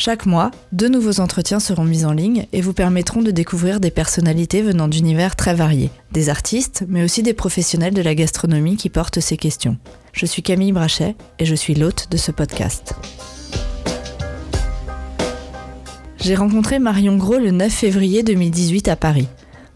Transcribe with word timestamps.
Chaque 0.00 0.26
mois, 0.26 0.52
deux 0.70 0.88
nouveaux 0.88 1.18
entretiens 1.18 1.58
seront 1.58 1.82
mis 1.82 2.04
en 2.04 2.12
ligne 2.12 2.46
et 2.52 2.60
vous 2.60 2.72
permettront 2.72 3.20
de 3.20 3.32
découvrir 3.32 3.80
des 3.80 3.90
personnalités 3.90 4.62
venant 4.62 4.86
d'univers 4.86 5.34
très 5.34 5.54
variés, 5.54 5.90
des 6.12 6.28
artistes, 6.28 6.84
mais 6.86 7.02
aussi 7.02 7.24
des 7.24 7.34
professionnels 7.34 7.94
de 7.94 8.02
la 8.02 8.14
gastronomie 8.14 8.76
qui 8.76 8.90
portent 8.90 9.18
ces 9.18 9.36
questions. 9.36 9.76
Je 10.12 10.24
suis 10.24 10.40
Camille 10.40 10.70
Brachet 10.70 11.16
et 11.40 11.44
je 11.44 11.54
suis 11.56 11.74
l'hôte 11.74 12.06
de 12.12 12.16
ce 12.16 12.30
podcast. 12.30 12.94
J'ai 16.20 16.36
rencontré 16.36 16.78
Marion 16.78 17.16
Gros 17.16 17.38
le 17.38 17.50
9 17.50 17.72
février 17.72 18.22
2018 18.22 18.86
à 18.86 18.94
Paris. 18.94 19.26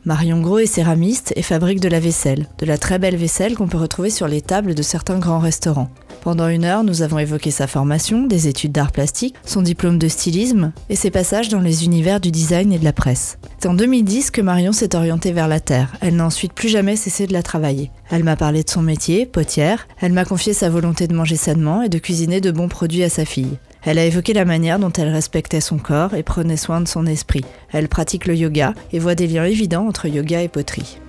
Marion 0.04 0.40
Gros 0.40 0.60
est 0.60 0.66
céramiste 0.66 1.32
et 1.34 1.42
fabrique 1.42 1.80
de 1.80 1.88
la 1.88 1.98
vaisselle, 1.98 2.46
de 2.58 2.66
la 2.66 2.78
très 2.78 3.00
belle 3.00 3.16
vaisselle 3.16 3.56
qu'on 3.56 3.66
peut 3.66 3.76
retrouver 3.76 4.10
sur 4.10 4.28
les 4.28 4.40
tables 4.40 4.76
de 4.76 4.82
certains 4.82 5.18
grands 5.18 5.40
restaurants. 5.40 5.90
Pendant 6.22 6.46
une 6.46 6.64
heure, 6.64 6.84
nous 6.84 7.02
avons 7.02 7.18
évoqué 7.18 7.50
sa 7.50 7.66
formation, 7.66 8.28
des 8.28 8.46
études 8.46 8.70
d'art 8.70 8.92
plastique, 8.92 9.34
son 9.44 9.60
diplôme 9.60 9.98
de 9.98 10.06
stylisme 10.06 10.72
et 10.88 10.94
ses 10.94 11.10
passages 11.10 11.48
dans 11.48 11.60
les 11.60 11.84
univers 11.84 12.20
du 12.20 12.30
design 12.30 12.72
et 12.72 12.78
de 12.78 12.84
la 12.84 12.92
presse. 12.92 13.38
C'est 13.58 13.68
en 13.68 13.74
2010 13.74 14.30
que 14.30 14.40
Marion 14.40 14.70
s'est 14.70 14.94
orientée 14.94 15.32
vers 15.32 15.48
la 15.48 15.58
terre. 15.58 15.92
Elle 16.00 16.14
n'a 16.14 16.24
ensuite 16.24 16.52
plus 16.52 16.68
jamais 16.68 16.94
cessé 16.94 17.26
de 17.26 17.32
la 17.32 17.42
travailler. 17.42 17.90
Elle 18.08 18.22
m'a 18.22 18.36
parlé 18.36 18.62
de 18.62 18.70
son 18.70 18.82
métier, 18.82 19.26
potière. 19.26 19.88
Elle 20.00 20.12
m'a 20.12 20.24
confié 20.24 20.52
sa 20.52 20.70
volonté 20.70 21.08
de 21.08 21.14
manger 21.14 21.34
sainement 21.34 21.82
et 21.82 21.88
de 21.88 21.98
cuisiner 21.98 22.40
de 22.40 22.52
bons 22.52 22.68
produits 22.68 23.02
à 23.02 23.08
sa 23.08 23.24
fille. 23.24 23.58
Elle 23.82 23.98
a 23.98 24.04
évoqué 24.04 24.32
la 24.32 24.44
manière 24.44 24.78
dont 24.78 24.92
elle 24.92 25.08
respectait 25.08 25.60
son 25.60 25.78
corps 25.78 26.14
et 26.14 26.22
prenait 26.22 26.56
soin 26.56 26.80
de 26.80 26.86
son 26.86 27.04
esprit. 27.04 27.44
Elle 27.72 27.88
pratique 27.88 28.26
le 28.26 28.36
yoga 28.36 28.74
et 28.92 29.00
voit 29.00 29.16
des 29.16 29.26
liens 29.26 29.44
évidents 29.44 29.88
entre 29.88 30.06
yoga 30.06 30.40
et 30.40 30.48
poterie. 30.48 31.00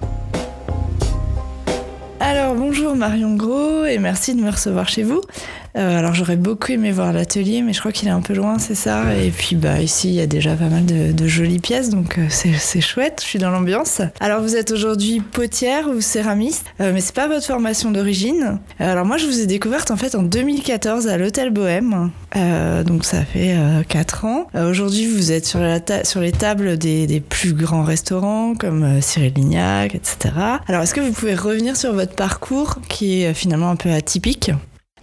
Bonjour 2.75 2.95
Marion 2.95 3.35
Gros 3.35 3.85
et 3.85 3.99
merci 3.99 4.33
de 4.33 4.41
me 4.41 4.49
recevoir 4.49 4.89
chez 4.89 5.03
vous. 5.03 5.21
Euh, 5.77 5.99
alors 5.99 6.15
j'aurais 6.15 6.37
beaucoup 6.37 6.71
aimé 6.71 6.91
voir 6.91 7.13
l'atelier, 7.13 7.61
mais 7.61 7.71
je 7.71 7.79
crois 7.79 7.91
qu'il 7.91 8.07
est 8.07 8.11
un 8.11 8.21
peu 8.21 8.33
loin, 8.33 8.57
c'est 8.57 8.73
ça? 8.73 9.15
Et 9.15 9.29
puis 9.29 9.55
bah 9.55 9.79
ici 9.79 10.07
il 10.07 10.15
y 10.15 10.21
a 10.21 10.25
déjà 10.25 10.55
pas 10.55 10.69
mal 10.69 10.83
de, 10.83 11.27
jolies 11.27 11.59
pièces, 11.59 11.91
donc 11.91 12.17
euh, 12.17 12.25
c'est 12.29 12.81
chouette. 12.81 13.19
Je 13.21 13.27
suis 13.27 13.37
dans 13.37 13.51
l'ambiance. 13.51 14.01
Alors 14.19 14.41
vous 14.41 14.55
êtes 14.55 14.71
aujourd'hui 14.71 15.19
potière 15.19 15.87
ou 15.87 16.01
céramiste, 16.01 16.65
euh, 16.81 16.93
mais 16.95 16.99
c'est 16.99 17.13
pas 17.13 17.27
votre 17.27 17.45
formation 17.45 17.91
d'origine. 17.91 18.57
alors 18.79 19.05
moi 19.05 19.17
je 19.17 19.27
vous 19.27 19.39
ai 19.39 19.45
découverte 19.45 19.91
en 19.91 19.95
fait 19.95 20.15
en 20.15 20.23
2014 20.23 21.07
à 21.07 21.19
l'hôtel 21.19 21.51
Bohème, 21.51 22.09
donc 22.33 23.05
ça 23.05 23.23
fait 23.23 23.55
4 23.87 24.25
ans. 24.25 24.47
aujourd'hui 24.55 25.05
vous 25.05 25.31
êtes 25.31 25.45
sur, 25.45 25.59
la 25.59 25.79
sur 26.03 26.19
les 26.19 26.31
tables 26.31 26.77
des, 26.77 27.07
des, 27.07 27.19
plus 27.19 27.53
grands 27.53 27.83
restaurants 27.83 28.55
comme 28.55 29.01
Cyril 29.01 29.33
Lignac, 29.33 29.95
etc. 29.95 30.33
Alors 30.67 30.81
est-ce 30.81 30.93
que 30.93 31.01
vous 31.01 31.11
pouvez 31.11 31.35
revenir 31.35 31.77
sur 31.77 31.93
votre 31.93 32.15
parcours 32.15 32.77
qui 32.89 33.23
est 33.23 33.33
finalement 33.33 33.69
un 33.69 33.75
peu 33.75 33.91
atypique? 33.91 34.51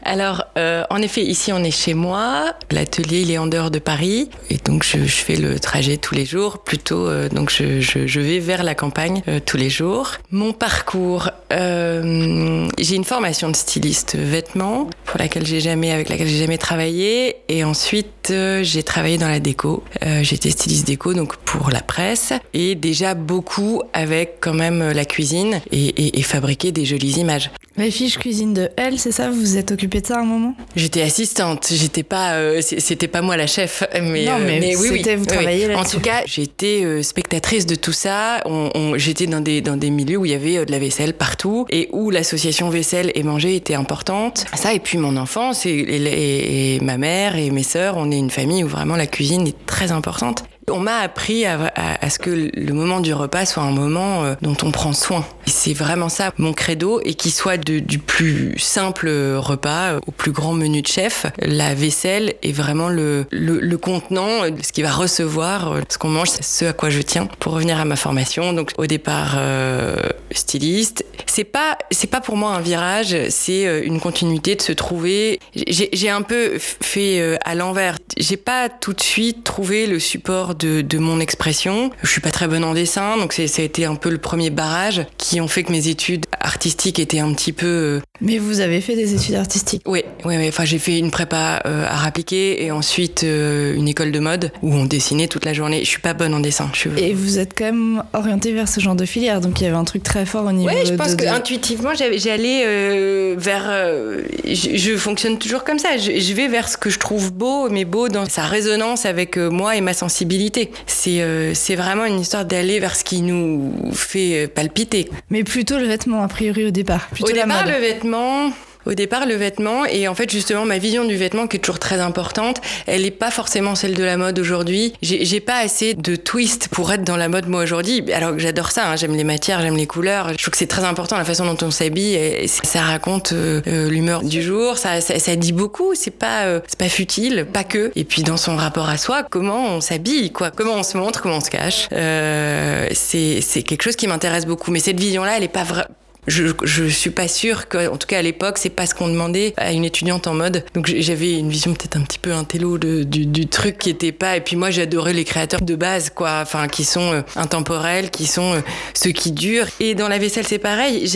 Alors, 0.02 0.44
euh, 0.56 0.84
en 0.90 1.02
effet, 1.02 1.22
ici 1.22 1.52
on 1.52 1.62
est 1.62 1.70
chez 1.70 1.94
moi. 1.94 2.54
L'atelier 2.70 3.20
il 3.20 3.30
est 3.30 3.38
en 3.38 3.46
dehors 3.46 3.70
de 3.70 3.78
Paris 3.78 4.30
et 4.48 4.56
donc 4.56 4.84
je, 4.84 4.98
je 5.04 5.16
fais 5.16 5.36
le 5.36 5.58
trajet 5.58 5.96
tous 5.98 6.14
les 6.14 6.24
jours. 6.24 6.58
Plutôt, 6.58 7.06
euh, 7.06 7.28
donc 7.28 7.50
je, 7.50 7.80
je, 7.80 8.06
je, 8.06 8.20
vais 8.20 8.38
vers 8.38 8.62
la 8.62 8.74
campagne 8.74 9.22
euh, 9.28 9.40
tous 9.44 9.56
les 9.56 9.70
jours. 9.70 10.12
Mon 10.30 10.52
parcours, 10.52 11.30
euh, 11.52 12.68
j'ai 12.78 12.96
une 12.96 13.04
formation 13.04 13.50
de 13.50 13.56
styliste 13.56 14.16
vêtements 14.16 14.88
pour 15.04 15.18
laquelle 15.18 15.46
j'ai 15.46 15.60
jamais, 15.60 15.90
avec 15.90 16.08
laquelle 16.08 16.28
j'ai 16.28 16.38
jamais 16.38 16.58
travaillé. 16.58 17.36
Et 17.48 17.64
ensuite, 17.64 18.32
j'ai 18.62 18.82
travaillé 18.82 19.18
dans 19.18 19.28
la 19.28 19.40
déco. 19.40 19.82
J'étais 20.22 20.50
styliste 20.50 20.86
déco 20.86 21.14
donc 21.14 21.36
pour 21.36 21.70
la 21.70 21.80
presse 21.80 22.32
et 22.54 22.74
déjà 22.74 23.14
beaucoup 23.14 23.82
avec 23.92 24.36
quand 24.40 24.54
même 24.54 24.92
la 24.92 25.04
cuisine 25.04 25.60
et, 25.72 25.86
et, 25.86 26.18
et 26.18 26.22
fabriquer 26.22 26.70
des 26.72 26.84
jolies 26.84 27.18
images. 27.18 27.50
Les 27.76 27.90
fiches 27.90 28.18
cuisine 28.18 28.52
de 28.52 28.68
Elle, 28.76 28.98
c'est 28.98 29.10
ça 29.10 29.30
Vous 29.30 29.40
vous 29.40 29.56
êtes 29.56 29.72
occupée 29.72 29.89
de 29.98 30.06
ça 30.06 30.16
à 30.16 30.20
un 30.20 30.24
moment 30.24 30.54
J'étais 30.76 31.02
assistante, 31.02 31.68
j'étais 31.72 32.02
pas, 32.02 32.34
euh, 32.34 32.60
c'était 32.60 33.08
pas 33.08 33.22
moi 33.22 33.36
la 33.36 33.46
chef, 33.46 33.82
mais, 33.94 34.24
non, 34.24 34.38
mais, 34.38 34.74
euh, 34.74 34.78
oui, 34.78 34.88
oui, 34.92 35.14
vous 35.16 35.24
travaillez 35.24 35.66
oui. 35.66 35.74
En 35.74 35.84
tout 35.84 36.00
cas, 36.00 36.22
j'étais 36.26 36.84
euh, 36.84 37.02
spectatrice 37.02 37.66
de 37.66 37.74
tout 37.74 37.92
ça. 37.92 38.40
On, 38.44 38.70
on, 38.74 38.98
j'étais 38.98 39.26
dans 39.26 39.40
des 39.40 39.60
dans 39.60 39.76
des 39.76 39.90
milieux 39.90 40.18
où 40.18 40.24
il 40.24 40.30
y 40.30 40.34
avait 40.34 40.64
de 40.64 40.70
la 40.70 40.78
vaisselle 40.78 41.14
partout 41.14 41.66
et 41.70 41.88
où 41.92 42.10
l'association 42.10 42.70
vaisselle 42.70 43.10
et 43.14 43.22
manger 43.22 43.56
était 43.56 43.74
importante. 43.74 44.44
Ça 44.54 44.72
et 44.72 44.78
puis 44.78 44.98
mon 44.98 45.16
enfance 45.16 45.66
et, 45.66 45.70
et, 45.70 46.76
et 46.76 46.80
ma 46.80 46.96
mère 46.96 47.36
et 47.36 47.50
mes 47.50 47.62
sœurs, 47.62 47.94
on 47.96 48.10
est 48.10 48.18
une 48.18 48.30
famille 48.30 48.62
où 48.62 48.68
vraiment 48.68 48.96
la 48.96 49.06
cuisine 49.06 49.46
est 49.46 49.66
très 49.66 49.90
importante. 49.90 50.44
On 50.70 50.80
m'a 50.80 50.98
appris 50.98 51.44
à, 51.46 51.70
ce 52.08 52.18
que 52.18 52.30
le 52.30 52.72
moment 52.72 53.00
du 53.00 53.12
repas 53.14 53.46
soit 53.46 53.62
un 53.62 53.70
moment 53.70 54.24
euh, 54.24 54.34
dont 54.42 54.56
on 54.62 54.70
prend 54.70 54.92
soin. 54.92 55.24
C'est 55.46 55.72
vraiment 55.72 56.08
ça 56.08 56.32
mon 56.38 56.52
credo 56.52 57.00
et 57.04 57.14
qu'il 57.14 57.32
soit 57.32 57.56
du 57.56 57.98
plus 57.98 58.58
simple 58.58 59.08
repas 59.36 59.96
au 60.06 60.10
plus 60.10 60.32
grand 60.32 60.52
menu 60.52 60.82
de 60.82 60.86
chef. 60.86 61.26
La 61.38 61.74
vaisselle 61.74 62.34
est 62.42 62.52
vraiment 62.52 62.88
le, 62.88 63.26
le, 63.30 63.58
le 63.58 63.78
contenant, 63.78 64.42
ce 64.62 64.72
qui 64.72 64.82
va 64.82 64.92
recevoir 64.92 65.74
ce 65.88 65.98
qu'on 65.98 66.08
mange, 66.08 66.28
ce 66.28 66.66
à 66.66 66.72
quoi 66.72 66.90
je 66.90 67.00
tiens. 67.00 67.26
Pour 67.38 67.52
revenir 67.52 67.78
à 67.78 67.84
ma 67.84 67.96
formation, 67.96 68.52
donc 68.52 68.72
au 68.78 68.86
départ 68.86 69.34
euh, 69.36 69.96
styliste, 70.30 71.04
c'est 71.26 71.44
pas 71.44 71.78
c'est 71.90 72.10
pas 72.10 72.20
pour 72.20 72.36
moi 72.36 72.50
un 72.50 72.60
virage, 72.60 73.16
c'est 73.28 73.66
euh, 73.66 73.82
une 73.84 74.00
continuité 74.00 74.54
de 74.54 74.62
se 74.62 74.72
trouver. 74.72 75.38
J'ai 75.54 76.10
un 76.10 76.22
peu 76.22 76.58
fait 76.58 77.20
euh, 77.20 77.36
à 77.44 77.54
l'envers. 77.54 77.98
J'ai 78.16 78.36
pas 78.36 78.68
tout 78.68 78.92
de 78.92 79.00
suite 79.00 79.44
trouvé 79.44 79.86
le 79.86 79.98
support 79.98 80.54
de, 80.60 80.80
de 80.82 80.98
mon 80.98 81.20
expression. 81.20 81.90
Je 82.02 82.08
suis 82.10 82.20
pas 82.20 82.30
très 82.30 82.46
bonne 82.48 82.64
en 82.64 82.74
dessin, 82.74 83.16
donc 83.16 83.32
ça 83.32 83.42
a 83.42 83.64
été 83.64 83.84
un 83.84 83.94
peu 83.94 84.10
le 84.10 84.18
premier 84.18 84.50
barrage 84.50 85.04
qui 85.18 85.40
ont 85.40 85.48
fait 85.48 85.62
que 85.62 85.72
mes 85.72 85.88
études 85.88 86.26
artistiques 86.40 86.98
étaient 86.98 87.18
un 87.20 87.32
petit 87.32 87.52
peu. 87.52 87.66
Euh, 87.66 88.00
Mais 88.20 88.38
vous 88.38 88.60
avez 88.60 88.80
fait 88.80 88.94
des 88.96 89.14
études 89.14 89.34
artistiques 89.34 89.82
Oui, 89.86 90.02
oui, 90.24 90.36
oui. 90.38 90.48
Enfin, 90.48 90.64
j'ai 90.64 90.78
fait 90.78 90.98
une 90.98 91.10
prépa 91.10 91.62
euh, 91.66 91.86
art 91.88 92.06
appliqué 92.06 92.64
et 92.64 92.70
ensuite 92.70 93.24
euh, 93.24 93.74
une 93.74 93.88
école 93.88 94.12
de 94.12 94.18
mode 94.18 94.52
où 94.62 94.72
on 94.74 94.84
dessinait 94.84 95.28
toute 95.28 95.44
la 95.44 95.52
journée. 95.52 95.80
Je 95.84 95.88
suis 95.88 96.00
pas 96.00 96.14
bonne 96.14 96.34
en 96.34 96.40
dessin. 96.40 96.70
Je 96.72 96.78
suis... 96.78 96.90
Et 96.98 97.14
vous 97.14 97.38
êtes 97.38 97.52
quand 97.56 97.64
même 97.64 98.02
orienté 98.12 98.52
vers 98.52 98.68
ce 98.68 98.80
genre 98.80 98.94
de 98.94 99.04
filière, 99.06 99.40
donc 99.40 99.60
il 99.60 99.64
y 99.64 99.66
avait 99.66 99.76
un 99.76 99.84
truc 99.84 100.02
très 100.02 100.26
fort 100.26 100.44
au 100.46 100.52
niveau. 100.52 100.70
Oui, 100.70 100.86
je 100.86 100.94
pense 100.94 101.16
de, 101.16 101.22
que 101.22 101.28
intuitivement, 101.28 101.90
j'allais 101.94 102.64
euh, 102.66 103.34
vers. 103.38 103.64
euh, 103.68 104.22
je, 104.44 104.76
je, 104.76 104.96
fonctionne 104.96 105.38
toujours 105.38 105.64
comme 105.64 105.78
ça. 105.78 105.96
Je, 105.96 106.18
je, 106.20 106.34
vais 106.34 106.48
vers 106.48 106.68
ce 106.68 106.76
que 106.76 106.90
je 106.90 106.98
trouve 106.98 107.32
beau, 107.32 107.68
mais 107.70 107.84
beau 107.84 108.08
dans 108.08 108.26
sa 108.28 108.42
résonance 108.42 109.06
avec 109.06 109.36
euh, 109.38 109.50
moi 109.50 109.76
et 109.76 109.80
ma 109.80 109.92
sensibilité. 109.94 110.39
C'est 110.86 111.20
euh, 111.22 111.52
c'est 111.54 111.74
vraiment 111.76 112.04
une 112.04 112.20
histoire 112.20 112.44
d'aller 112.44 112.80
vers 112.80 112.96
ce 112.96 113.04
qui 113.04 113.20
nous 113.20 113.72
fait 113.92 114.48
palpiter. 114.48 115.10
Mais 115.30 115.44
plutôt 115.44 115.78
le 115.78 115.86
vêtement, 115.86 116.22
a 116.22 116.28
priori, 116.28 116.66
au 116.66 116.70
départ. 116.70 117.08
Plutôt 117.08 117.32
au 117.32 117.34
la 117.36 117.42
départ, 117.44 117.64
mode. 117.64 117.74
le 117.74 117.80
vêtement. 117.80 118.50
Au 118.86 118.94
départ, 118.94 119.26
le 119.26 119.34
vêtement, 119.34 119.84
et 119.84 120.08
en 120.08 120.14
fait, 120.14 120.30
justement, 120.30 120.64
ma 120.64 120.78
vision 120.78 121.04
du 121.04 121.16
vêtement, 121.16 121.46
qui 121.46 121.56
est 121.56 121.60
toujours 121.60 121.78
très 121.78 122.00
importante, 122.00 122.60
elle 122.86 123.02
n'est 123.02 123.10
pas 123.10 123.30
forcément 123.30 123.74
celle 123.74 123.94
de 123.94 124.04
la 124.04 124.16
mode 124.16 124.38
aujourd'hui. 124.38 124.94
J'ai 125.02 125.40
pas 125.40 125.58
assez 125.58 125.94
de 125.94 126.16
twist 126.16 126.68
pour 126.68 126.92
être 126.92 127.04
dans 127.04 127.16
la 127.16 127.28
mode, 127.28 127.48
moi, 127.48 127.62
aujourd'hui. 127.62 128.04
Alors 128.12 128.32
que 128.32 128.38
j'adore 128.38 128.70
ça, 128.70 128.90
hein. 128.90 128.96
j'aime 128.96 129.14
les 129.14 129.24
matières, 129.24 129.60
j'aime 129.60 129.76
les 129.76 129.86
couleurs. 129.86 130.30
Je 130.30 130.38
trouve 130.38 130.50
que 130.52 130.56
c'est 130.56 130.66
très 130.66 130.84
important, 130.84 131.16
la 131.16 131.24
façon 131.24 131.44
dont 131.52 131.66
on 131.66 131.70
s'habille, 131.70 132.48
ça 132.48 132.82
raconte 132.82 133.32
euh, 133.32 133.88
l'humeur 133.88 134.22
du 134.22 134.42
jour, 134.42 134.78
ça, 134.78 135.00
ça, 135.00 135.18
ça, 135.18 135.36
dit 135.36 135.52
beaucoup, 135.52 135.94
c'est 135.94 136.10
pas, 136.10 136.44
euh, 136.44 136.60
c'est 136.66 136.78
pas 136.78 136.88
futile, 136.88 137.46
pas 137.52 137.64
que. 137.64 137.90
Et 137.96 138.04
puis, 138.04 138.22
dans 138.22 138.36
son 138.36 138.56
rapport 138.56 138.88
à 138.88 138.96
soi, 138.96 139.22
comment 139.22 139.76
on 139.76 139.80
s'habille, 139.80 140.30
quoi, 140.30 140.50
comment 140.50 140.74
on 140.74 140.82
se 140.82 140.96
montre, 140.96 141.20
comment 141.20 141.36
on 141.36 141.40
se 141.40 141.50
cache. 141.50 141.88
Euh, 141.92 142.88
c'est 142.92 143.62
quelque 143.62 143.82
chose 143.82 143.96
qui 143.96 144.06
m'intéresse 144.06 144.46
beaucoup. 144.46 144.70
Mais 144.70 144.80
cette 144.80 145.00
vision-là, 145.00 145.36
elle 145.36 145.44
est 145.44 145.48
pas 145.48 145.64
vraie 145.64 145.86
je, 146.26 146.44
je 146.62 146.84
suis 146.84 147.10
pas 147.10 147.28
sûre 147.28 147.68
que, 147.68 147.88
en 147.88 147.96
tout 147.96 148.06
cas 148.06 148.18
à 148.18 148.22
l'époque, 148.22 148.58
c'est 148.58 148.70
pas 148.70 148.86
ce 148.86 148.94
qu'on 148.94 149.08
demandait 149.08 149.54
à 149.56 149.72
une 149.72 149.84
étudiante 149.84 150.26
en 150.26 150.34
mode. 150.34 150.64
Donc 150.74 150.86
j'avais 150.86 151.38
une 151.38 151.50
vision 151.50 151.72
peut-être 151.74 151.96
un 151.96 152.02
petit 152.02 152.18
peu 152.18 152.32
intello 152.32 152.78
du, 152.78 153.46
truc 153.46 153.78
qui 153.78 153.90
était 153.90 154.12
pas. 154.12 154.36
Et 154.36 154.40
puis 154.40 154.56
moi, 154.56 154.70
j'adorais 154.70 155.12
les 155.12 155.24
créateurs 155.24 155.62
de 155.62 155.74
base, 155.74 156.10
quoi. 156.10 156.40
Enfin, 156.42 156.68
qui 156.68 156.84
sont 156.84 157.12
euh, 157.12 157.22
intemporels, 157.36 158.10
qui 158.10 158.26
sont 158.26 158.54
euh, 158.54 158.60
ceux 158.94 159.12
qui 159.12 159.32
durent. 159.32 159.68
Et 159.80 159.94
dans 159.94 160.08
la 160.08 160.18
vaisselle, 160.18 160.46
c'est 160.46 160.58
pareil. 160.58 161.10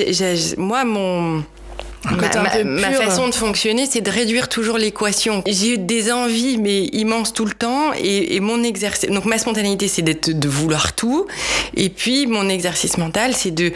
Moi, 0.57 0.85
mon 0.85 1.45
Ma, 2.05 2.43
ma, 2.43 2.65
ma, 2.65 2.91
façon 2.93 3.29
de 3.29 3.35
fonctionner, 3.35 3.87
c'est 3.91 4.01
de 4.01 4.11
réduire 4.11 4.49
toujours 4.49 4.79
l'équation. 4.79 5.43
J'ai 5.47 5.77
des 5.77 6.13
envies, 6.13 6.59
mais 6.59 6.85
immenses 6.93 7.33
tout 7.33 7.45
le 7.45 7.53
temps, 7.53 7.93
et, 7.95 8.37
et 8.37 8.41
mon 8.41 8.63
exercice. 8.63 9.09
Donc 9.09 9.25
ma 9.25 9.39
spontanéité, 9.39 9.89
c'est 9.89 10.03
d'être 10.03 10.31
de 10.31 10.49
vouloir 10.49 10.95
tout, 10.95 11.27
et 11.77 11.89
puis 11.89 12.27
mon 12.27 12.49
exercice 12.49 12.99
mental, 12.99 13.35
c'est 13.35 13.53
de 13.53 13.73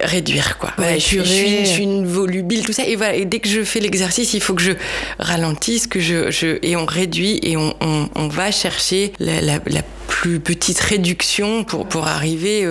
réduire 0.00 0.58
quoi. 0.58 0.72
Ouais, 0.78 0.94
je, 0.94 1.00
suis, 1.04 1.18
je, 1.18 1.24
suis, 1.24 1.58
je, 1.60 1.70
suis, 1.70 1.82
une 1.82 2.06
volubile, 2.06 2.64
tout 2.64 2.72
ça, 2.72 2.84
et 2.84 2.96
voilà. 2.96 3.14
Et 3.14 3.24
dès 3.24 3.38
que 3.38 3.48
je 3.48 3.64
fais 3.64 3.80
l'exercice, 3.80 4.34
il 4.34 4.40
faut 4.40 4.54
que 4.54 4.62
je 4.62 4.72
ralentisse, 5.18 5.86
que 5.86 6.00
je, 6.00 6.30
je 6.30 6.58
et 6.62 6.76
on 6.76 6.86
réduit 6.86 7.38
et 7.42 7.56
on, 7.56 7.74
on, 7.80 8.08
on 8.14 8.28
va 8.28 8.50
chercher 8.50 9.12
la, 9.18 9.40
la, 9.40 9.58
la 9.66 9.82
plus 10.06 10.40
petites 10.40 10.78
réductions 10.78 11.64
pour, 11.64 11.86
pour 11.86 12.06
arriver 12.06 12.68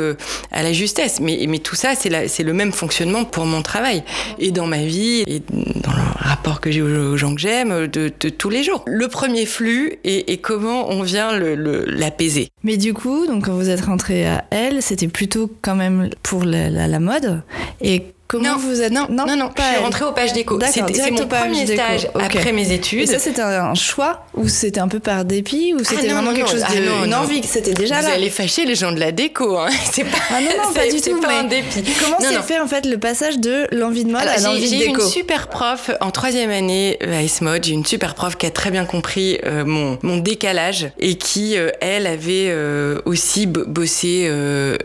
à 0.52 0.64
la 0.64 0.74
justesse. 0.74 1.20
Mais, 1.20 1.44
mais 1.50 1.58
tout 1.58 1.76
ça, 1.76 1.94
c'est 1.96 2.44
le 2.44 2.54
même 2.54 2.72
fonctionnement 2.72 3.26
pour 3.26 3.46
mon 3.46 3.62
travail 3.62 4.04
et 4.40 4.52
dans 4.52 4.68
ma 4.72 4.86
vie 4.86 5.24
et 5.28 5.40
dans 5.50 5.92
le 5.92 6.02
rapport 6.16 6.62
que 6.62 6.72
j'ai 6.72 6.82
aux 6.82 7.18
gens 7.18 7.36
que 7.36 7.42
j'aime 7.42 7.88
de, 7.88 8.08
tous 8.08 8.50
les 8.50 8.64
jours. 8.64 8.84
Le 8.88 9.08
premier 9.08 9.46
flux 9.46 10.00
et, 10.04 10.38
comment 10.38 10.90
on 10.90 11.04
vient 11.04 11.38
l'apaiser. 11.38 12.48
Mais 12.64 12.78
du 12.78 12.94
coup, 12.94 13.28
donc 13.28 13.46
quand 13.46 13.54
vous 13.54 13.70
êtes 13.70 13.82
rentré 13.82 14.26
à 14.26 14.46
elle, 14.50 14.82
c'était 14.82 15.10
plutôt 15.10 15.52
quand 15.62 15.76
même 15.76 16.10
pour 16.24 16.44
la, 16.44 16.70
la 16.70 17.00
mode. 17.00 17.44
Et 17.82 18.06
Comment 18.32 18.54
non, 18.54 18.58
vous 18.58 18.82
êtes 18.82 18.94
Non, 18.94 19.08
non, 19.10 19.26
non, 19.36 19.52
je 19.58 19.62
suis 19.62 19.84
rentrée 19.84 20.06
au 20.06 20.14
page 20.14 20.32
déco. 20.32 20.58
C'est 20.72 21.12
mon 21.12 21.28
premier 21.28 21.68
stage 21.68 22.08
après 22.16 22.54
mes 22.54 22.72
études. 22.72 23.02
Et 23.02 23.06
ça, 23.06 23.20
c'était 23.20 23.42
un 23.42 23.76
choix 23.76 24.24
ou 24.36 24.48
c'était 24.48 24.80
un 24.80 24.88
peu 24.88 25.02
par 25.02 25.26
dépit 25.26 25.74
ou 25.74 25.80
ah 25.82 25.84
c'était 25.84 26.08
vraiment 26.08 26.34
quelque 26.34 26.50
chose 26.50 26.64
ah 26.66 26.74
de 26.74 27.06
une 27.06 27.14
envie? 27.14 27.44
C'était 27.44 27.74
déjà 27.74 27.96
vous 27.96 28.04
là. 28.04 28.08
Vous 28.08 28.16
allez 28.16 28.30
fâcher 28.30 28.64
les 28.64 28.76
gens 28.76 28.94
de 28.94 29.00
la 29.02 29.12
déco. 29.12 29.58
Hein. 29.58 29.68
C'est 29.92 30.06
pas. 30.06 30.18
Ah 30.30 30.40
non, 30.40 30.50
non, 30.64 30.74
pas 30.74 30.88
du 30.88 31.02
tout. 31.02 31.20
pas 31.20 31.40
un 31.40 31.44
dépit. 31.44 31.84
Comment 32.02 32.20
s'est 32.20 32.42
fait 32.42 32.60
en 32.60 32.68
fait 32.68 32.86
le 32.86 32.98
passage 32.98 33.40
de 33.40 33.68
l'envie 33.72 34.06
de 34.06 34.12
mode 34.12 34.22
à 34.22 34.40
l'envie 34.40 34.72
de 34.72 34.78
déco 34.78 35.02
J'ai 35.02 35.04
une 35.04 35.10
super 35.10 35.50
prof 35.50 35.92
en 36.00 36.12
troisième 36.12 36.52
année 36.52 36.98
à 37.02 37.22
S-Mode. 37.24 37.66
J'ai 37.66 37.74
une 37.74 37.86
super 37.86 38.16
prof 38.16 38.38
qui 38.38 38.46
a 38.46 38.52
très 38.52 38.72
bien 38.72 38.86
compris 38.86 39.40
euh, 39.46 39.66
mon, 39.66 40.00
mon 40.04 40.18
décalage 40.18 40.90
et 41.00 41.16
qui, 41.16 41.58
euh, 41.58 41.70
elle, 41.82 42.08
avait 42.08 42.48
euh, 42.48 43.02
aussi 43.06 43.46
bossé 43.46 44.32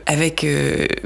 avec 0.07 0.45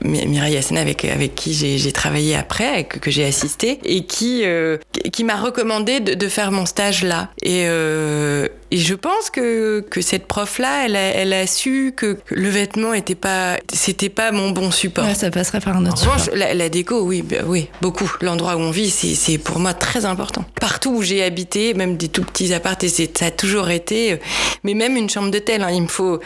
Mireille 0.02 0.56
Hassana, 0.56 0.80
avec, 0.80 1.04
avec 1.04 1.34
qui 1.34 1.52
j'ai 1.52 1.92
travaillé 1.92 2.29
après, 2.34 2.84
que, 2.84 3.10
j'ai 3.10 3.24
assisté, 3.24 3.80
et 3.84 4.04
qui, 4.04 4.42
euh, 4.44 4.78
qui 5.12 5.24
m'a 5.24 5.36
recommandé 5.36 6.00
de, 6.00 6.14
de, 6.14 6.28
faire 6.28 6.52
mon 6.52 6.66
stage 6.66 7.04
là. 7.04 7.30
Et, 7.42 7.64
euh, 7.66 8.48
et 8.72 8.76
je 8.76 8.94
pense 8.94 9.30
que, 9.30 9.80
que 9.80 10.00
cette 10.00 10.26
prof-là, 10.26 10.84
elle 10.84 10.94
a, 10.94 11.00
elle 11.00 11.32
a 11.32 11.46
su 11.46 11.92
que 11.96 12.18
le 12.28 12.48
vêtement 12.48 12.94
était 12.94 13.16
pas, 13.16 13.56
c'était 13.72 14.08
pas 14.08 14.30
mon 14.30 14.50
bon 14.50 14.70
support. 14.70 15.04
Ouais, 15.04 15.14
ça 15.14 15.30
passerait 15.30 15.60
par 15.60 15.76
un 15.76 15.86
autre 15.86 16.08
en 16.08 16.18
support. 16.18 16.36
La, 16.36 16.54
la, 16.54 16.68
déco, 16.68 17.00
oui, 17.02 17.22
bah, 17.22 17.38
oui, 17.46 17.68
beaucoup. 17.80 18.10
L'endroit 18.20 18.54
où 18.56 18.60
on 18.60 18.70
vit, 18.70 18.90
c'est 18.90 19.38
pour 19.38 19.58
moi 19.58 19.74
très 19.74 20.04
important. 20.04 20.44
Partout 20.60 20.90
où 20.90 21.02
j'ai 21.02 21.24
habité, 21.24 21.74
même 21.74 21.96
des 21.96 22.08
tout 22.08 22.22
petits 22.22 22.54
appartements, 22.54 22.70
ça 23.14 23.26
a 23.26 23.30
toujours 23.32 23.70
été, 23.70 24.12
euh, 24.12 24.16
mais 24.62 24.74
même 24.74 24.96
une 24.96 25.10
chambre 25.10 25.30
d'hôtel, 25.30 25.62
hein, 25.62 25.70
il 25.72 25.82
me 25.82 25.88
faut 25.88 26.20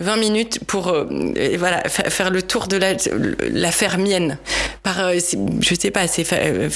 20 0.00 0.16
minutes 0.16 0.60
pour, 0.66 0.88
euh, 0.88 1.06
voilà, 1.58 1.82
faire 1.88 2.30
le 2.30 2.42
tour 2.42 2.68
de 2.68 2.76
la, 2.76 2.92
la 3.50 3.70
faire 3.70 3.96
mienne. 3.96 4.38
Par, 4.82 5.00
euh, 5.00 5.14
je 5.60 5.74
sais 5.74 5.90
pas, 5.90 6.06
c'est 6.06 6.26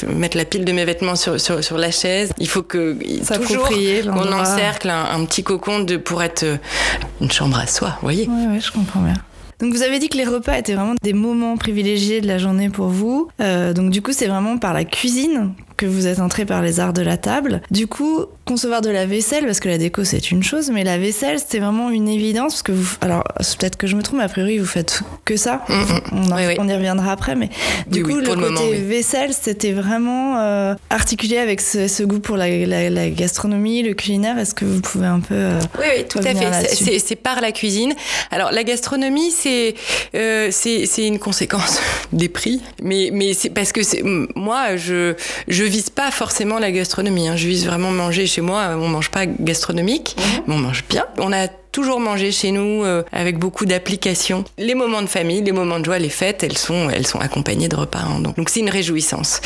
mettre 0.09 0.37
la 0.37 0.45
pile 0.47 0.65
de 0.65 0.73
mes 0.73 0.85
vêtements 0.85 1.17
sur, 1.17 1.39
sur, 1.39 1.63
sur 1.63 1.77
la 1.77 1.91
chaise. 1.91 2.33
Il 2.39 2.49
faut 2.49 2.63
que 2.63 2.97
toujours 3.37 3.69
qu'on 3.69 4.33
encercle 4.33 4.89
un, 4.89 5.10
un 5.11 5.25
petit 5.25 5.43
cocon 5.43 5.81
de, 5.81 5.97
pour 5.97 6.23
être 6.23 6.43
euh, 6.45 6.57
une 7.21 7.31
chambre 7.31 7.59
à 7.59 7.67
soi, 7.67 7.99
voyez 8.03 8.29
Oui, 8.29 8.61
je 8.61 8.71
comprends 8.71 9.01
bien. 9.01 9.15
Donc 9.61 9.75
vous 9.75 9.83
avez 9.83 9.99
dit 9.99 10.09
que 10.09 10.17
les 10.17 10.25
repas 10.25 10.57
étaient 10.57 10.75
vraiment 10.75 10.95
des 11.03 11.13
moments 11.13 11.57
privilégiés 11.57 12.23
de 12.23 12.27
la 12.27 12.39
journée 12.39 12.71
pour 12.71 12.89
vous. 12.89 13.29
Euh, 13.41 13.75
donc 13.75 13.91
du 13.91 14.01
coup, 14.01 14.13
c'est 14.13 14.27
vraiment 14.27 14.57
par 14.57 14.73
la 14.73 14.85
cuisine 14.85 15.53
que 15.81 15.87
vous 15.87 16.07
êtes 16.07 16.21
entré 16.21 16.45
par 16.45 16.61
les 16.61 16.79
arts 16.79 16.93
de 16.93 17.01
la 17.01 17.17
table. 17.17 17.63
Du 17.71 17.87
coup, 17.87 18.27
concevoir 18.45 18.83
de 18.83 18.91
la 18.91 19.07
vaisselle, 19.07 19.47
parce 19.47 19.61
que 19.61 19.69
la 19.71 19.79
déco 19.79 20.05
c'est 20.05 20.31
une 20.31 20.43
chose, 20.43 20.71
mais 20.71 20.85
la 20.85 20.99
vaisselle 20.99 21.39
c'était 21.39 21.59
vraiment 21.61 21.89
une 21.89 22.07
évidence, 22.07 22.53
parce 22.53 22.63
que 22.65 22.73
vous, 22.73 22.97
alors 23.01 23.25
peut-être 23.59 23.77
que 23.77 23.87
je 23.87 23.97
me 23.97 24.03
trompe, 24.03 24.19
mais 24.19 24.25
a 24.25 24.29
priori 24.29 24.59
vous 24.59 24.67
faites 24.67 25.01
que 25.25 25.37
ça. 25.37 25.65
Mm, 25.69 25.73
mm. 25.73 26.57
On, 26.59 26.69
y 26.69 26.75
reviendra 26.75 27.13
après, 27.13 27.35
mais 27.35 27.49
du 27.87 28.03
coup 28.03 28.17
le, 28.17 28.35
côté 28.35 28.75
vaisselle 28.75 29.33
c'était 29.33 29.73
vraiment 29.73 30.39
euh, 30.39 30.75
articulé 30.91 31.39
avec 31.39 31.63
ce, 31.63 32.03
goût 32.03 32.19
pour 32.19 32.37
la, 32.37 33.11
gastronomie, 33.11 33.83
le 33.83 33.95
culinaire. 33.95 34.37
Est-ce 34.39 34.53
que 34.55 34.67
vous 34.67 34.83
pouvez 34.83 35.07
un 35.07 35.21
peu 35.21 35.35
euh, 35.35 35.61
Oui, 35.79 35.87
oui, 35.97 36.05
tout 36.07 36.19
à 36.19 36.35
fait. 36.35 36.99
C'est 36.99 37.17
par 37.17 37.41
la 37.41 37.53
cuisine. 37.53 37.95
Alors 38.31 38.53
la 38.53 38.65
gastronomie 38.65 39.31
c'est 39.31 39.75
euh, 40.15 40.49
c'est 40.51 41.07
une 41.07 41.19
conséquence 41.19 41.81
des 42.13 42.29
prix, 42.29 42.61
mais 42.83 43.09
mais 43.13 43.33
c'est 43.33 43.51
parce 43.51 43.73
que 43.73 43.81
moi 44.39 44.77
je 44.77 45.15
je 45.49 45.65
vise 45.71 45.91
pas 45.91 46.11
forcément 46.11 46.59
la 46.59 46.71
gastronomie. 46.71 47.29
Hein. 47.29 47.37
Je 47.37 47.47
vise 47.47 47.67
vraiment 47.67 47.91
manger 47.91 48.27
chez 48.27 48.41
moi. 48.41 48.77
On 48.77 48.89
mange 48.89 49.11
pas 49.11 49.27
gastronomique, 49.27 50.17
mhm. 50.19 50.43
mais 50.47 50.55
on 50.55 50.59
mange 50.59 50.85
bien. 50.89 51.07
On 51.19 51.33
a 51.33 51.49
toujours 51.73 52.01
mangé 52.01 52.33
chez 52.33 52.51
nous 52.51 52.85
euh, 52.85 53.03
avec 53.13 53.39
beaucoup 53.39 53.67
d'applications. 53.67 54.45
Les 54.59 54.75
moments 54.75 55.03
de 55.03 55.07
famille, 55.07 55.43
les 55.43 55.53
moments 55.53 55.79
de 55.79 55.85
joie, 55.85 55.99
les 55.99 56.09
fêtes, 56.09 56.43
elles 56.43 56.59
sont, 56.59 56.91
elles 56.91 57.07
sont 57.07 57.21
accompagnées 57.21 57.69
de 57.69 57.77
repas. 57.77 58.01
Hein. 58.01 58.21
donc, 58.21 58.49
c'est 58.49 58.61
une 58.61 58.71
réjouissance. 58.71 59.41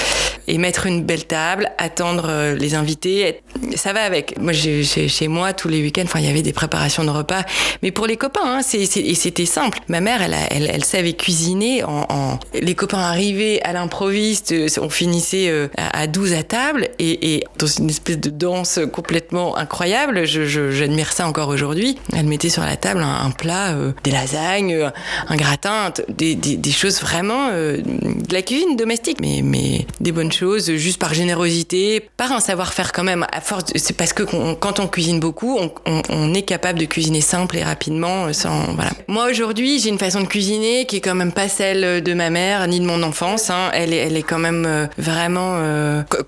Et 0.46 0.58
mettre 0.58 0.86
une 0.86 1.02
belle 1.02 1.24
table, 1.26 1.70
attendre 1.78 2.26
euh, 2.28 2.54
les 2.54 2.74
invités, 2.74 3.40
ça 3.76 3.92
va 3.92 4.02
avec. 4.02 4.38
Moi, 4.38 4.52
chez, 4.52 4.84
chez 4.84 5.28
moi, 5.28 5.52
tous 5.52 5.68
les 5.68 5.80
week-ends, 5.80 6.04
il 6.16 6.24
y 6.24 6.28
avait 6.28 6.42
des 6.42 6.52
préparations 6.52 7.04
de 7.04 7.10
repas. 7.10 7.44
Mais 7.82 7.90
pour 7.90 8.06
les 8.06 8.16
copains, 8.16 8.40
hein, 8.44 8.60
c'est, 8.62 8.82
et 8.82 9.14
c'était 9.14 9.46
simple. 9.46 9.78
Ma 9.88 10.00
mère, 10.00 10.22
elle, 10.22 10.36
elle, 10.50 10.70
elle, 10.72 10.84
savait 10.84 11.14
cuisiner. 11.14 11.82
En, 11.84 12.06
en, 12.08 12.38
Les 12.60 12.74
copains 12.74 12.98
arrivaient 12.98 13.60
à 13.62 13.72
l'improviste, 13.72 14.52
euh, 14.52 14.68
on 14.80 14.90
finissait 14.90 15.68
à 15.76 16.06
12 16.06 16.34
à 16.34 16.42
table 16.42 16.88
et, 16.98 17.34
et, 17.34 17.44
dans 17.58 17.66
une 17.66 17.88
espèce 17.88 18.18
de 18.18 18.30
danse 18.30 18.80
complètement 18.92 19.56
incroyable. 19.56 20.26
Je, 20.26 20.44
je, 20.44 20.70
j'admire 20.70 21.12
ça 21.12 21.26
encore 21.26 21.48
aujourd'hui. 21.48 21.96
Elle 22.16 22.26
mettait 22.26 22.48
sur 22.48 22.62
la 22.62 22.76
table 22.76 23.02
un, 23.02 23.30
plat, 23.30 23.72
euh, 23.72 23.92
des 24.04 24.10
lasagnes, 24.10 24.74
euh, 24.74 24.90
un 25.28 25.36
gratin, 25.36 25.92
des, 26.08 26.34
des, 26.34 26.56
des 26.56 26.70
choses 26.70 27.00
vraiment 27.00 27.48
euh, 27.52 27.78
de 27.78 28.32
la 28.32 28.42
cuisine 28.42 28.76
domestique, 28.76 29.18
mais, 29.20 29.40
mais 29.42 29.86
des 30.00 30.12
bonnes 30.12 30.32
choses, 30.32 30.72
juste 30.74 31.00
par 31.00 31.14
générosité, 31.14 32.08
par 32.16 32.32
un 32.32 32.40
savoir-faire 32.40 32.92
quand 32.92 33.04
même. 33.04 33.26
À 33.32 33.40
force, 33.40 33.64
c'est 33.74 33.96
parce 33.96 34.12
que 34.12 34.22
quand 34.54 34.80
on 34.80 34.86
cuisine 34.86 35.20
beaucoup, 35.20 35.56
on, 35.58 35.72
on, 35.86 36.02
on, 36.10 36.34
est 36.34 36.42
capable 36.42 36.78
de 36.78 36.84
cuisiner 36.84 37.20
simple 37.20 37.56
et 37.56 37.64
rapidement. 37.64 38.32
Sans, 38.32 38.72
voilà. 38.74 38.90
Moi 39.08 39.26
aujourd'hui, 39.30 39.78
j'ai 39.80 39.88
une 39.88 39.98
façon 39.98 40.20
de 40.20 40.26
cuisiner 40.26 40.86
qui 40.86 40.96
est 40.96 41.00
quand 41.00 41.14
même 41.14 41.32
pas 41.32 41.48
celle 41.48 42.02
de 42.02 42.14
ma 42.14 42.30
mère 42.30 42.66
ni 42.68 42.80
de 42.80 42.86
mon 42.86 43.02
enfance. 43.02 43.50
Hein. 43.50 43.70
Elle, 43.72 43.92
est, 43.92 43.98
elle 43.98 44.16
est 44.16 44.22
quand 44.22 44.38
même 44.38 44.88
vraiment 44.98 45.58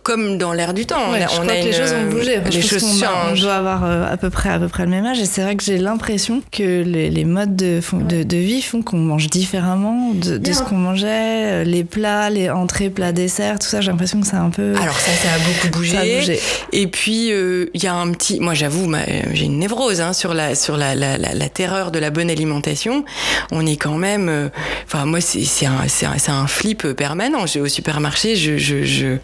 comme 0.03 0.39
dans 0.39 0.53
l'air 0.53 0.75
du 0.75 0.87
temps. 0.87 1.01
on 1.09 1.15
a, 1.15 1.27
on 1.41 1.49
a 1.49 1.57
que 1.61 1.65
les 1.65 1.73
choses 1.73 1.93
ont 1.93 2.11
bougé. 2.11 2.41
Les 2.51 2.63
choses 2.63 3.01
changent. 3.01 3.41
On 3.41 3.43
doit 3.43 3.55
avoir 3.55 3.85
à 3.85 4.17
peu 4.17 4.31
près 4.31 4.51
à 4.51 4.59
peu 4.59 4.69
près 4.69 4.85
le 4.85 4.91
même 4.91 5.07
âge 5.07 5.21
et 5.21 5.27
c'est 5.27 5.43
vrai 5.43 5.57
que 5.57 5.65
j'ai 5.65 5.76
l'impression 5.79 6.43
que 6.53 6.83
les, 6.83 7.25
modes 7.25 7.57
de, 7.57 7.81
de, 8.23 8.37
vie 8.37 8.63
font 8.63 8.83
qu'on 8.83 8.99
mange 8.99 9.29
différemment 9.29 10.13
de, 10.15 10.53
ce 10.53 10.63
qu'on 10.63 10.77
mangeait, 10.77 11.63
euh, 11.63 11.65
les 11.65 11.85
plats, 11.85 12.31
les 12.31 12.51
entrées, 12.51 12.91
plats, 12.91 13.13
desserts, 13.13 13.59
tout 13.59 13.67
ça. 13.67 13.81
J'ai 13.81 13.91
l'impression 13.91 14.21
que 14.21 14.27
c'est 14.27 14.37
un 14.37 14.51
peu. 14.51 14.75
Alors 14.77 14.99
ça, 14.99 15.11
ça 15.13 15.35
a 15.35 15.39
beaucoup 15.39 15.79
bougé. 15.79 16.39
Et 16.73 16.87
puis 16.87 17.33
euh, 17.33 17.71
il 17.75 17.83
y 17.83 17.87
a 17.87 17.95
un 17.95 18.13
petit, 18.13 18.41
moi 18.41 18.55
j'avoue, 18.55 18.93
j'ai 19.33 19.45
une 19.45 19.59
névrose 19.59 20.01
hein, 20.01 20.13
sur 20.13 20.35
la 20.35 20.55
sur 20.55 20.77
la, 20.77 20.95
la, 20.95 21.17
la, 21.19 21.49
terreur 21.49 21.91
de 21.91 21.99
la 21.99 22.11
bonne 22.11 22.31
alimentation. 22.31 23.05
On 23.51 23.67
est 23.67 23.77
quand 23.77 23.97
même, 23.97 24.29
euh, 24.29 24.49
enfin 24.85 25.05
moi 25.05 25.21
c'est 25.21 25.67
un 25.67 25.89
c'est 25.89 26.07
un, 26.07 26.35
un, 26.35 26.47
flip 26.47 26.93
permanent. 26.93 27.47
J'ai 27.47 27.61
au 27.61 27.69
supermarché, 27.69 28.37
je 28.37 28.57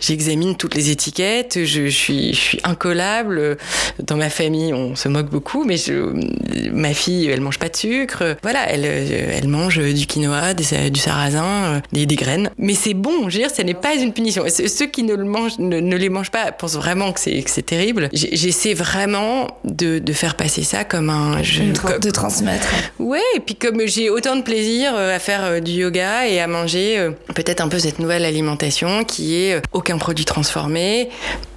j'examine 0.01 0.53
je, 0.53 0.57
toutes 0.57 0.75
les 0.75 0.91
étiquettes, 0.91 1.65
je, 1.65 1.87
je 1.87 1.89
suis 1.89 2.35
je 2.35 2.41
suis 2.41 2.61
incollable. 2.65 3.57
Dans 4.03 4.17
ma 4.17 4.31
famille, 4.31 4.73
on 4.73 4.97
se 4.97 5.09
moque 5.09 5.31
beaucoup, 5.31 5.65
mais 5.65 5.77
je 5.77 6.13
ma 6.73 6.95
fille, 6.95 7.29
elle 7.29 7.41
mange 7.41 7.59
pas 7.59 7.69
de 7.69 7.77
sucre. 7.77 8.37
Voilà, 8.43 8.69
elle, 8.69 8.85
euh, 8.85 9.33
elle 9.37 9.49
mange 9.49 9.79
du 9.79 10.07
quinoa, 10.07 10.55
du 10.55 10.65
sarrasin, 10.99 11.45
euh, 11.45 11.81
des, 11.93 12.07
des 12.07 12.17
graines. 12.17 12.51
Mais 12.59 12.75
c'est 12.75 12.95
bon, 12.95 13.29
je 13.29 13.37
veux 13.37 13.43
dire, 13.45 13.51
ce 13.55 13.63
n'est 13.63 13.75
pas 13.75 13.95
une 13.95 14.13
punition. 14.13 14.45
Ceux 14.49 14.87
qui 14.87 15.03
ne, 15.03 15.15
le 15.15 15.25
mangent, 15.25 15.59
ne, 15.59 15.97
les 15.97 16.09
mangent 16.09 16.31
pas 16.31 16.53
pensent 16.53 16.77
vraiment 16.77 17.13
que 17.13 17.21
c'est 17.21 17.63
terrible. 17.63 18.09
J'essaie 18.13 18.75
vraiment 18.75 19.47
de, 19.65 19.99
de, 19.99 20.13
faire 20.13 20.37
passer 20.37 20.63
ça 20.63 20.85
comme 20.85 21.11
un... 21.11 21.43
Je, 21.43 21.63
de 21.63 22.11
transmettre. 22.11 22.69
Ouais, 22.99 23.21
et 23.35 23.41
puis 23.41 23.55
comme 23.55 23.87
j'ai 23.87 24.11
autant 24.11 24.37
de 24.37 24.43
plaisir 24.43 24.93
euh, 24.95 25.15
à 25.15 25.19
faire 25.19 25.61
du 25.61 25.73
yoga 25.73 26.27
et 26.27 26.41
à 26.41 26.47
manger 26.47 27.11
peut-être 27.35 27.61
un 27.61 27.69
peu 27.69 27.79
cette 27.79 27.99
nouvelle 27.99 28.25
alimentation 28.25 29.05
qui 29.05 29.35
est 29.37 29.63
aucun 29.73 29.99
produit 29.99 30.25
transformé, 30.25 31.09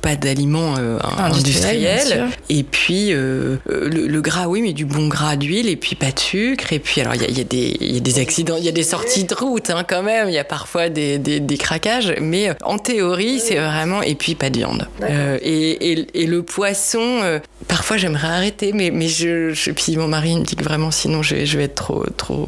pas 0.02 0.16
d'aliments 0.16 0.76
industriels, 1.18 2.28
et 2.50 2.64
puis 2.64 3.12
le, 3.12 3.60
le, 3.66 4.22
gras, 4.22 4.48
oui, 4.48 4.62
mais 4.62 4.74
du 4.76 4.86
bon 4.86 5.08
gras 5.08 5.36
d'huile 5.36 5.68
et 5.68 5.76
puis 5.76 5.96
pas 5.96 6.12
de 6.12 6.20
sucre. 6.20 6.72
Et 6.72 6.80
puis, 6.80 7.02
alors, 7.02 7.16
il 7.16 7.22
y, 7.32 7.40
y, 7.40 7.98
a 7.98 8.00
des 8.00 8.20
accidents, 8.20 8.58
il 8.58 8.66
y 8.66 8.70
a 8.70 8.72
des 8.72 8.84
sorties 8.84 9.24
de 9.24 9.34
route 9.34 9.72
hein, 9.72 9.84
quand 9.88 10.04
même. 10.04 10.30
Il 10.30 10.36
y 10.36 10.38
a 10.38 10.44
parfois 10.44 10.90
des, 10.90 11.18
des, 11.18 11.40
des 11.40 11.58
craquages. 11.58 12.14
Mais 12.22 12.50
euh, 12.50 12.54
en 12.64 12.78
théorie, 12.78 13.40
c'est 13.40 13.56
vraiment. 13.56 14.04
Et 14.04 14.14
puis, 14.14 14.36
pas 14.36 14.52
de 14.52 14.60
viande. 14.60 14.88
Euh, 15.02 15.40
et, 15.42 15.92
et, 15.92 16.08
et, 16.14 16.28
le 16.28 16.44
poisson, 16.44 17.22
euh, 17.24 17.40
parfois, 17.68 17.98
j'aimerais 17.98 18.28
arrêter. 18.28 18.74
Mais, 18.74 18.92
mais 18.92 19.08
je, 19.08 19.54
je, 19.54 19.72
Puis 19.72 19.98
mon 19.98 20.08
mari 20.08 20.36
me 20.36 20.44
dit 20.44 20.56
que 20.56 20.64
vraiment, 20.64 20.92
sinon, 20.92 21.24
je, 21.24 21.46
je 21.46 21.58
vais 21.58 21.64
être 21.64 21.76
trop, 21.76 22.04
trop, 22.18 22.46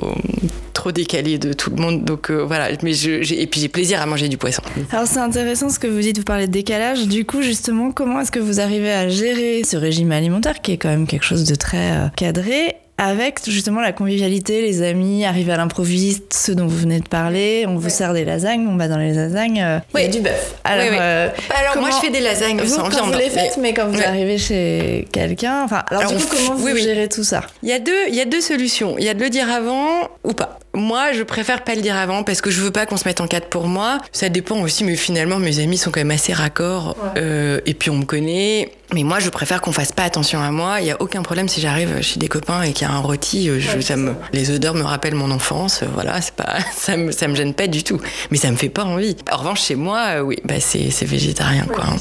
décalé 0.91 1.37
de 1.37 1.53
tout 1.53 1.69
le 1.69 1.77
monde. 1.77 2.03
Donc 2.03 2.31
voilà. 2.31 2.69
Mais 2.83 2.93
je, 2.93 3.33
et 3.33 3.47
puis, 3.47 3.61
j'ai 3.61 3.69
plaisir 3.69 4.01
à 4.01 4.05
manger 4.05 4.29
du 4.29 4.37
poisson. 4.37 4.61
Alors, 4.91 5.07
c'est 5.07 5.19
intéressant 5.19 5.69
ce 5.69 5.79
que 5.79 5.87
vous 5.87 5.99
dites. 5.99 6.17
Vous 6.17 6.23
parlez 6.23 6.47
de 6.47 6.51
décalage. 6.51 7.07
Du 7.07 7.25
coup, 7.25 7.41
justement, 7.41 7.91
comment 7.91 8.21
est-ce 8.21 8.31
que 8.31 8.39
vous 8.39 8.59
arrivez 8.59 8.91
à 8.91 9.09
gérer 9.09 9.63
ce 9.63 9.77
régime 9.77 10.11
alimentaire 10.11 10.61
qui 10.61 10.71
est 10.73 10.77
quand 10.77 10.89
même 10.89 11.07
quelque 11.07 11.25
chose 11.25 11.45
de 11.45 11.55
très 11.55 12.09
cadré? 12.15 12.75
Avec 12.97 13.39
justement 13.47 13.81
la 13.81 13.91
convivialité, 13.91 14.61
les 14.61 14.81
amis, 14.81 15.23
arriver 15.25 15.51
à 15.53 15.57
l'improviste, 15.57 16.33
ce 16.33 16.51
dont 16.51 16.65
vous 16.65 16.77
venez 16.77 16.99
de 16.99 17.07
parler, 17.07 17.65
on 17.67 17.75
vous 17.75 17.89
sert 17.89 18.13
des 18.13 18.25
lasagnes, 18.25 18.67
on 18.67 18.75
va 18.75 18.87
dans 18.87 18.97
les 18.97 19.13
lasagnes, 19.13 19.61
euh, 19.61 19.79
y 19.99 20.05
a 20.05 20.07
du 20.07 20.19
bœuf. 20.21 20.55
Alors, 20.63 20.85
euh, 20.99 21.29
alors 21.59 21.77
moi 21.77 21.89
je 21.91 21.97
fais 22.05 22.11
des 22.11 22.19
lasagnes 22.21 22.59
vous, 22.61 22.67
sans 22.75 22.83
quand 22.83 22.89
viande. 22.89 23.13
vous 23.13 23.19
les 23.19 23.29
faites, 23.29 23.57
mais, 23.57 23.73
quand 23.73 23.87
vous 23.87 23.97
Ouais. 23.99 24.05
arrivez 24.05 24.37
chez 24.39 25.07
quelqu'un, 25.11 25.63
enfin, 25.63 25.83
alors, 25.89 26.01
Alors, 26.03 26.13
du 26.15 26.23
coup, 26.25 26.35
comment 26.35 26.55
vous 26.55 26.65
oui, 26.65 26.71
oui. 26.75 26.81
gérez 26.81 27.07
tout 27.07 27.23
ça? 27.23 27.41
Il 27.63 27.69
y 27.69 27.73
a 27.73 27.79
deux, 27.79 27.93
il 28.09 28.15
y 28.15 28.21
a 28.21 28.25
deux 28.25 28.41
solutions. 28.41 28.95
Il 28.97 29.05
y 29.05 29.09
a 29.09 29.13
de 29.13 29.21
le 29.21 29.29
dire 29.29 29.51
avant 29.51 30.07
ou 30.23 30.33
pas. 30.33 30.57
Moi, 30.73 31.11
je 31.13 31.23
préfère 31.23 31.63
pas 31.63 31.73
le 31.73 31.81
dire 31.81 31.95
avant 31.95 32.21
parce 32.23 32.39
que 32.41 32.51
je 32.51 32.61
veux 32.61 32.69
pas 32.69 32.85
qu'on 32.85 32.97
se 32.97 33.07
mette 33.07 33.19
en 33.19 33.25
cadre 33.27 33.47
pour 33.47 33.67
moi. 33.67 33.97
Ça 34.11 34.29
dépend 34.29 34.59
aussi, 34.61 34.83
mais 34.83 34.95
finalement, 34.95 35.37
mes 35.39 35.59
amis 35.59 35.77
sont 35.77 35.89
quand 35.89 36.01
même 36.01 36.11
assez 36.11 36.33
raccords. 36.33 36.95
Euh, 37.17 37.59
et 37.65 37.73
puis, 37.73 37.89
on 37.89 37.95
me 37.97 38.05
connaît. 38.05 38.71
Mais 38.93 39.01
moi, 39.03 39.19
je 39.19 39.29
préfère 39.29 39.59
qu'on 39.61 39.71
fasse 39.71 39.91
pas 39.91 40.03
attention 40.03 40.39
à 40.39 40.51
moi. 40.51 40.77
Il 40.81 40.87
y 40.87 40.91
a 40.91 40.97
aucun 41.01 41.23
problème 41.23 41.47
si 41.47 41.61
j'arrive 41.61 42.01
chez 42.01 42.19
des 42.19 42.27
copains 42.27 42.61
et 42.61 42.73
qu'il 42.73 42.86
y 42.86 42.86
a 42.86 42.86
un 42.89 42.99
rôti. 42.99 43.49
euh, 43.49 43.59
je- 43.59 43.79
ça 43.81 43.95
me, 43.95 44.13
les 44.33 44.51
odeurs 44.51 44.73
me 44.73 44.83
rappellent 44.83 45.15
mon 45.15 45.31
enfance. 45.31 45.81
euh, 45.83 45.87
Voilà, 45.93 46.21
c'est 46.21 46.33
pas, 46.35 46.57
ça 46.77 46.97
me, 46.97 47.11
ça 47.11 47.27
me 47.27 47.35
gêne 47.35 47.53
pas 47.53 47.67
du 47.67 47.83
tout. 47.83 47.99
Mais 48.31 48.37
ça 48.37 48.51
me 48.51 48.55
fait 48.57 48.69
pas 48.69 48.83
envie. 48.83 49.15
En 49.31 49.37
revanche, 49.37 49.61
chez 49.63 49.75
moi, 49.75 50.03
euh, 50.17 50.21
oui, 50.21 50.37
bah, 50.43 50.55
c'est, 50.59 50.89
c'est 50.91 51.05
végétarien, 51.05 51.65
quoi. 51.65 51.83
hein. 51.85 51.95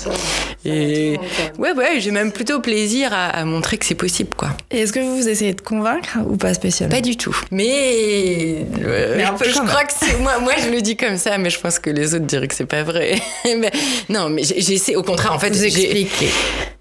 Et 0.64 1.18
ouais, 1.58 1.72
ouais, 1.72 2.00
j'ai 2.00 2.10
même 2.10 2.32
plutôt 2.32 2.60
plaisir 2.60 3.12
à, 3.12 3.26
à 3.28 3.44
montrer 3.44 3.78
que 3.78 3.86
c'est 3.86 3.94
possible, 3.94 4.30
quoi. 4.36 4.48
Et 4.70 4.80
est-ce 4.80 4.92
que 4.92 5.00
vous 5.00 5.28
essayez 5.28 5.54
de 5.54 5.60
convaincre 5.60 6.18
ou 6.28 6.36
pas 6.36 6.54
spécialement? 6.54 6.94
Pas 6.96 7.02
du 7.02 7.16
tout. 7.16 7.36
Mais, 7.50 8.66
euh, 8.82 9.14
Mais 9.16 9.24
un 9.24 9.34
je, 9.38 9.44
peu 9.44 9.48
je 9.50 9.58
crois 9.58 9.84
que 9.84 9.92
c'est 9.98 10.18
moi. 10.18 10.38
Moi, 10.40 10.52
je 10.64 10.70
le 10.70 10.80
dis 10.80 10.96
comme 10.96 11.16
ça, 11.18 11.38
mais 11.38 11.50
je 11.50 11.60
pense 11.60 11.78
que 11.78 11.90
les 11.90 12.14
autres 12.14 12.24
diraient 12.26 12.48
que 12.48 12.54
c'est 12.54 12.66
pas 12.66 12.82
vrai. 12.82 13.14
Mais- 13.44 13.70
non, 14.08 14.28
mais 14.28 14.42
j'essaie. 14.42 14.96
Au 14.96 15.02
contraire, 15.02 15.32
en 15.32 15.38
fait, 15.38 15.50
Vous 15.50 15.62
j'ai- 15.62 15.66
expliquez. 16.02 16.30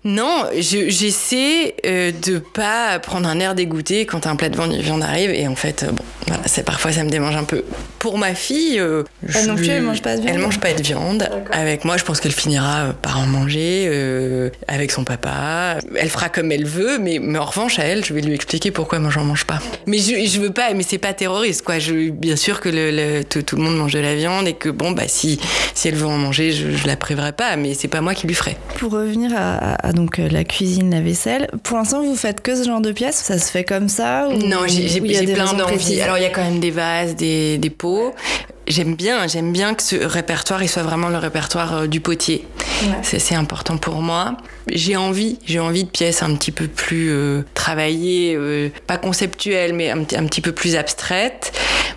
non, 0.04 0.46
je- 0.58 0.90
j'essaie 0.90 1.76
euh, 1.86 2.12
de 2.24 2.40
pas 2.40 3.00
prendre 3.00 3.28
un 3.30 3.40
air 3.40 3.56
dégoûté 3.56 3.95
quand 4.02 4.28
un 4.28 4.36
plat 4.36 4.50
de 4.50 4.56
viande 4.82 5.02
arrive. 5.04 5.32
Et 5.32 5.48
en 5.48 5.56
fait, 5.56 5.84
euh, 5.84 5.92
bon, 5.92 6.04
voilà, 6.28 6.44
c'est 6.46 6.64
parfois 6.66 6.92
ça 6.92 7.04
me 7.04 7.10
démange 7.10 7.36
un 7.36 7.44
peu. 7.46 7.64
Pour 8.00 8.18
ma 8.18 8.36
fille, 8.36 8.80
euh, 8.80 9.04
Elle 9.34 9.48
non 9.48 9.56
plus, 9.56 9.68
elle 9.70 9.82
mange 9.82 10.02
pas 10.02 10.16
de 10.18 10.22
viande 10.22 10.36
Elle 10.36 10.42
mange 10.42 10.60
pas 10.60 10.74
de 10.74 10.82
viande. 10.84 11.30
Avec 11.52 11.86
moi, 11.86 11.98
je 11.98 12.04
pense 12.04 12.20
qu'elle 12.20 12.32
finira 12.34 12.86
euh, 12.88 12.92
par 12.94 13.20
en 13.20 13.26
manger 13.26 13.86
euh, 13.88 14.50
avec 14.68 14.92
son 14.92 15.04
papa. 15.04 15.78
Elle 15.96 16.10
fera 16.10 16.30
comme 16.30 16.52
elle 16.52 16.66
veut, 16.66 17.00
mais, 17.00 17.20
mais 17.22 17.40
en 17.40 17.46
revanche, 17.46 17.80
à 17.80 17.84
elle, 17.84 18.04
je 18.06 18.14
vais 18.14 18.22
lui 18.22 18.34
expliquer 18.36 18.72
pourquoi 18.72 19.00
moi 19.00 19.10
j'en 19.10 19.24
mange 19.24 19.46
pas. 19.46 19.60
Mais 19.88 19.98
je, 19.98 20.26
je 20.28 20.40
veux 20.40 20.52
pas, 20.52 20.74
mais 20.76 20.84
c'est 20.84 20.98
pas 20.98 21.14
terroriste, 21.14 21.64
quoi. 21.64 21.80
Je, 21.80 22.10
bien 22.12 22.36
sûr 22.36 22.60
que 22.62 22.70
le, 22.70 22.92
le- 22.92 23.24
tout, 23.24 23.42
tout 23.42 23.56
le 23.56 23.64
monde 23.64 23.78
mange 23.78 23.94
de 23.94 24.00
la 24.00 24.16
viande 24.16 24.48
et 24.48 24.54
que 24.54 24.70
bon, 24.70 24.92
bah 24.92 25.04
si, 25.08 25.40
si 25.74 25.88
elle 25.88 25.96
veut 25.96 26.06
en 26.08 26.18
manger, 26.18 26.52
je, 26.52 26.72
je 26.72 26.88
la 26.88 26.96
priverai 26.98 27.32
pas, 27.32 27.56
mais 27.56 27.74
c'est 27.74 27.88
pas 27.88 28.02
moi 28.02 28.14
qui 28.14 28.28
lui 28.28 28.36
ferai. 28.36 28.56
Pour 28.78 28.92
revenir 28.92 29.32
à, 29.36 29.56
à- 29.74 29.88
à 29.88 29.94
donc 29.94 30.18
la 30.18 30.44
cuisine, 30.44 30.92
la 30.92 31.02
vaisselle, 31.02 31.48
pour 31.64 31.78
l'instant 31.78 32.04
vous 32.04 32.16
faites 32.16 32.42
que 32.42 32.56
ce 32.56 32.64
genre 32.64 32.82
de 32.82 32.92
pièces 32.92 33.16
Ça 33.18 33.38
se 33.40 33.52
fait 33.52 33.64
comme 33.64 33.85
ça 33.90 34.28
ou- 34.28 34.34
Non, 34.38 34.68
j'ai 34.68 35.00
plein 35.34 35.54
d'envies. 35.54 36.02
Alors 36.02 36.18
il 36.18 36.24
y 36.24 36.28
a 36.28 36.30
quand 36.30 36.44
même 36.44 36.60
des 36.60 36.72
vases, 36.72 37.16
des, 37.16 37.58
des 37.58 37.70
pots. 37.70 38.14
J'aime 38.68 38.96
bien, 38.96 39.28
j'aime 39.28 39.52
bien 39.52 39.76
que 39.76 39.84
ce 39.84 39.96
répertoire, 39.96 40.64
il 40.64 40.68
soit 40.70 40.82
vraiment 40.82 41.10
le 41.10 41.18
répertoire 41.20 41.76
euh, 41.76 41.88
du 41.88 42.00
potier. 42.02 42.48
Ouais. 42.84 43.18
C'est 43.20 43.36
important 43.36 43.78
pour 43.78 44.02
moi. 44.02 44.38
J'ai 44.72 44.96
envie, 44.96 45.38
j'ai 45.46 45.60
envie 45.60 45.84
de 45.84 45.90
pièces 45.90 46.24
un 46.24 46.34
petit 46.36 46.52
peu 46.52 46.68
plus 46.68 47.10
euh, 47.12 47.42
travaillées, 47.54 48.36
euh, 48.36 48.70
pas 48.88 48.98
conceptuelles, 48.98 49.74
mais 49.74 49.92
un, 49.92 50.04
petit- 50.04 50.18
un 50.18 50.26
petit 50.26 50.42
peu 50.42 50.52
plus 50.52 50.76
abstraites. 50.76 51.52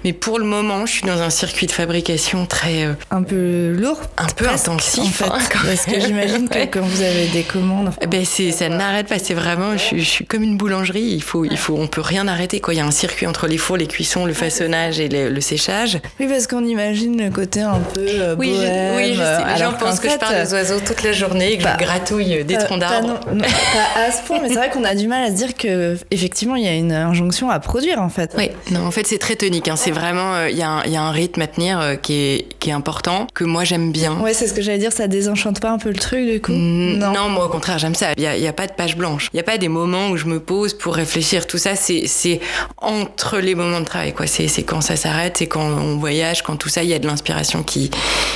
Mais 0.05 0.13
pour 0.13 0.39
le 0.39 0.45
moment, 0.45 0.87
je 0.87 0.93
suis 0.93 1.07
dans 1.07 1.21
un 1.21 1.31
circuit 1.31 1.67
de 1.67 1.73
fabrication 1.73 2.47
très 2.47 2.85
euh, 2.85 2.93
Un 3.11 3.23
peu 3.23 3.73
lourd 3.73 4.01
un 4.17 4.27
peu 4.27 4.45
presque, 4.45 4.69
intensif. 4.69 5.01
en 5.03 5.05
fait. 5.07 5.25
hein, 5.25 5.39
Parce 5.67 5.87
que 5.87 5.99
j'imagine 5.99 6.49
que 6.49 6.55
Ouais. 6.55 6.69
quand 6.69 6.83
vous 6.83 7.03
avez 7.03 7.27
des 7.27 7.43
commandes, 7.43 7.91
Eh 8.01 8.07
Ben 8.07 8.25
c'est, 8.25 8.53
ça 8.53 8.69
n'arrête 8.69 9.09
pas. 9.09 9.19
C'est 9.19 9.35
vraiment, 9.35 9.73
je, 9.73 9.79
suis- 9.83 10.01
je 10.01 10.09
suis 10.09 10.25
comme 10.27 10.43
une 10.45 10.57
boulangerie. 10.57 11.03
Il 11.03 11.23
faut, 11.23 11.45
il 11.45 11.57
faut, 11.57 11.77
on 11.77 11.89
peut 11.89 12.01
rien 12.01 12.29
arrêter. 12.29 12.61
Quoi. 12.61 12.75
Il 12.75 12.77
y 12.77 12.81
a 12.81 12.87
un 12.87 12.91
circuit 12.93 13.27
entre 13.27 13.47
les 13.49 13.59
fours, 13.59 13.77
les 13.77 13.87
cuissons, 13.89 14.25
le 14.25 14.35
façonnage 14.35 15.01
et 15.01 15.09
le, 15.09 15.31
le 15.31 15.41
séchage. 15.41 15.99
oui 16.21 16.27
parce 16.29 16.47
qu'on 16.47 16.65
imagine 16.65 17.21
le 17.25 17.31
côté 17.31 17.61
un 17.63 17.79
peu 17.95 18.01
euh, 18.07 18.37
Oui, 18.39 18.53
je, 18.55 18.57
bohème, 18.59 18.97
oui, 18.97 19.11
je 19.15 19.19
sais. 19.19 19.23
euh, 19.23 19.39
Les 19.39 19.63
alors 19.63 19.73
gens 19.73 19.79
pensent 19.79 20.01
que 20.01 20.09
je 20.11 20.17
parle 20.17 20.45
des 20.45 20.53
oiseaux 20.53 20.81
toute 20.81 21.03
la 21.03 21.13
journée 21.13 21.55
et 21.55 21.59
que 21.59 21.65
bah, 21.65 21.77
je 21.79 21.85
gratouille 21.85 22.45
des 22.45 22.58
Pas 22.67 22.77
d'arbres. 22.77 23.21
non- 23.27 23.35
non, 23.35 23.45
pas 23.45 24.01
à 24.03 24.11
ce 24.13 24.23
point, 24.23 24.39
mais 24.43 24.49
c'est 24.49 24.55
vrai 24.55 24.71
qu'on 24.71 24.85
a 24.85 24.95
du 24.95 25.07
mal 25.09 25.25
à 25.25 25.29
se 25.29 25.33
dire 25.37 25.55
que 25.55 25.97
effectivement 26.11 26.57
il 26.57 26.65
y 26.65 26.69
a 26.69 26.75
une 26.75 26.93
injonction 26.93 27.51
à 27.51 27.59
produire 27.61 28.01
en 28.01 28.09
fait. 28.09 28.35
Oui, 28.37 28.51
non, 28.71 28.87
en 28.87 28.91
fait, 28.91 29.07
c'est 29.07 29.19
très 29.19 29.37
tonique. 29.37 29.69
hein. 29.69 29.77
C'est 29.77 29.91
vraiment, 29.91 30.35
euh, 30.35 30.51
il 30.51 30.57
y, 30.57 30.63
a 30.63 30.69
un- 30.69 30.83
il 30.85 30.93
y 30.93 30.97
a 30.97 31.03
un 31.03 31.11
rythme 31.11 31.43
à 31.43 31.47
tenir 31.47 31.81
euh, 31.81 31.95
qui, 31.97 32.15
est, 32.15 32.47
qui 32.59 32.71
est 32.71 32.73
important, 32.73 33.27
que 33.35 33.45
moi 33.45 33.65
j'aime 33.65 33.93
bien. 33.93 34.19
Ouais, 34.21 34.35
c'est 34.35 34.47
ce 34.47 34.55
que 34.55 34.63
j'allais 34.63 34.79
dire, 34.79 34.93
ça 34.93 35.07
désenchante 35.09 35.61
pas 35.61 35.71
un 35.71 35.79
peu 35.79 35.89
le 35.91 35.97
truc 35.99 36.27
du 36.29 36.41
coup 36.41 36.53
Mm, 36.53 36.99
Non. 36.99 37.29
moi 37.29 37.47
au 37.47 37.49
contraire, 37.49 37.79
j'aime 37.79 37.95
ça. 37.95 38.09
Il 38.17 38.21
n'y 38.21 38.27
a, 38.27 38.37
il 38.37 38.43
y 38.43 38.47
a 38.49 38.53
pas 38.53 38.67
de 38.67 38.73
page 38.73 38.97
blanche. 38.97 39.29
Il 39.33 39.37
n'y 39.37 39.41
a 39.41 39.45
pas 39.45 39.59
des 39.59 39.69
moments 39.69 40.09
où 40.11 40.17
je 40.17 40.27
me 40.27 40.41
pose 40.41 40.75
pour 40.75 40.95
réfléchir. 40.95 41.47
Tout 41.47 41.59
ça, 41.59 41.77
c'est 41.77 42.03
c'est 42.07 42.41
entre 42.79 43.39
les 43.39 43.55
moments 43.55 43.81
de 43.81 43.85
travail. 43.85 44.13
quoi. 44.13 44.27
C'est 44.27 44.49
c'est 44.49 44.63
quand 44.63 44.81
ça 44.81 44.97
s'arrête, 44.97 45.37
c'est 45.39 45.47
quand 45.47 45.61
on 45.65 45.97
voyage, 45.97 46.43
quand 46.43 46.57
tout 46.57 46.69
ça, 46.69 46.83
il 46.83 46.89
y 46.89 46.95
a 46.95 46.99
de 46.99 47.07
l'inspiration 47.07 47.63
qui, 47.63 47.91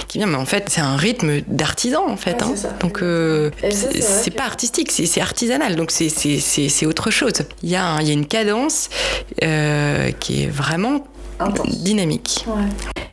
qui 0.09 0.19
vient. 0.19 0.26
Mais 0.26 0.37
en 0.37 0.45
fait, 0.47 0.64
c'est 0.69 0.81
un 0.81 0.97
rythme 0.97 1.41
d'artisan, 1.49 2.05
en 2.09 2.17
fait. 2.17 2.33
Ouais, 2.33 2.43
hein. 2.43 2.52
c'est 2.55 2.62
ça. 2.62 2.69
Donc, 2.81 3.02
euh, 3.02 3.50
c'est 3.71 4.00
c'est 4.23 4.31
pas 4.31 4.45
artistique, 4.45 4.90
c'est 4.90 5.21
artisanal. 5.21 5.76
Donc, 5.76 5.90
c'est- 5.90 6.09
c'est 6.09 6.38
c'est- 6.38 6.69
c'est 6.69 6.87
autre 6.87 7.11
chose. 7.11 7.33
Il 7.62 7.71
y, 7.71 7.76
a 7.76 7.85
un- 7.85 8.00
il 8.00 8.07
y 8.09 8.11
a 8.11 8.14
une 8.14 8.26
cadence 8.26 8.88
euh, 9.42 10.11
qui 10.12 10.42
est 10.45 10.47
vraiment 10.49 11.04
Intense. 11.40 11.78
dynamique. 11.83 12.45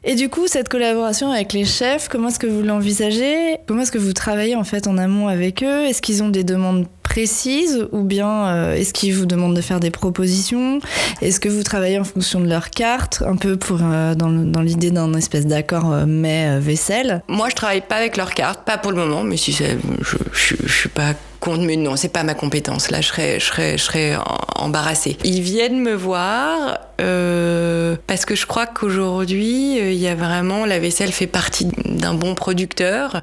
Et 0.03 0.15
du 0.15 0.29
coup, 0.29 0.48
cette 0.48 0.70
collaboration 0.70 1.32
avec 1.32 1.51
les 1.53 1.65
chefs, 1.65 2.08
comment 2.08 2.29
est-ce 2.29 2.39
que 2.39 2.48
vous 2.48 2.62
l'envisagez? 2.62 3.58
Comment 3.68 3.82
est-ce 3.82 3.91
que 3.91 3.98
vous 3.98 4.13
travaillez 4.13 4.56
en 4.56 4.63
fait 4.63 4.88
en 4.88 4.98
amont 4.98 5.27
avec 5.27 5.63
eux? 5.63 5.86
Est-ce 5.86 6.01
qu'ils 6.01 6.24
ont 6.24 6.29
des 6.29 6.44
demandes 6.44 6.86
précises 7.10 7.88
ou 7.92 8.04
bien 8.04 8.48
euh, 8.48 8.75
est-ce 8.75 8.94
qu'ils 8.94 9.16
vous 9.16 9.25
demandent 9.25 9.56
de 9.56 9.62
faire 9.62 9.80
des 9.80 9.89
propositions? 9.89 10.80
Est-ce 11.22 11.39
que 11.39 11.50
vous 11.50 11.63
travaillez 11.63 11.98
en 11.98 12.04
fonction 12.04 12.39
de 12.39 12.48
leur 12.48 12.70
carte, 12.70 13.24
un 13.25 13.36
peu 13.36 13.58
pour 13.58 13.80
euh, 13.82 14.13
dans, 14.13 14.62
l'idée 14.62 14.92
d'un 14.92 15.13
espèce 15.16 15.48
d'accord 15.48 15.92
euh, 15.92 16.06
mais 16.08 16.60
vaisselle 16.60 17.24
Moi, 17.28 17.50
je 17.50 17.56
travaille 17.56 17.82
pas 17.82 17.96
avec 17.96 18.16
leur 18.16 18.34
carte, 18.34 18.63
pas 18.63 18.78
pour 18.78 18.92
le 18.92 18.98
moment, 18.98 19.24
mais 19.24 19.38
si 19.38 19.51
je, 19.51 19.63
je, 20.01 20.56
je 20.63 20.72
suis 20.72 20.89
pas 20.89 21.13
contre, 21.39 21.62
mais 21.62 21.78
non, 21.78 21.96
c'est 21.96 22.10
pas 22.13 22.24
ma 22.24 22.36
compétence. 22.36 22.92
Là, 22.92 23.01
je 23.01 23.08
serais, 23.08 23.39
je 23.39 23.46
serais, 23.46 23.78
je 23.78 23.84
serais 23.84 24.16
embarrassée. 24.56 25.18
Ils 25.24 25.42
viennent 25.42 25.82
me 25.82 25.94
voir 25.94 26.80
parce 28.08 28.25
que 28.25 28.36
je 28.36 28.46
crois 28.46 28.68
qu'aujourd'hui, 28.68 29.78
il 29.78 30.00
y 30.00 30.08
a 30.08 30.16
vraiment 30.16 30.66
la 30.66 30.80
vaisselle 30.80 31.13
fait 31.13 31.28
partie 31.28 31.70
d'un 31.86 32.13
bon 32.13 32.36
producteur. 32.36 33.22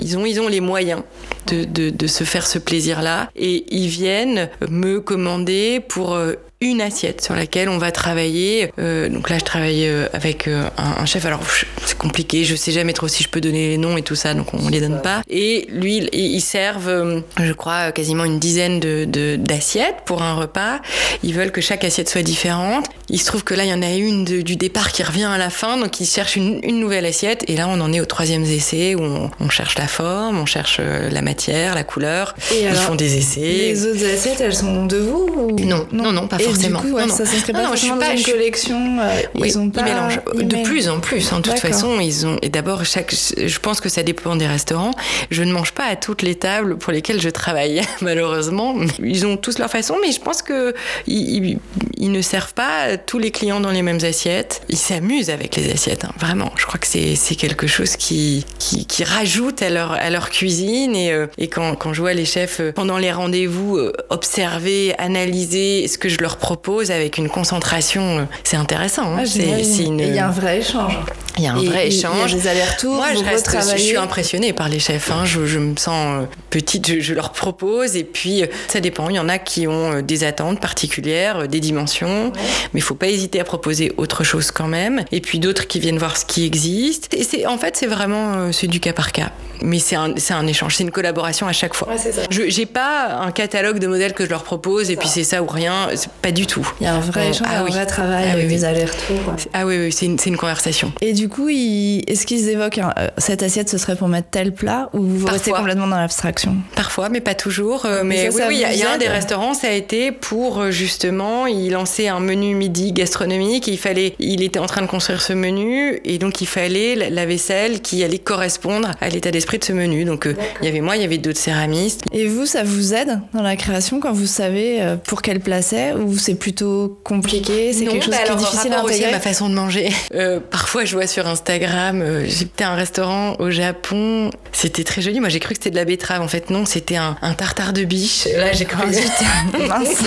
Ils 0.00 0.18
ont, 0.18 0.26
ils 0.26 0.40
ont 0.40 0.48
les 0.48 0.60
moyens 0.60 1.02
de, 1.46 1.64
de 1.90 2.06
se 2.08 2.24
faire 2.24 2.46
ce 2.46 2.58
plaisir-là 2.58 3.21
et 3.36 3.64
ils 3.74 3.88
viennent 3.88 4.48
me 4.68 5.00
commander 5.00 5.80
pour 5.80 6.14
euh, 6.14 6.34
une 6.62 6.80
assiette 6.80 7.20
sur 7.22 7.34
laquelle 7.34 7.68
on 7.68 7.76
va 7.78 7.90
travailler. 7.90 8.72
Euh, 8.78 9.08
donc 9.08 9.28
là, 9.28 9.38
je 9.38 9.44
travaille 9.44 9.86
euh, 9.86 10.06
avec 10.12 10.46
euh, 10.48 10.64
un, 10.78 11.02
un 11.02 11.06
chef. 11.06 11.26
Alors, 11.26 11.40
c'est 11.84 11.98
compliqué, 11.98 12.44
je 12.44 12.54
sais 12.54 12.72
jamais 12.72 12.92
trop 12.92 13.08
si 13.08 13.22
je 13.24 13.28
peux 13.28 13.40
donner 13.40 13.68
les 13.70 13.78
noms 13.78 13.96
et 13.96 14.02
tout 14.02 14.14
ça, 14.14 14.32
donc 14.34 14.54
on 14.54 14.68
les 14.68 14.80
donne 14.80 15.02
pas. 15.02 15.22
Et 15.28 15.66
lui, 15.70 16.08
il- 16.12 16.34
ils 16.34 16.40
servent, 16.40 17.22
je 17.42 17.52
crois, 17.52 17.92
quasiment 17.92 18.24
une 18.24 18.38
dizaine 18.38 18.80
de- 18.80 19.36
d'assiettes 19.36 19.96
pour 20.06 20.22
un 20.22 20.34
repas. 20.34 20.80
Ils 21.22 21.34
veulent 21.34 21.52
que 21.52 21.60
chaque 21.60 21.84
assiette 21.84 22.08
soit 22.08 22.22
différente. 22.22 22.86
Il 23.08 23.20
se 23.20 23.26
trouve 23.26 23.44
que 23.44 23.54
là, 23.54 23.64
il 23.64 23.70
y 23.70 23.74
en 23.74 23.82
a 23.82 23.90
une 23.92 24.24
de- 24.24 24.40
du 24.42 24.56
départ 24.56 24.92
qui 24.92 25.02
revient 25.02 25.24
à 25.24 25.38
la 25.38 25.50
fin, 25.50 25.76
donc 25.76 26.00
ils 26.00 26.06
cherchent 26.06 26.36
une, 26.36 26.60
une 26.62 26.78
nouvelle 26.80 27.04
assiette. 27.06 27.44
Et 27.48 27.56
là, 27.56 27.66
on 27.68 27.80
en 27.80 27.92
est 27.92 28.00
au 28.00 28.06
troisième 28.06 28.44
essai 28.44 28.94
où 28.94 29.02
on, 29.02 29.30
on 29.40 29.48
cherche 29.48 29.76
la 29.78 29.88
forme, 29.88 30.38
on 30.38 30.46
cherche 30.46 30.80
la 30.80 31.22
matière, 31.22 31.74
la 31.74 31.84
couleur. 31.84 32.34
Et 32.54 32.62
Ils 32.62 32.66
alors, 32.68 32.82
font 32.84 32.94
des 32.94 33.16
essais. 33.16 33.40
Les 33.40 33.86
autres 33.86 34.04
assiettes, 34.14 34.40
elles 34.40 34.54
sont 34.54 34.86
de 34.86 34.98
vous 34.98 35.26
ou... 35.50 35.60
Non, 35.60 35.86
non, 35.92 36.12
non, 36.12 36.28
pas 36.28 36.38
Et 36.40 36.44
forcément. 36.54 36.80
Du 36.80 36.86
coup, 36.88 36.94
ouais, 36.94 37.02
Non, 37.02 37.08
non. 37.08 37.14
ça 37.16 37.26
s'inscrit 37.26 37.52
Non, 37.52 37.58
pas 37.60 37.66
non, 37.66 37.72
je 37.74 37.78
suis 37.78 37.88
forcément 37.88 38.00
pas- 38.00 38.06
dans 38.06 38.12
une 38.12 38.18
je 38.18 38.22
suis- 38.22 38.32
collection. 38.32 38.98
euh, 39.00 39.20
Oui, 39.34 39.48
ils 39.48 39.58
ont 39.58 39.70
pas. 39.70 39.82
mélangent. 39.82 40.20
ils 40.38 40.48
De 40.48 40.62
plus 40.62 40.88
en 40.88 41.00
plus, 41.00 41.32
hein, 41.32 41.38
de 41.40 41.42
toute 41.50 41.58
façon, 41.58 41.98
ils 42.00 42.26
ont. 42.26 42.38
Et 42.42 42.48
d'abord, 42.48 42.84
chaque. 42.84 43.14
Je 43.36 43.58
pense 43.58 43.80
que 43.80 43.88
ça 43.88 44.02
dépend 44.02 44.36
des 44.36 44.46
restaurants. 44.46 44.92
Je 45.30 45.42
ne 45.42 45.52
mange 45.52 45.72
pas 45.72 45.84
à 45.84 45.96
toutes 45.96 46.22
les 46.22 46.34
tables 46.34 46.76
pour 46.78 46.92
lesquelles 46.92 47.20
je 47.20 47.28
travaille, 47.30 47.82
malheureusement. 48.00 48.74
Ils 49.02 49.26
ont 49.26 49.36
tous 49.36 49.58
leur 49.58 49.70
façon, 49.70 49.96
mais 50.02 50.12
je 50.12 50.20
pense 50.20 50.42
que 50.42 50.74
ils, 51.06 51.58
ils- 52.02 52.12
ne 52.12 52.20
servent 52.20 52.52
pas 52.54 52.98
tous 52.98 53.18
les 53.18 53.30
clients 53.30 53.60
dans 53.60 53.70
les 53.70 53.80
mêmes 53.82 54.04
assiettes. 54.04 54.60
Ils 54.68 54.76
s'amusent 54.76 55.30
avec 55.30 55.56
les 55.56 55.72
assiettes, 55.72 56.04
hein, 56.04 56.12
vraiment. 56.20 56.52
Je 56.56 56.66
crois 56.66 56.78
que 56.78 56.86
c'est 56.86 57.34
quelque 57.36 57.66
chose 57.66 57.96
qui, 57.96 58.44
qui 58.58 58.84
qui 58.86 59.02
rajoute 59.04 59.62
à 59.62 59.70
leur 59.70 59.92
à 59.92 60.10
leur 60.10 60.28
cuisine 60.30 60.94
et 60.94 61.10
euh, 61.12 61.26
et 61.38 61.48
quand 61.48 61.74
quand 61.76 61.92
je 61.94 62.00
vois 62.02 62.12
les 62.12 62.26
chefs 62.26 62.60
euh, 62.60 62.72
pendant 62.72 62.98
les 62.98 63.10
rendez-vous 63.12 63.76
euh, 63.78 63.92
observer, 64.10 64.94
analyser 64.98 65.88
ce 65.88 65.96
que 65.98 66.08
je 66.08 66.18
leur 66.18 66.36
propose 66.36 66.90
avec 66.90 67.16
une 67.18 67.28
concentration, 67.30 68.28
c'est 68.44 68.56
intéressant. 68.56 69.14
hein. 69.14 69.18
Ah, 69.22 69.26
C'est- 69.26 69.84
une- 69.84 70.00
il 70.00 70.14
y 70.14 70.18
a 70.18 70.26
un 70.28 70.30
vrai 70.30 70.58
échange. 70.58 70.98
il 71.38 71.44
y 71.44 71.46
a 71.46 71.54
un 71.54 71.60
Et 71.60 71.66
vrai 71.66 71.88
échange. 71.88 72.32
Il 72.32 72.36
y 72.36 72.40
a 72.40 72.42
des 72.42 72.48
allers-retours. 72.48 72.94
Moi, 72.96 73.14
je, 73.14 73.24
reste, 73.24 73.78
suis 73.78 73.96
impressionnée 73.96 74.52
par 74.52 74.68
les 74.68 74.78
chefs. 74.78 75.10
hein. 75.10 75.24
Je, 75.24 75.46
je 75.46 75.58
me 75.58 75.76
sens 75.76 76.26
petite, 76.50 76.86
je, 76.86 77.00
je 77.00 77.14
leur 77.14 77.32
propose. 77.32 77.96
Et 77.96 78.04
puis, 78.04 78.44
ça 78.68 78.80
dépend. 78.80 79.08
Il 79.08 79.16
y 79.16 79.18
en 79.18 79.28
a 79.28 79.38
qui 79.38 79.66
ont 79.66 80.02
des 80.02 80.24
attentes 80.24 80.60
particulières, 80.60 81.48
des 81.48 81.60
dimensions 81.60 81.91
intervention, 81.92 82.32
mais 82.72 82.80
il 82.80 82.82
faut 82.82 82.94
pas 82.94 83.08
hésiter 83.08 83.40
à 83.40 83.44
proposer 83.44 83.92
autre 83.96 84.24
chose 84.24 84.50
quand 84.50 84.68
même. 84.68 85.04
Et 85.12 85.20
puis 85.20 85.38
d'autres 85.38 85.66
qui 85.66 85.80
viennent 85.80 85.98
voir 85.98 86.16
ce 86.16 86.24
qui 86.24 86.44
existe. 86.44 87.12
Et 87.14 87.24
c'est 87.24 87.46
en 87.46 87.58
fait 87.58 87.76
c'est 87.76 87.86
vraiment 87.86 88.34
euh, 88.34 88.52
c'est 88.52 88.66
du 88.66 88.80
cas 88.80 88.92
par 88.92 89.12
cas. 89.12 89.30
Mais 89.64 89.78
c'est 89.78 89.94
un, 89.94 90.14
un, 90.30 90.46
échange, 90.48 90.76
c'est 90.76 90.82
une 90.82 90.90
collaboration 90.90 91.46
à 91.46 91.52
chaque 91.52 91.74
fois. 91.74 91.88
je 92.30 92.42
j'ai 92.48 92.66
pas 92.66 93.20
un 93.20 93.30
catalogue 93.30 93.78
de 93.78 93.86
modèles 93.86 94.12
que 94.12 94.24
je 94.24 94.30
leur 94.30 94.42
propose 94.42 94.90
et 94.90 94.96
puis 94.96 95.08
c'est 95.08 95.22
ça 95.22 95.42
ou 95.42 95.46
rien. 95.46 95.88
Pas 96.20 96.32
du 96.32 96.46
tout. 96.46 96.68
Il 96.80 96.84
y 96.84 96.86
a 96.86 96.94
un 96.94 97.00
vrai 97.00 97.30
échange, 97.30 97.46
ah, 97.48 97.60
un 97.60 97.64
vrai 97.64 97.86
travail 97.86 98.24
ah, 98.28 98.32
avec 98.32 98.48
des 98.48 98.64
allers-retours. 98.64 99.34
Ah 99.52 99.64
oui, 99.64 99.78
oui 99.78 99.92
c'est 99.92 100.06
une, 100.06 100.18
une, 100.26 100.36
conversation. 100.36 100.92
Et 101.00 101.12
du 101.12 101.28
coup, 101.28 101.48
est-ce 101.48 102.26
qu'ils 102.26 102.48
évoquent 102.48 102.78
euh, 102.78 103.08
cette 103.18 103.42
assiette 103.42 103.68
ce 103.68 103.78
serait 103.78 103.94
pour 103.94 104.08
mettre 104.08 104.28
tel 104.30 104.52
plat 104.52 104.90
ou 104.92 105.02
vous 105.02 105.26
restez 105.26 105.52
complètement 105.52 105.86
dans 105.86 105.98
l'abstraction? 105.98 106.56
Parfois, 106.74 107.08
mais 107.08 107.20
pas 107.20 107.34
toujours. 107.34 107.86
Euh, 107.86 108.02
mais 108.04 108.30
oui, 108.34 108.42
il 108.50 108.78
y, 108.78 108.82
a 108.82 108.92
un 108.92 108.98
des 108.98 109.08
restaurants, 109.08 109.54
ça 109.54 109.68
a 109.68 109.72
été 109.72 110.10
pour 110.10 110.70
justement, 110.70 111.46
il 111.46 111.71
lançait 111.72 112.08
un 112.08 112.20
menu 112.20 112.54
midi 112.54 112.92
gastronomique. 112.92 113.66
il 113.66 113.78
fallait, 113.78 114.14
il 114.18 114.42
était 114.42 114.58
en 114.58 114.66
train 114.66 114.82
de 114.82 114.86
construire 114.86 115.20
ce 115.20 115.32
menu 115.32 116.00
et 116.04 116.18
donc 116.18 116.40
il 116.40 116.46
fallait 116.46 117.10
la 117.10 117.26
vaisselle 117.26 117.80
qui 117.80 118.02
allait 118.04 118.18
correspondre 118.18 118.90
à 119.00 119.08
l'état 119.08 119.30
d'esprit 119.30 119.58
de 119.58 119.64
ce 119.64 119.72
menu. 119.72 120.04
Donc 120.04 120.26
euh, 120.26 120.34
il 120.60 120.66
y 120.66 120.68
avait 120.68 120.80
moi, 120.80 120.96
il 120.96 121.02
y 121.02 121.04
avait 121.04 121.18
d'autres 121.18 121.38
céramistes. 121.38 122.02
Et 122.12 122.26
vous, 122.26 122.46
ça 122.46 122.62
vous 122.62 122.94
aide 122.94 123.20
dans 123.34 123.42
la 123.42 123.56
création 123.56 124.00
quand 124.00 124.12
vous 124.12 124.26
savez 124.26 124.80
euh, 124.80 124.96
pour 124.96 125.22
quel 125.22 125.40
plat 125.40 125.62
c'est 125.62 125.92
ou 125.92 126.16
c'est 126.16 126.34
plutôt 126.34 126.98
compliqué 127.04 127.72
C'est 127.72 127.84
quelque 127.86 128.04
chose 128.04 128.14
bah 128.14 128.24
qui 128.24 128.32
est 128.32 128.36
difficile 128.36 128.72
à 128.72 128.80
intégrer 128.80 129.06
aussi 129.06 129.12
ma 129.12 129.20
façon 129.20 129.48
de 129.48 129.54
manger. 129.54 129.90
Euh, 130.14 130.40
parfois, 130.40 130.84
je 130.84 130.94
vois 130.94 131.06
sur 131.06 131.26
Instagram, 131.26 132.04
j'étais 132.26 132.64
à 132.64 132.72
un 132.72 132.74
restaurant 132.74 133.34
au 133.38 133.50
Japon, 133.50 134.30
c'était 134.52 134.84
très 134.84 135.00
joli. 135.00 135.20
Moi, 135.20 135.30
j'ai 135.30 135.40
cru 135.40 135.54
que 135.54 135.58
c'était 135.58 135.70
de 135.70 135.76
la 135.76 135.84
betterave. 135.84 136.20
En 136.20 136.28
fait, 136.28 136.50
non, 136.50 136.66
c'était 136.66 136.96
un, 136.96 137.16
tartare 137.36 137.72
de 137.72 137.84
biche. 137.84 138.28
Là, 138.36 138.52
j'ai 138.52 138.66
cru. 138.66 138.82
Ah, 138.82 139.58
mince. 139.68 140.02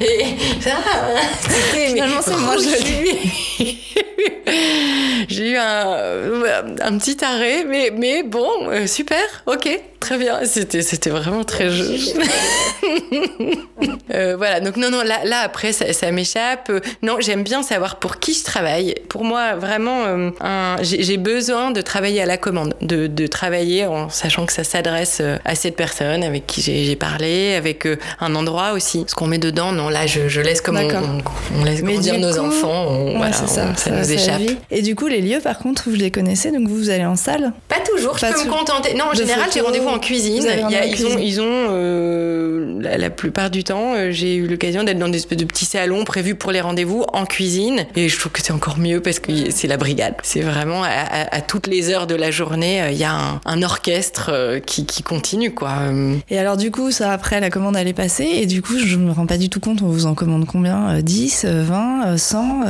Et 0.00 0.24
ça, 0.60 0.76
finalement, 1.72 2.20
c'est 2.22 2.36
moi 2.36 2.56
joli. 2.56 3.78
j'ai 5.28 5.50
eu 5.50 5.56
un, 5.56 6.74
un, 6.80 6.98
petit 6.98 7.24
arrêt, 7.24 7.64
mais, 7.64 7.90
mais 7.96 8.22
bon, 8.22 8.68
euh, 8.68 8.86
super, 8.86 9.22
ok, 9.46 9.80
très 10.00 10.18
bien. 10.18 10.40
C'était, 10.44 10.82
c'était 10.82 11.10
vraiment 11.10 11.44
très 11.44 11.70
joli. 11.70 12.14
euh, 14.14 14.34
voilà, 14.36 14.60
donc 14.60 14.76
non, 14.76 14.90
non, 14.90 15.02
là, 15.02 15.20
là 15.24 15.40
après, 15.40 15.72
ça, 15.72 15.92
ça 15.92 16.10
m'échappe. 16.10 16.72
Non, 17.02 17.16
j'aime 17.20 17.42
bien 17.42 17.62
savoir 17.62 17.96
pour 17.96 18.18
qui 18.18 18.34
je 18.34 18.42
travaille. 18.42 18.94
Pour 19.08 19.24
moi, 19.24 19.54
vraiment, 19.54 20.04
euh, 20.06 20.30
j'ai, 20.82 21.18
besoin 21.18 21.70
de 21.70 21.80
travailler 21.82 22.22
à 22.22 22.26
la 22.26 22.38
commande, 22.38 22.74
de, 22.80 23.06
de, 23.06 23.26
travailler 23.26 23.86
en 23.86 24.08
sachant 24.08 24.46
que 24.46 24.52
ça 24.52 24.64
s'adresse 24.64 25.18
euh, 25.20 25.36
à 25.44 25.54
cette 25.54 25.76
personne 25.76 26.24
avec 26.24 26.46
qui 26.46 26.62
j'ai, 26.62 26.96
parlé, 26.96 27.54
avec 27.54 27.86
un 28.20 28.34
endroit 28.34 28.72
aussi. 28.72 29.04
Ce 29.06 29.14
qu'on 29.14 29.26
met 29.26 29.38
dedans, 29.38 29.72
non, 29.72 29.88
là, 29.88 30.06
je, 30.06 30.28
je 30.28 30.40
laisse 30.40 30.60
comme 30.60 30.76
on, 30.76 31.60
on, 31.60 31.64
laisse 31.64 31.82
grandir 31.82 32.18
nos 32.18 32.38
enfants. 32.38 33.14
voilà, 33.16 33.32
ça, 33.32 33.46
ça, 33.76 33.90
nous 33.90 34.12
échappe. 34.12 34.40
Et 34.70 34.82
du 34.82 34.94
coup, 34.94 35.08
les 35.08 35.20
lieux, 35.20 35.40
par 35.40 35.58
contre, 35.58 35.88
vous 35.88 35.94
les 35.94 36.10
connaissez, 36.10 36.50
donc 36.50 36.66
vous, 36.66 36.76
vous 36.76 36.90
allez 36.90 37.04
en 37.04 37.16
salle? 37.16 37.52
Pas 37.68 37.80
toujours, 37.80 38.16
je 38.18 38.26
peux 38.26 38.44
me 38.44 38.50
contenter. 38.50 38.94
Non, 38.94 39.06
en 39.12 39.14
général, 39.14 39.50
j'ai 39.52 39.60
rendez-vous 39.60 39.89
en 39.90 39.98
cuisine. 39.98 40.46
ils, 40.70 41.06
ont, 41.06 41.18
ils 41.18 41.40
ont 41.40 41.68
euh, 41.70 42.80
la, 42.80 43.10
plupart 43.10 43.50
du 43.50 43.64
temps, 43.64 43.94
euh, 43.94 44.10
j'ai 44.10 44.36
eu 44.36 44.46
l'occasion 44.46 44.84
d'être 44.84 44.98
dans 44.98 45.08
des 45.08 45.18
espèces 45.18 45.38
de 45.38 45.44
petits 45.44 45.64
salons 45.64 46.04
prévus 46.04 46.34
pour 46.34 46.52
les 46.52 46.60
rendez-vous 46.60 47.04
en 47.12 47.24
cuisine. 47.26 47.86
Et 47.96 48.08
je 48.08 48.18
trouve 48.18 48.32
que 48.32 48.42
c'est 48.42 48.52
encore 48.52 48.78
mieux 48.78 49.00
parce 49.00 49.18
que 49.18 49.50
c'est 49.50 49.68
la 49.68 49.76
brigade. 49.76 50.14
C'est 50.22 50.40
vraiment 50.40 50.82
à, 50.84 51.40
toutes 51.40 51.66
les 51.66 51.90
heures 51.90 52.06
de 52.06 52.14
la 52.14 52.30
journée, 52.30 52.82
euh, 52.82 52.90
il 52.90 52.98
y 52.98 53.04
a 53.04 53.40
un, 53.44 53.62
orchestre 53.62 54.60
qui, 54.64 54.86
qui, 54.86 55.02
continue, 55.02 55.52
quoi. 55.52 55.74
Et 56.30 56.38
alors, 56.38 56.56
du 56.56 56.70
coup, 56.70 56.90
ça, 56.90 57.12
après, 57.12 57.40
la 57.40 57.50
commande, 57.50 57.76
elle 57.76 57.88
est 57.88 57.92
passée. 57.92 58.28
Et 58.32 58.46
du 58.46 58.62
coup, 58.62 58.78
je 58.78 58.96
me 58.96 59.12
rends 59.12 59.26
pas 59.26 59.36
du 59.36 59.50
tout 59.50 59.60
compte, 59.60 59.82
on 59.82 59.88
vous 59.88 60.06
en 60.06 60.14
commande 60.14 60.46
combien? 60.46 61.00
10, 61.00 61.44
20, 61.44 62.16
100 62.16 62.60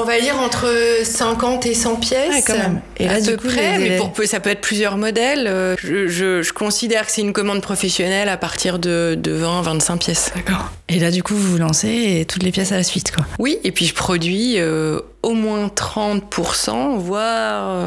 On 0.00 0.04
va 0.04 0.20
dire 0.20 0.36
entre 0.40 0.66
50 1.04 1.66
et 1.66 1.74
100 1.74 1.96
pièces. 1.96 2.32
Ah, 2.32 2.40
quand 2.44 2.58
même. 2.58 2.80
Et 2.98 3.06
là, 3.06 3.20
du 3.20 3.36
coup, 3.36 3.46
près, 3.46 3.78
mais 3.78 3.96
pour, 3.96 4.12
ça 4.24 4.40
peut 4.40 4.50
être 4.50 4.60
plusieurs 4.60 4.96
modèles. 4.96 5.76
Je, 5.80 6.08
je, 6.08 6.45
je 6.46 6.52
considère 6.52 7.06
que 7.06 7.12
c'est 7.12 7.22
une 7.22 7.32
commande 7.32 7.60
professionnelle 7.60 8.28
à 8.28 8.36
partir 8.36 8.78
de, 8.78 9.16
de 9.18 9.32
20, 9.32 9.62
25 9.62 9.96
pièces. 9.98 10.32
D'accord. 10.34 10.70
Et 10.88 11.00
là, 11.00 11.10
du 11.10 11.22
coup, 11.22 11.34
vous 11.34 11.52
vous 11.52 11.58
lancez 11.58 12.18
et 12.20 12.24
toutes 12.24 12.42
les 12.44 12.52
pièces 12.52 12.72
à 12.72 12.76
la 12.76 12.84
suite, 12.84 13.14
quoi. 13.14 13.24
Oui, 13.38 13.58
et 13.64 13.72
puis 13.72 13.86
je 13.86 13.94
produis 13.94 14.54
euh, 14.58 15.00
au 15.22 15.32
moins 15.32 15.66
30%, 15.66 16.98
voire 16.98 17.84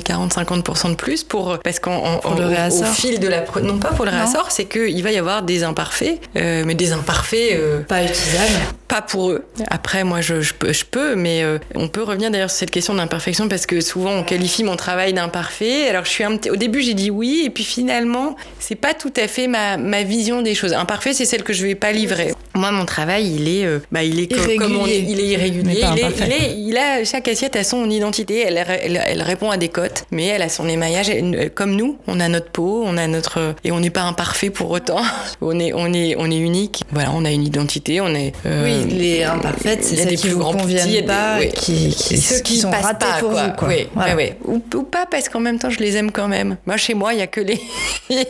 40-50% 0.00 0.86
euh, 0.86 0.90
de 0.90 0.94
plus 0.94 1.24
pour 1.24 1.58
parce 1.60 1.78
qu'en 1.78 2.18
au, 2.18 2.84
fil 2.92 3.18
de 3.20 3.28
la 3.28 3.44
non 3.62 3.78
pas 3.78 3.88
pour 3.88 4.04
le 4.04 4.10
réassort, 4.10 4.50
c'est 4.50 4.66
qu'il 4.66 5.02
va 5.02 5.12
y 5.12 5.18
avoir 5.18 5.42
des 5.42 5.64
imparfaits, 5.64 6.20
euh, 6.36 6.64
mais 6.66 6.74
des 6.74 6.92
imparfaits 6.92 7.86
pas 7.88 8.02
utilisables. 8.02 8.74
Pas 8.92 9.02
pour 9.02 9.30
eux. 9.30 9.44
Après, 9.68 10.04
moi, 10.04 10.20
je, 10.20 10.42
je, 10.42 10.52
peux, 10.52 10.72
je 10.72 10.84
peux, 10.84 11.14
mais 11.14 11.42
on 11.74 11.88
peut 11.88 12.02
revenir 12.02 12.30
d'ailleurs 12.30 12.50
sur 12.50 12.58
cette 12.58 12.70
question 12.70 12.94
d'imperfection 12.94 13.48
parce 13.48 13.64
que 13.66 13.80
souvent 13.80 14.10
on 14.10 14.22
qualifie 14.22 14.64
mon 14.64 14.76
travail 14.76 15.12
d'imparfait. 15.12 15.88
Alors 15.88 16.04
je 16.04 16.10
suis 16.10 16.24
un 16.24 16.38
au 16.50 16.56
début 16.56 16.82
j'ai 16.82 16.94
dit 16.94 17.10
oui 17.10 17.42
et 17.46 17.50
puis 17.50 17.64
finalement 17.64 18.36
c'est 18.58 18.74
pas 18.74 18.94
tout 18.94 19.12
à 19.16 19.28
fait 19.28 19.46
ma, 19.46 19.76
ma 19.76 20.02
vision 20.02 20.42
des 20.42 20.54
choses. 20.54 20.72
Imparfait, 20.72 21.12
c'est 21.12 21.24
celle 21.24 21.42
que 21.42 21.52
je 21.52 21.66
vais 21.66 21.74
pas 21.74 21.92
livrer. 21.92 22.34
Moi, 22.54 22.70
mon 22.70 22.84
travail, 22.84 23.32
il 23.34 23.48
est, 23.48 23.64
euh, 23.64 23.78
bah, 23.90 24.02
il 24.02 24.20
est 24.20 24.28
comme 24.58 24.76
on, 24.76 24.86
il 24.86 25.20
est 25.20 25.26
irrégulier. 25.26 25.84
Il, 25.96 26.32
est, 26.32 26.54
il, 26.56 26.76
a 26.76 27.04
chaque 27.04 27.28
assiette 27.28 27.56
a 27.56 27.64
son 27.64 27.88
identité. 27.88 28.40
Elle, 28.46 28.58
elle, 28.58 29.22
répond 29.22 29.50
à 29.50 29.56
des 29.56 29.68
cotes, 29.68 30.04
mais 30.10 30.26
elle 30.26 30.42
a 30.42 30.48
son 30.48 30.68
émaillage. 30.68 31.10
comme 31.54 31.74
nous, 31.76 31.96
on 32.06 32.20
a 32.20 32.28
notre 32.28 32.50
peau, 32.50 32.82
on 32.84 32.96
a 32.96 33.06
notre 33.06 33.54
et 33.64 33.72
on 33.72 33.80
n'est 33.80 33.90
pas 33.90 34.02
imparfait 34.02 34.50
pour 34.50 34.70
autant. 34.70 35.00
on 35.40 35.58
est, 35.58 35.72
on 35.72 35.92
est, 35.92 36.14
on 36.18 36.30
est 36.30 36.38
unique. 36.38 36.84
Voilà, 36.92 37.10
on 37.14 37.24
a 37.24 37.30
une 37.30 37.44
identité. 37.44 38.00
On 38.00 38.14
est. 38.14 38.32
Euh, 38.46 38.64
oui, 38.64 38.81
les 38.88 39.24
imparfaites, 39.24 39.84
c'est 39.84 39.96
celles 39.96 40.16
qui 40.16 40.28
vous 40.28 40.40
conviennent 40.40 41.06
pas, 41.06 41.44
qui, 41.46 41.90
qui, 41.90 42.16
ceux 42.18 42.40
qui, 42.40 42.58
sont 42.58 42.70
ratés 42.70 43.06
pour 43.20 43.30
vous, 43.30 43.52
quoi. 43.56 43.68
Oui, 43.68 43.86
oui. 44.16 44.32
Ou, 44.44 44.82
pas 44.82 45.06
parce 45.06 45.28
qu'en 45.28 45.40
même 45.40 45.58
temps, 45.58 45.70
je 45.70 45.78
les 45.78 45.96
aime 45.96 46.10
quand 46.10 46.28
même. 46.28 46.56
Moi, 46.66 46.76
chez 46.76 46.94
moi, 46.94 47.14
il 47.14 47.20
y 47.20 47.22
a 47.22 47.26
que 47.26 47.40
les, 47.40 47.60
il 48.10 48.26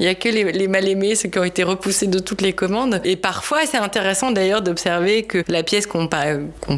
y 0.00 0.06
a, 0.06 0.14
que 0.14 0.28
les, 0.28 0.52
les 0.52 0.68
mal 0.68 0.88
aimés, 0.88 1.14
ceux 1.14 1.28
qui 1.28 1.38
ont 1.38 1.44
été 1.44 1.62
repoussés 1.62 2.06
de 2.06 2.18
toutes 2.18 2.42
les 2.42 2.52
commandes. 2.52 3.00
Et 3.04 3.16
parfois 3.16 3.60
c'est 3.66 3.78
intéressant 3.78 4.30
d'ailleurs 4.30 4.62
d'observer 4.62 5.24
que 5.24 5.44
la 5.48 5.62
pièce 5.62 5.86
qu'on 5.86 6.08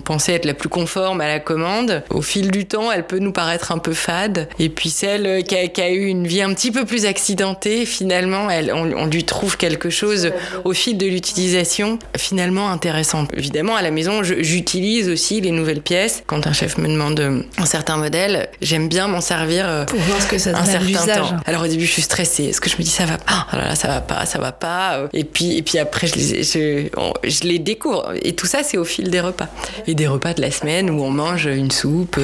pensait 0.01 0.35
être 0.35 0.45
la 0.45 0.55
plus 0.55 0.69
conforme 0.69 1.21
à 1.21 1.29
la 1.29 1.41
commande, 1.41 2.03
au 2.11 2.23
fil 2.23 2.51
du 2.51 2.67
temps, 2.67 2.91
elle 2.91 3.07
peut 3.07 3.19
nous 3.19 3.33
paraître 3.33 3.73
un 3.73 3.79
peu 3.79 3.93
fade. 3.93 4.49
Et 4.59 4.69
puis 4.69 4.91
celle 4.91 5.45
qui 5.45 5.57
a, 5.57 5.91
eu 5.91 6.07
une 6.07 6.27
vie 6.27 6.43
un 6.43 6.53
petit 6.55 6.71
peu 6.71 6.85
plus 6.85 7.07
accidentée, 7.07 7.87
finalement, 7.87 8.51
elle, 8.51 8.73
on, 8.73 9.07
lui 9.07 9.25
trouve 9.25 9.57
quelque 9.57 9.91
chose 9.91 10.31
au 10.65 10.73
fil 10.73 10.97
de 10.97 11.07
l'utilisation 11.07 11.99
finalement 12.17 12.71
intéressant. 12.71 13.02
Évidemment, 13.37 13.77
à 13.77 13.83
la 13.83 13.91
maison, 13.91 14.23
j'utilise 14.23 15.09
aussi 15.09 15.41
les 15.41 15.51
nouvelles 15.51 15.83
pièces. 15.83 16.23
Quand 16.27 16.47
un 16.47 16.53
chef 16.53 16.79
me 16.79 16.89
demande 16.89 17.45
un 17.59 17.67
certain 17.67 17.97
modèle, 17.97 18.49
j'aime 18.61 18.89
bien 18.89 19.09
m'en 19.09 19.21
servir 19.21 19.69
euh, 19.69 19.85
pour 19.85 19.99
voir 20.01 20.21
ce 20.21 20.27
que 20.27 20.39
ça 20.39 20.51
un 20.57 20.65
certain 20.65 21.15
temps. 21.15 21.37
Alors 21.47 21.63
au 21.63 21.67
début, 21.67 21.87
je 21.87 21.93
suis 21.93 22.03
stressée. 22.03 22.45
Est-ce 22.45 22.61
que 22.61 22.71
je 22.71 22.77
me 22.77 22.83
dis 22.83 22.91
ça 22.91 23.07
va 23.07 23.19
pas? 23.19 23.47
Oh 23.53 23.57
là 23.57 23.69
là, 23.69 23.75
ça 23.75 23.89
va 23.89 24.01
pas, 24.01 24.27
ça 24.27 24.39
va 24.39 24.53
pas. 24.53 25.09
Et 25.13 25.25
puis 25.25 25.57
et 25.57 25.63
puis 25.63 25.79
après, 25.79 26.07
je, 26.07 26.15
je, 26.15 26.89
je, 27.25 27.43
les 27.45 27.59
découvre. 27.59 28.13
Et 28.23 28.35
tout 28.35 28.47
ça, 28.47 28.63
c'est 28.63 28.77
au 28.77 28.85
fil 28.85 29.11
des 29.11 29.21
repas. 29.21 29.49
Et 29.87 29.95
des 29.95 30.07
repas 30.07 30.35
de 30.35 30.41
la 30.41 30.51
semaine 30.51 30.91
où 30.91 31.03
on 31.03 31.11
mange 31.11 31.47
une 31.47 31.71
soupe, 31.71 32.19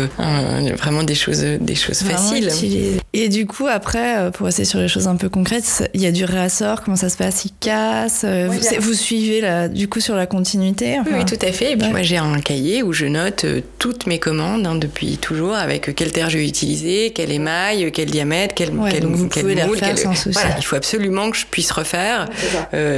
vraiment 0.79 1.03
des 1.03 1.14
choses, 1.14 1.43
des 1.43 1.75
choses 1.75 2.01
faciles. 2.01 2.51
Et 3.12 3.29
du 3.29 3.47
coup, 3.47 3.67
après, 3.67 4.19
euh, 4.19 4.31
pour 4.31 4.47
rester 4.47 4.64
sur 4.64 4.79
les 4.79 4.88
choses 4.88 5.09
un 5.09 5.17
peu 5.17 5.29
concrètes, 5.29 5.91
il 5.95 6.01
y 6.01 6.07
a 6.07 6.12
du 6.12 6.25
réassort, 6.25 6.83
comment 6.83 6.97
ça 6.97 7.09
se 7.09 7.17
passe? 7.17 7.45
Il 7.45 7.53
casse 7.59 8.23
euh, 8.25 8.49
vous, 8.81 8.95
suivez 8.95 9.41
là, 9.41 9.69
du 9.69 9.88
coup 9.88 10.01
sur 10.01 10.14
la 10.14 10.27
continuité 10.27 10.67
Oui, 11.07 11.24
tout 11.24 11.38
à 11.40 11.52
fait. 11.52 11.72
Et 11.72 11.76
puis 11.76 11.88
moi, 11.90 12.02
j'ai 12.02 12.16
un 12.16 12.40
cahier 12.40 12.83
où 12.83 12.92
je 12.92 13.07
note 13.07 13.44
euh, 13.44 13.61
toutes 13.78 14.07
mes 14.07 14.18
commandes 14.18 14.66
hein, 14.66 14.74
depuis 14.74 15.18
toujours 15.18 15.54
avec 15.54 15.94
quelle 15.94 16.12
terre 16.12 16.31
je 16.31 16.38
vais 16.38 16.46
utiliser, 16.46 17.12
quelle 17.14 17.33
émaille, 17.33 17.90
quel 17.92 18.11
diamètre, 18.11 18.54
quel, 18.54 18.70
quel, 18.90 19.07
vous 19.07 19.28
quel 19.28 19.44
moule. 19.66 19.78
il 20.59 20.64
faut 20.64 20.76
absolument 20.76 21.31
que 21.31 21.37
je 21.37 21.46
puisse 21.46 21.70
refaire 21.70 22.28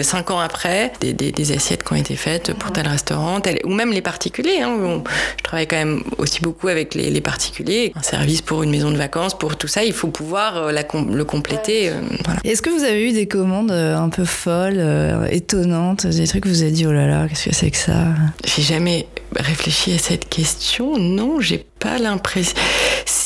cinq 0.02 0.30
ans 0.30 0.40
après 0.40 0.92
des, 1.00 1.12
des, 1.12 1.32
des 1.32 1.52
assiettes 1.52 1.84
qui 1.84 1.92
ont 1.92 1.96
été 1.96 2.16
faites 2.16 2.52
pour 2.54 2.72
tel 2.72 2.86
restaurant, 2.86 3.40
tel, 3.40 3.58
ou 3.64 3.72
même 3.72 3.92
les 3.92 4.02
particuliers. 4.02 4.60
Hein, 4.62 5.02
je 5.36 5.42
travaille 5.42 5.66
quand 5.66 5.76
même 5.76 6.02
aussi 6.18 6.40
beaucoup 6.40 6.68
avec 6.68 6.94
les, 6.94 7.20
particuliers. 7.20 7.92
Un 7.96 8.02
service 8.02 8.40
pour 8.40 8.62
une 8.62 8.70
maison 8.70 8.90
de 8.90 8.96
vacances, 8.96 9.36
pour 9.36 9.56
tout 9.56 9.68
ça, 9.68 9.84
il 9.84 9.92
faut 9.92 10.08
pouvoir 10.08 10.56
euh, 10.56 10.72
la, 10.72 10.82
le 10.82 11.24
compléter. 11.24 11.90
Euh, 11.90 12.00
Est-ce 12.44 12.62
que 12.62 12.70
vous 12.70 12.84
avez 12.84 13.08
eu 13.08 13.12
des 13.12 13.26
commandes 13.26 13.70
euh, 13.70 13.96
un 13.96 14.08
peu 14.08 14.24
folles, 14.24 14.82
étonnantes, 15.30 16.06
des 16.06 16.26
trucs 16.26 16.44
que 16.44 16.48
vous 16.48 16.62
avez 16.62 16.70
dit 16.70 16.86
oh 16.86 16.92
là 16.92 17.06
là, 17.06 17.26
qu'est-ce 17.28 17.50
que 17.50 17.54
que 17.68 17.76
ça 17.76 18.14
J'ai 18.44 18.62
jamais 18.62 19.06
réfléchi 19.36 19.92
à 19.92 19.98
cette 19.98 20.28
question. 20.28 20.96
Non, 20.96 21.40
j'ai 21.40 21.58
pas 21.58 21.98
l'impression 21.98 22.56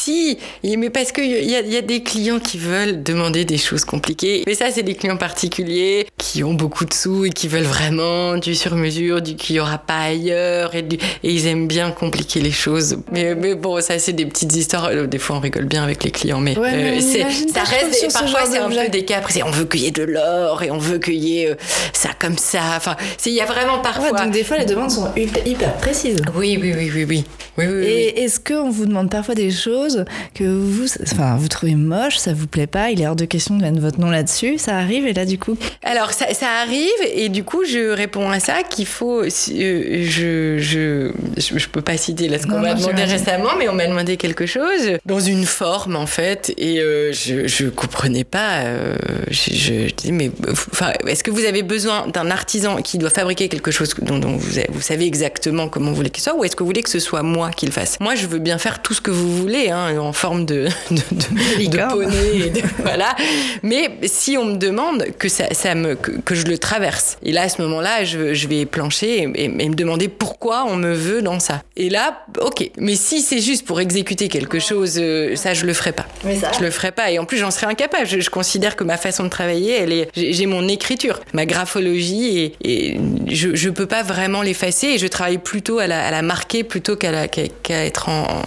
Si, 0.05 0.37
mais 0.63 0.91
parce 0.91 1.13
qu'il 1.13 1.25
y, 1.25 1.53
y, 1.53 1.77
a 1.77 1.81
des 1.81 2.03
clients 2.03 2.39
qui 2.39 2.59
veulent 2.59 3.03
demander 3.03 3.47
des 3.47 3.57
choses 3.57 3.87
compliquées. 3.87 4.43
Mais 4.47 4.53
ça, 4.53 4.67
c'est 4.71 4.83
des 4.83 4.95
clients 4.95 5.17
particuliers 5.17 6.07
qui 6.19 6.45
ont 6.45 6.53
beaucoup 6.53 6.85
de 6.85 6.93
sous 6.93 7.25
et 7.25 7.31
qui 7.31 7.49
veulent 7.49 7.63
vraiment 7.63 8.37
du 8.37 8.55
sur-mesure, 8.55 9.23
du 9.23 9.35
qu'il 9.35 9.57
n'y 9.57 9.61
aura 9.61 9.79
pas 9.79 10.01
ailleurs. 10.01 10.75
Et, 10.75 10.85
ils 11.23 11.47
aiment 11.47 11.67
bien 11.69 11.91
compliquer 11.91 12.41
les 12.41 12.51
choses. 12.51 12.99
Mais, 13.13 13.35
mais 13.35 13.55
bon, 13.55 13.81
ça, 13.81 13.99
c'est 13.99 14.13
des 14.13 14.27
petites 14.27 14.55
histoires. 14.55 14.87
Euh, 14.87 15.07
des 15.07 15.17
fois, 15.17 15.37
on 15.37 15.41
rigole 15.41 15.65
bien 15.65 15.83
avec 15.83 16.05
les 16.05 16.11
clients, 16.11 16.41
mais, 16.41 16.55
euh, 16.59 17.01
ça 17.01 17.63
reste. 17.63 18.13
parfois, 18.13 18.41
c'est 18.51 18.59
un 18.59 18.69
peu 18.69 18.89
des 18.91 19.07
cas. 19.07 19.23
on 19.47 19.51
veut 19.53 19.65
qu'il 19.65 19.81
y 19.81 19.87
ait 19.87 19.91
de 19.91 20.03
l'or 20.03 20.63
et 20.63 20.71
on 20.71 20.77
veut 20.77 20.99
qu'il 20.99 21.15
y 21.15 21.41
ait 21.41 21.53
euh, 21.53 21.55
ça 21.95 22.11
comme 22.19 22.37
ça. 22.37 22.61
Enfin, 22.77 22.97
il 23.25 23.33
y 23.33 23.41
a 23.41 23.47
vraiment 23.47 23.79
parfois. 23.79 24.11
donc, 24.13 24.33
des 24.33 24.45
fois, 24.45 24.59
les 24.59 24.67
demandes 24.67 24.91
sont 24.91 25.09
hyper 25.17 25.75
précises. 25.79 26.21
Oui, 26.35 26.59
oui, 26.61 26.75
oui, 26.77 26.91
oui. 26.95 27.05
oui. 27.09 27.25
oui, 27.57 27.67
oui 27.67 27.85
et 27.87 28.25
est-ce 28.25 28.39
qu'on 28.39 28.69
vous 28.69 28.85
demande 28.85 29.11
parfois 29.11 29.35
des 29.35 29.51
choses 29.51 29.94
que 30.35 30.45
vous, 30.45 30.87
enfin, 31.03 31.37
vous 31.37 31.49
trouvez 31.49 31.75
moches, 31.75 32.17
ça 32.17 32.33
vous 32.33 32.47
plaît 32.47 32.67
pas, 32.67 32.91
il 32.91 33.01
est 33.01 33.07
hors 33.07 33.17
de 33.17 33.25
question 33.25 33.57
de 33.57 33.63
mettre 33.63 33.81
votre 33.81 34.01
nom 34.01 34.11
là-dessus 34.11 34.59
Ça 34.59 34.77
arrive 34.77 35.07
et 35.07 35.13
là, 35.13 35.25
du 35.25 35.39
coup 35.39 35.57
Alors, 35.83 36.13
ça, 36.13 36.33
ça 36.35 36.49
arrive 36.63 36.91
et 37.15 37.29
du 37.29 37.45
coup, 37.45 37.65
je 37.65 37.91
réponds 37.91 38.31
à 38.31 38.41
ça 38.41 38.63
qu'il 38.63 38.87
faut. 38.87 39.23
Euh, 39.23 39.29
je, 39.29 40.59
je, 40.59 41.13
je, 41.37 41.69
peux 41.69 41.83
pas 41.83 41.97
citer 41.97 42.29
là 42.29 42.39
ce 42.39 42.47
qu'on 42.47 42.61
m'a 42.61 42.75
demandé 42.75 43.05
récemment, 43.05 43.51
mais 43.59 43.69
on 43.69 43.75
m'a 43.75 43.87
demandé 43.87 44.17
quelque 44.17 44.47
chose 44.47 44.99
dans 45.05 45.21
une 45.21 45.45
forme 45.45 45.97
en 45.97 46.07
fait 46.07 46.53
et 46.57 46.81
euh, 46.81 47.13
je, 47.13 47.47
je 47.47 47.67
comprenais 47.67 48.25
pas. 48.25 48.63
Euh, 48.65 48.97
je, 49.31 49.55
je, 49.55 49.95
dis 49.95 50.13
mais 50.13 50.31
enfin, 50.51 50.93
est-ce 51.07 51.25
que 51.25 51.31
vous 51.31 51.45
avez 51.45 51.63
besoin 51.63 52.07
d'un 52.09 52.31
artisan 52.31 52.77
qui 52.83 52.99
doit 52.99 53.11
fabriquer 53.11 53.49
quelque 53.49 53.71
chose 53.71 53.95
dont, 54.03 54.19
dont 54.19 54.37
vous, 54.37 54.61
vous, 54.71 54.81
savez 54.81 55.07
exactement 55.07 55.69
comment 55.69 55.91
vous 55.91 55.97
voulez 55.97 56.11
qu'il 56.11 56.23
soit, 56.23 56.35
ou 56.35 56.45
est-ce 56.45 56.57
que 56.57 56.63
vous 56.63 56.69
voulez 56.69 56.83
que 56.83 56.91
ce 56.91 56.99
soit 56.99 57.23
moi 57.23 57.51
qui 57.51 57.67
le 57.67 57.73
fasse? 57.73 57.99
Moi, 58.01 58.15
je 58.15 58.27
veux 58.27 58.39
bien 58.39 58.59
faire 58.59 58.83
tout 58.83 58.95
ce 58.95 59.01
que 59.01 59.11
vous 59.11 59.37
voulez, 59.37 59.71
hein, 59.71 59.84
en 59.85 60.13
forme 60.13 60.47
de, 60.47 60.69
de, 60.91 60.97
de, 60.97 61.71
de 61.71 61.89
poney, 61.89 62.53
voilà. 62.79 63.15
Mais 63.63 63.99
si 64.05 64.37
on 64.37 64.45
me 64.45 64.57
demande 64.57 65.07
que 65.19 65.29
ça, 65.29 65.53
ça 65.53 65.75
me 65.75 65.95
que, 65.95 66.11
que, 66.11 66.35
je 66.35 66.47
le 66.47 66.59
traverse, 66.59 67.19
et 67.23 67.33
là 67.33 67.43
à 67.43 67.49
ce 67.49 67.63
moment-là, 67.63 68.05
je, 68.05 68.35
je 68.35 68.49
vais 68.49 68.67
plancher 68.67 69.23
et, 69.35 69.45
et, 69.45 69.49
me 69.49 69.75
demander 69.75 70.09
pourquoi 70.09 70.65
on 70.67 70.77
me 70.77 70.93
veut 70.93 71.23
dans 71.23 71.41
ça. 71.41 71.63
Et 71.77 71.91
là, 71.91 72.25
ok. 72.41 72.71
Mais 72.79 72.95
si 72.95 73.21
c'est 73.21 73.41
juste 73.41 73.67
pour 73.67 73.81
exécuter 73.81 74.29
quelque 74.29 74.59
chose, 74.59 74.99
euh, 74.99 75.37
ça 75.37 75.55
je 75.55 75.67
le 75.67 75.73
ferai 75.73 75.93
pas. 75.93 76.07
Mais 76.25 76.37
ça. 76.37 76.51
Je 76.57 76.63
le 76.63 76.71
ferai 76.71 76.93
pas. 76.93 77.11
Et 77.11 77.19
en 77.19 77.25
plus, 77.25 77.39
j'en 77.39 77.51
serais 77.51 77.67
incapable. 77.67 78.07
Je, 78.07 78.21
je, 78.21 78.31
considère 78.31 78.77
que 78.77 78.85
ma 78.85 78.97
façon 78.97 79.25
de 79.25 79.29
travailler, 79.29 79.77
elle 79.79 79.93
est, 79.93 80.09
j'ai 80.15 80.47
mon 80.47 80.67
écriture, 80.69 81.21
ma 81.33 81.47
graphologie, 81.47 82.39
et, 82.39 82.57
et 82.65 83.01
je, 83.29 83.55
je 83.55 83.71
peux 83.71 83.87
pas 83.87 84.03
vraiment 84.03 84.43
l'effacer. 84.43 84.89
Et 84.89 84.99
je 84.99 85.07
travaille 85.07 85.39
plutôt 85.39 85.79
à 85.79 85.87
la, 85.87 86.07
à 86.07 86.11
la 86.11 86.23
marquer 86.23 86.65
plutôt 86.65 86.97
qu'à 86.97 87.29
qu'à 87.29 87.85
être 87.85 88.09
en, 88.09 88.43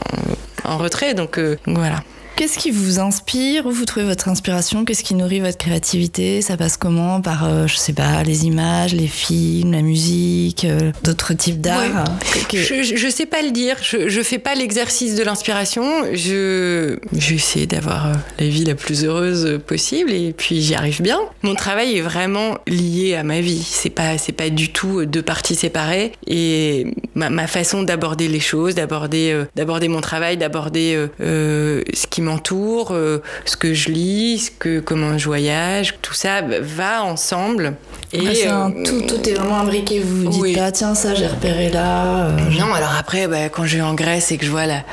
en, 0.63 0.77
retrait. 0.77 1.13
Donc, 1.13 1.26
euh, 1.37 1.57
donc 1.65 1.77
voilà. 1.77 2.03
Qu'est-ce 2.37 2.59
qui 2.59 2.69
vous 2.69 2.99
inspire? 2.99 3.65
Où 3.65 3.71
vous 3.71 3.85
trouvez 3.85 4.05
votre 4.05 4.29
inspiration? 4.29 4.85
Qu'est-ce 4.85 5.03
qui 5.03 5.15
nourrit 5.15 5.39
votre 5.39 5.57
créativité? 5.57 6.43
Ça 6.43 6.55
passe 6.55 6.77
comment? 6.77 7.19
Par, 7.19 7.45
euh, 7.45 7.65
je 7.65 7.75
sais 7.75 7.93
pas, 7.93 8.21
les 8.21 8.45
images, 8.45 8.93
les 8.93 9.07
films, 9.07 9.71
la 9.71 9.81
musique, 9.81 10.63
euh, 10.63 10.91
d'autres 11.03 11.33
types 11.33 11.59
d'art? 11.59 12.05
Je, 12.53 12.83
je 12.83 13.09
sais 13.09 13.25
pas 13.25 13.41
le 13.41 13.49
dire. 13.49 13.77
Je, 13.81 14.07
je 14.07 14.21
fais 14.21 14.37
pas 14.37 14.53
l'exercice 14.53 15.15
de 15.15 15.23
l'inspiration. 15.23 15.83
Je 16.13 16.99
j'essaie 17.11 17.65
d'avoir 17.65 18.05
euh, 18.05 18.13
la 18.37 18.47
vie 18.47 18.65
la 18.65 18.75
plus 18.75 19.03
heureuse 19.03 19.59
possible 19.65 20.11
et 20.11 20.31
puis 20.31 20.61
j'y 20.61 20.75
arrive 20.75 21.01
bien. 21.01 21.19
Mon 21.41 21.55
travail 21.55 21.97
est 21.97 22.01
vraiment 22.01 22.59
lié 22.67 23.15
à 23.15 23.23
ma 23.23 23.41
vie. 23.41 23.63
C'est 23.67 23.89
pas 23.89 24.19
c'est 24.19 24.31
pas 24.31 24.51
du 24.51 24.71
tout 24.71 25.05
deux 25.05 25.23
parties 25.23 25.55
séparées 25.55 26.11
et 26.27 26.93
ma, 27.15 27.31
ma 27.31 27.47
façon 27.47 27.81
d'aborder 27.81 28.27
les 28.27 28.39
choses, 28.39 28.75
d'aborder 28.75 29.31
euh, 29.31 29.45
d'aborder 29.55 29.87
mon 29.87 30.01
travail, 30.01 30.37
d'aborder 30.37 31.07
ce 31.19 32.07
qui 32.07 32.21
m'entoure, 32.27 32.89
euh, 32.91 33.21
ce 33.45 33.57
que 33.57 33.73
je 33.73 33.89
lis, 33.89 34.39
ce 34.39 34.51
que, 34.51 34.79
comment 34.79 35.17
je 35.17 35.25
voyage, 35.25 35.95
tout 36.01 36.13
ça 36.13 36.41
va 36.61 37.03
ensemble. 37.03 37.75
Et 38.13 38.21
ouais, 38.21 38.47
un, 38.47 38.71
tout, 38.71 39.01
tout, 39.01 39.29
est 39.29 39.33
vraiment 39.33 39.59
imbriqué. 39.59 39.99
Vous 39.99 40.23
vous 40.23 40.29
dites 40.29 40.41
oui. 40.41 40.55
pas, 40.55 40.71
tiens, 40.71 40.95
ça, 40.95 41.13
j'ai 41.13 41.27
repéré 41.27 41.69
là. 41.69 42.27
Euh, 42.27 42.37
non, 42.57 42.73
alors 42.73 42.95
après, 42.97 43.27
bah, 43.27 43.49
quand 43.49 43.65
je 43.65 43.77
vais 43.77 43.83
en 43.83 43.95
Grèce 43.95 44.31
et 44.31 44.37
que 44.37 44.45
je 44.45 44.51
vois 44.51 44.65
la, 44.65 44.83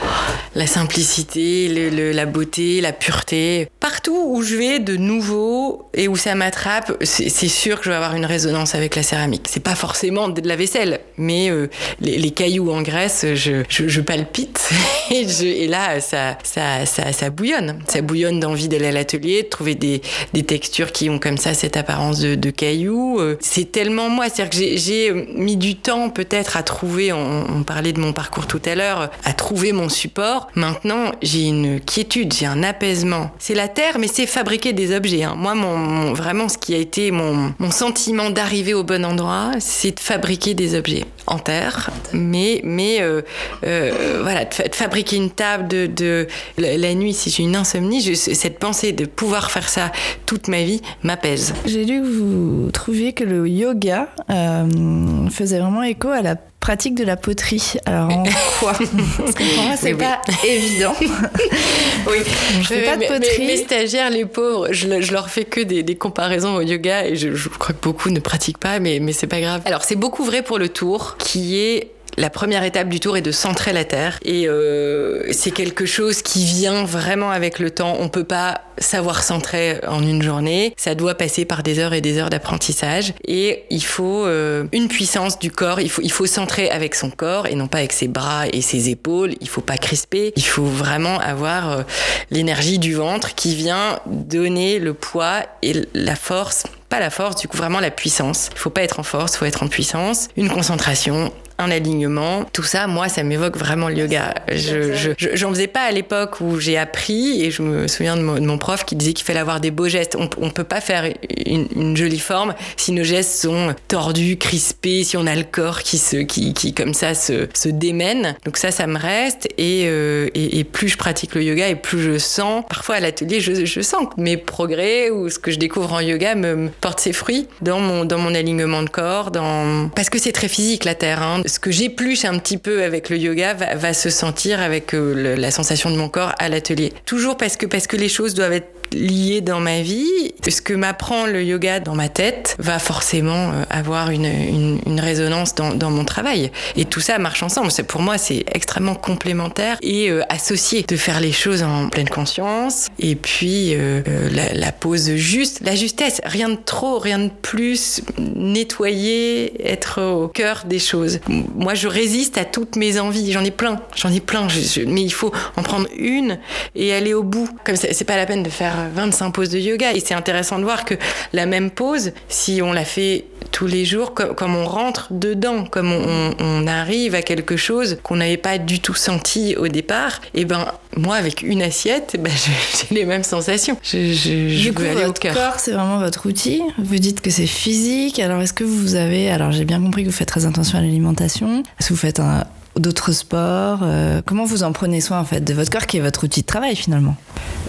la 0.57 0.67
simplicité, 0.67 1.69
le, 1.69 1.91
le, 1.91 2.11
la 2.11 2.27
beauté, 2.27 2.81
la 2.81 2.93
pureté, 2.93 3.69
partout 3.79 4.21
où 4.27 4.43
je 4.43 4.57
vais 4.57 4.79
de 4.81 4.97
nouveau 4.97 5.89
et 5.95 6.09
où 6.09 6.17
ça 6.17 6.35
m'attrape, 6.35 6.93
c'est 7.03 7.49
sûr 7.49 7.79
que 7.79 7.85
je 7.85 7.91
vais 7.91 7.97
avoir 7.97 8.17
une 8.17 8.27
résonance 8.27 8.75
avec 8.75 8.97
la 8.97 9.05
céramique. 9.05 9.47
C'est 9.49 9.63
pas 9.63 9.77
forcément 9.77 10.29
de 10.29 10.47
la 10.47 10.57
vaisselle, 10.57 11.01
mais 11.17 11.51
euh, 11.51 11.69
les, 12.01 12.19
les, 12.19 12.31
cailloux 12.33 12.73
en 12.73 12.83
Grèce, 12.83 13.25
je, 13.35 13.63
je, 13.69 13.87
je 13.87 14.01
palpite 14.01 14.71
et, 15.11 15.29
je, 15.29 15.45
et, 15.45 15.69
là, 15.69 16.01
ça, 16.01 16.37
ça, 16.43 16.85
ça, 16.85 17.13
ça 17.13 17.24
bouillonne. 17.31 17.79
Ça 17.89 18.01
bouillonne 18.01 18.41
d'envie 18.41 18.69
d'aller 18.69 18.87
à 18.87 18.93
l'atelier, 18.93 19.43
de 19.43 19.49
trouver 19.49 19.75
des, 19.75 20.03
des 20.33 20.43
textures 20.43 20.93
qui 20.93 21.11
ont 21.11 21.19
comme 21.19 21.39
ça 21.39 21.55
cette 21.55 21.77
apparence 21.77 22.21
de, 22.21 22.51
cailloux 22.51 23.21
c'est 23.41 23.71
tellement 23.73 24.09
moi. 24.09 24.27
C'est-à-dire 24.29 24.51
que 24.51 24.77
j'ai 24.77 25.13
mis 25.13 25.57
du 25.57 25.77
temps 25.77 26.11
peut-être 26.11 26.57
à 26.57 26.63
trouver, 26.63 27.13
on, 27.13 27.63
parlait 27.65 27.93
de 27.93 28.01
mon 28.01 28.13
parcours 28.13 28.47
tout 28.47 28.61
à 28.65 28.75
l'heure, 28.75 29.11
à 29.25 29.33
trouver 29.33 29.73
mon 29.73 29.89
support. 29.89 30.49
Maintenant, 30.55 31.13
j'ai 31.23 31.43
une 31.43 31.81
quiétude, 31.81 32.33
j'ai 32.33 32.47
un 32.47 32.63
apaisement. 32.63 33.31
C'est 33.39 33.55
la 33.55 33.69
terre, 33.69 33.99
mais 33.99 34.09
c'est 34.09 34.27
fabriquer 34.27 34.73
des 34.73 34.95
objets. 34.95 35.23
Hein. 35.23 35.35
Moi, 35.37 35.55
mon, 35.55 36.13
vraiment, 36.13 36.49
ce 36.49 36.59
qui 36.59 36.75
a 36.75 36.79
été 36.79 37.11
mon, 37.11 37.55
mon 37.59 37.71
sentiment 37.71 38.31
d'arriver 38.31 38.75
au 38.75 38.85
bon 38.85 39.05
endroit, 39.05 39.53
c'est 39.61 39.97
de 39.97 40.01
fabriquer 40.01 40.55
des 40.55 40.75
objets 40.75 41.05
en 41.27 41.39
terre, 41.39 41.91
mais, 42.13 42.61
mais 42.65 43.01
euh, 43.01 43.23
euh, 43.67 44.21
voilà, 44.23 44.45
de, 44.45 44.75
fabriquer 44.75 45.17
une 45.17 45.31
table 45.31 45.69
de, 45.69 45.87
de 45.87 46.27
la, 46.59 46.77
la, 46.77 46.95
nuit, 46.95 47.15
si 47.15 47.31
j'ai 47.31 47.43
une 47.43 47.57
insomnie, 47.57 48.01
je, 48.01 48.15
cette 48.15 48.59
pensée 48.59 48.93
de 48.93 49.07
pouvoir 49.07 49.51
faire 49.51 49.69
ça 49.69 49.91
toute 50.27 50.49
ma 50.49 50.63
vie 50.63 50.83
m'apaise. 51.03 51.55
J'ai 51.67 51.85
lu 51.85 52.03
que 52.03 52.07
vous 52.07 52.71
trouviez 52.73 53.13
que 53.13 53.25
le 53.25 53.49
yoga 53.49 54.09
euh, 54.31 55.29
faisait 55.31 55.59
vraiment 55.59 55.83
écho 55.83 56.09
à 56.09 56.23
la 56.23 56.37
pratique 56.65 56.95
de 56.95 57.05
la 57.05 57.19
poterie. 57.19 57.75
Alors 57.85 58.09
en 58.09 58.23
quoi 58.59 58.73
Parce 58.73 59.35
que 59.35 59.55
pour 59.55 59.65
moi, 59.65 59.77
c'est 59.77 59.93
pas 59.93 60.23
oui. 60.29 60.49
évident. 60.49 60.95
oui, 60.99 62.19
je 62.59 62.67
fais 62.67 62.85
pas 62.85 62.97
de 62.97 63.03
poterie. 63.03 63.41
Mais, 63.41 63.47
mes 63.49 63.57
stagiaires, 63.59 64.09
les 64.09 64.25
pauvres, 64.25 64.69
je, 64.71 65.03
je, 65.03 65.13
leur 65.13 65.29
fais 65.29 65.45
que 65.45 65.61
des, 65.61 65.83
des, 65.83 65.95
comparaisons 65.95 66.55
au 66.55 66.63
yoga 66.63 67.07
et 67.07 67.17
je, 67.17 67.35
je, 67.35 67.51
crois 67.51 67.75
que 67.75 67.83
beaucoup 67.83 68.09
ne 68.09 68.19
pratiquent 68.19 68.57
pas, 68.57 68.79
mais, 68.79 68.99
mais 68.99 69.13
c'est 69.13 69.27
pas 69.27 69.43
grave. 69.43 69.61
Alors, 69.67 69.83
c'est 69.83 69.95
beaucoup 69.95 70.25
vrai 70.25 70.41
pour 70.41 70.59
le 70.59 70.71
tour, 70.71 71.17
qui 71.19 71.59
est 71.59 71.91
la 72.17 72.31
première 72.31 72.65
étape 72.65 72.89
du 72.89 73.01
tour 73.01 73.17
est 73.17 73.23
de 73.23 73.33
centrer 73.33 73.73
la 73.73 73.85
terre 73.85 74.19
et 74.25 74.49
euh, 74.49 75.33
c'est 75.33 75.51
quelque 75.51 75.87
chose 75.87 76.23
qui 76.23 76.45
vient 76.45 76.85
vraiment 76.85 77.31
avec 77.31 77.59
le 77.59 77.71
temps. 77.71 77.97
On 78.01 78.09
peut 78.09 78.25
pas 78.25 78.63
savoir 78.79 79.23
centrer 79.23 79.81
en 79.87 80.03
une 80.03 80.23
journée. 80.23 80.75
Ça 80.77 80.95
doit 80.95 81.15
passer 81.15 81.45
par 81.45 81.63
des 81.63 81.79
heures 81.79 81.95
et 81.95 82.01
des 82.01 82.19
heures 82.19 82.31
d'apprentissage 82.31 83.15
et 83.27 83.65
il 83.71 83.85
faut 83.85 84.25
euh, 84.27 84.65
une 84.73 84.89
puissance 84.89 85.39
du 85.39 85.51
corps. 85.51 85.81
Il 85.81 85.91
faut 85.91 86.03
il 86.03 86.13
faut 86.13 86.27
centrer 86.27 86.71
avec 86.71 86.95
son 86.95 87.11
corps 87.11 87.47
et 87.47 87.55
non 87.55 87.67
pas 87.67 87.79
avec 87.79 87.93
ses 87.93 88.09
bras 88.09 88.47
et 88.53 88.61
ses 88.61 88.91
épaules. 88.91 89.35
Il 89.41 89.49
faut 89.49 89.61
pas 89.61 89.79
crisper. 89.79 90.33
Il 90.37 90.47
faut 90.47 90.65
vraiment 90.65 91.19
avoir 91.19 91.71
euh, 91.71 91.83
l'énergie 92.31 92.79
du 92.79 92.95
ventre 92.95 93.35
qui 93.35 93.55
vient 93.55 93.99
donner 94.07 94.79
le 94.79 94.95
poids 94.95 95.43
et 95.63 95.75
la 95.95 96.17
force 96.17 96.65
pas 96.95 97.01
la 97.01 97.11
force, 97.11 97.41
du 97.41 97.49
coup 97.49 97.57
vraiment 97.57 97.81
la 97.81 97.91
puissance. 97.91 98.51
Il 98.53 98.59
faut 98.59 98.71
pas 98.71 98.83
être 98.83 99.01
en 99.01 99.03
force, 99.03 99.35
il 99.35 99.39
faut 99.39 99.45
être 99.47 99.65
en 99.65 99.69
puissance. 99.69 100.29
Une 100.37 100.49
concentration, 100.49 101.33
un 101.59 101.71
alignement, 101.71 102.45
tout 102.53 102.65
ça, 102.65 102.87
moi, 102.87 103.09
ça 103.09 103.23
m'évoque 103.23 103.57
vraiment 103.57 103.89
le 103.89 103.97
yoga. 103.97 104.35
Je, 104.51 104.95
je, 104.95 105.11
j'en 105.35 105.51
faisais 105.51 105.69
pas 105.69 105.83
à 105.83 105.93
l'époque 105.93 106.41
où 106.41 106.59
j'ai 106.59 106.77
appris, 106.77 107.45
et 107.45 107.51
je 107.51 107.63
me 107.63 107.87
souviens 107.87 108.17
de 108.17 108.23
mon, 108.23 108.35
de 108.35 108.47
mon 108.47 108.59
prof 108.59 108.85
qui 108.85 108.97
disait 108.97 109.13
qu'il 109.13 109.25
fallait 109.25 109.41
avoir 109.41 109.61
des 109.61 109.71
beaux 109.71 109.89
gestes. 109.89 110.17
On, 110.19 110.29
on 110.39 110.51
peut 110.51 110.65
pas 110.65 110.81
faire 110.81 111.05
une, 111.47 111.69
une, 111.77 111.97
jolie 111.97 112.19
forme 112.19 112.55
si 112.77 112.91
nos 112.91 113.05
gestes 113.05 113.43
sont 113.43 113.75
tordus, 113.87 114.37
crispés, 114.37 115.05
si 115.05 115.17
on 115.17 115.27
a 115.27 115.35
le 115.37 115.45
corps 115.45 115.83
qui 115.83 115.99
se, 115.99 116.17
qui, 116.17 116.55
qui 116.55 116.75
comme 116.75 116.93
ça 116.93 117.15
se, 117.15 117.49
se 117.55 117.69
démène. 117.69 118.35
Donc 118.45 118.57
ça, 118.57 118.73
ça 118.73 118.89
me 118.89 118.99
reste. 118.99 119.49
Et, 119.57 119.85
euh, 119.87 120.29
et, 120.35 120.59
et, 120.59 120.65
plus 120.65 120.89
je 120.89 120.97
pratique 120.97 121.37
le 121.37 121.45
yoga, 121.45 121.69
et 121.69 121.77
plus 121.77 122.01
je 122.01 122.19
sens. 122.19 122.65
Parfois 122.69 122.97
à 122.97 123.01
l'atelier, 123.01 123.41
je, 123.41 123.65
je 123.65 123.81
sens 123.81 124.07
que 124.15 124.21
mes 124.21 124.37
progrès 124.37 125.11
ou 125.11 125.31
ce 125.31 125.39
que 125.39 125.53
je 125.53 125.59
découvre 125.59 125.93
en 125.93 126.01
yoga 126.01 126.35
me, 126.35 126.57
me 126.57 126.69
porte 126.69 126.99
ses 126.99 127.13
fruits 127.13 127.47
dans 127.63 127.79
mon, 127.79 128.05
dans 128.05 128.19
mon 128.19 128.35
alignement 128.35 128.83
de 128.83 128.89
corps, 128.89 129.31
dans... 129.31 129.89
parce 129.91 130.11
que 130.11 130.19
c'est 130.19 130.33
très 130.33 130.49
physique 130.49 130.85
la 130.85 130.97
terre. 130.97 131.23
Hein 131.23 131.44
ce 131.45 131.59
que 131.59 131.71
j'épluche 131.71 132.25
un 132.25 132.39
petit 132.39 132.59
peu 132.59 132.83
avec 132.83 133.11
le 133.11 133.19
yoga 133.19 133.55
va, 133.55 133.93
se 133.93 134.11
sentir 134.11 134.61
avec 134.61 134.95
euh, 134.95 135.37
la 135.37 135.51
sensation 135.51 135.91
de 135.91 135.97
mon 135.97 136.09
corps 136.09 136.33
à 136.39 136.49
l'atelier. 136.49 136.93
Toujours 137.05 137.37
parce 137.37 137.57
que, 137.57 137.67
parce 137.67 137.87
que 137.87 137.97
les 137.97 138.09
choses 138.09 138.35
doivent 138.35 138.53
être 138.53 138.69
lié 138.95 139.41
dans 139.41 139.61
ma 139.61 139.83
vie. 139.83 140.33
Ce 140.49 140.63
que 140.63 140.75
m'apprend 140.75 141.27
le 141.27 141.43
yoga 141.43 141.81
dans 141.81 141.95
ma 141.95 142.09
tête 142.09 142.57
va 142.59 142.79
forcément 142.79 143.51
euh, 143.51 143.65
avoir 143.71 144.11
une, 144.11 144.25
une, 144.25 145.01
résonance 145.01 145.55
dans, 145.55 145.75
dans, 145.75 145.91
mon 145.91 146.05
travail. 146.05 146.51
Et 146.77 146.85
tout 146.85 147.01
ça 147.01 147.19
marche 147.19 147.43
ensemble. 147.43 147.71
Pour 147.89 148.01
moi, 148.01 148.19
c'est 148.19 148.45
extrêmement 148.53 148.95
complémentaire 148.95 149.79
et 149.83 150.11
euh, 150.11 150.23
associé 150.29 150.83
de 150.83 150.97
faire 150.97 151.21
les 151.21 151.33
choses 151.33 151.63
en 151.63 151.89
pleine 151.89 152.09
conscience. 152.09 152.89
Et 152.99 153.17
puis 153.17 153.75
euh, 153.75 154.03
la, 154.31 154.55
la, 154.55 154.73
pose 154.73 155.15
juste, 155.15 155.61
la 155.65 155.75
justesse, 155.75 156.21
rien 156.25 156.49
de 156.49 156.59
trop, 156.65 156.99
rien 156.99 157.19
de 157.19 157.31
plus, 157.43 158.03
nettoyer, 158.19 159.69
être 159.69 160.03
au 160.03 160.29
cœur 160.29 160.65
des 160.67 160.79
choses. 160.79 161.21
Moi, 161.29 161.75
je 161.75 161.89
résiste 161.89 162.39
à 162.39 162.45
toutes 162.45 162.77
mes 162.77 162.99
envies. 162.99 163.33
J'en 163.33 163.45
ai 163.45 163.51
plein, 163.51 163.81
j'en 163.97 164.13
ai 164.13 164.21
plein. 164.21 164.47
Mais 164.87 165.03
il 165.03 165.13
faut 165.13 165.33
en 165.57 165.63
prendre 165.63 165.89
une 165.97 166.39
et 166.75 166.95
aller 166.95 167.15
au 167.15 167.23
bout. 167.23 167.49
Comme 167.65 167.77
c'est 167.77 168.05
pas 168.05 168.17
la 168.17 168.27
peine 168.27 168.43
de 168.43 168.51
faire 168.51 168.84
25 168.89 169.31
poses 169.31 169.51
de 169.51 169.59
yoga. 169.59 169.93
Et 169.93 170.01
c'est 170.01 170.15
intéressant 170.15 170.59
de 170.59 170.65
voir 170.65 170.85
que 170.85 170.95
la 171.33 171.47
même 171.47 171.71
pose, 171.71 172.13
si 172.29 172.61
on 172.63 172.73
la 172.73 172.85
fait 172.85 173.25
tous 173.53 173.67
les 173.67 173.85
jours, 173.85 174.15
comme, 174.15 174.35
comme 174.35 174.57
on 174.57 174.65
rentre 174.65 175.09
dedans, 175.11 175.65
comme 175.65 175.93
on, 175.93 176.35
on, 176.39 176.67
arrive 176.67 177.15
à 177.15 177.23
quelque 177.23 177.57
chose 177.57 177.99
qu'on 178.03 178.17
n'avait 178.17 178.37
pas 178.37 178.59
du 178.59 178.81
tout 178.81 178.95
senti 178.95 179.55
au 179.57 179.69
départ, 179.69 180.21
et 180.35 180.41
eh 180.41 180.45
ben 180.45 180.67
moi 180.97 181.17
avec 181.17 181.43
une 181.43 181.63
assiette, 181.63 182.17
ben, 182.19 182.33
j'ai 182.33 182.95
les 182.95 183.05
mêmes 183.05 183.23
sensations. 183.23 183.79
Je, 183.83 184.13
je, 184.13 184.49
je 184.49 184.61
du 184.61 184.73
coup, 184.73 184.83
aller 184.83 185.05
votre 185.05 185.09
au 185.11 185.13
cœur. 185.13 185.35
corps, 185.35 185.61
c'est 185.61 185.73
vraiment 185.73 185.99
votre 185.99 186.27
outil. 186.27 186.63
Vous 186.79 186.99
dites 186.99 187.21
que 187.21 187.31
c'est 187.31 187.47
physique. 187.47 188.19
Alors, 188.19 188.41
est-ce 188.41 188.53
que 188.53 188.65
vous 188.65 188.95
avez. 188.95 189.31
Alors, 189.31 189.53
j'ai 189.53 189.65
bien 189.65 189.81
compris 189.81 190.03
que 190.03 190.09
vous 190.09 190.15
faites 190.15 190.29
très 190.29 190.47
attention 190.47 190.79
à 190.79 190.81
l'alimentation. 190.81 191.63
Est-ce 191.79 191.89
que 191.89 191.95
vous 191.95 192.01
faites 192.01 192.21
un, 192.21 192.45
d'autres 192.77 193.13
sports 193.13 193.81
euh, 193.83 194.23
Comment 194.25 194.45
vous 194.45 194.63
en 194.63 194.73
prenez 194.73 195.01
soin 195.01 195.19
en 195.19 195.25
fait 195.25 195.41
de 195.41 195.55
votre 195.55 195.71
corps 195.71 195.87
qui 195.87 195.99
est 195.99 196.01
votre 196.01 196.25
outil 196.25 196.43
de 196.43 196.47
travail 196.47 196.77
finalement? 196.77 197.17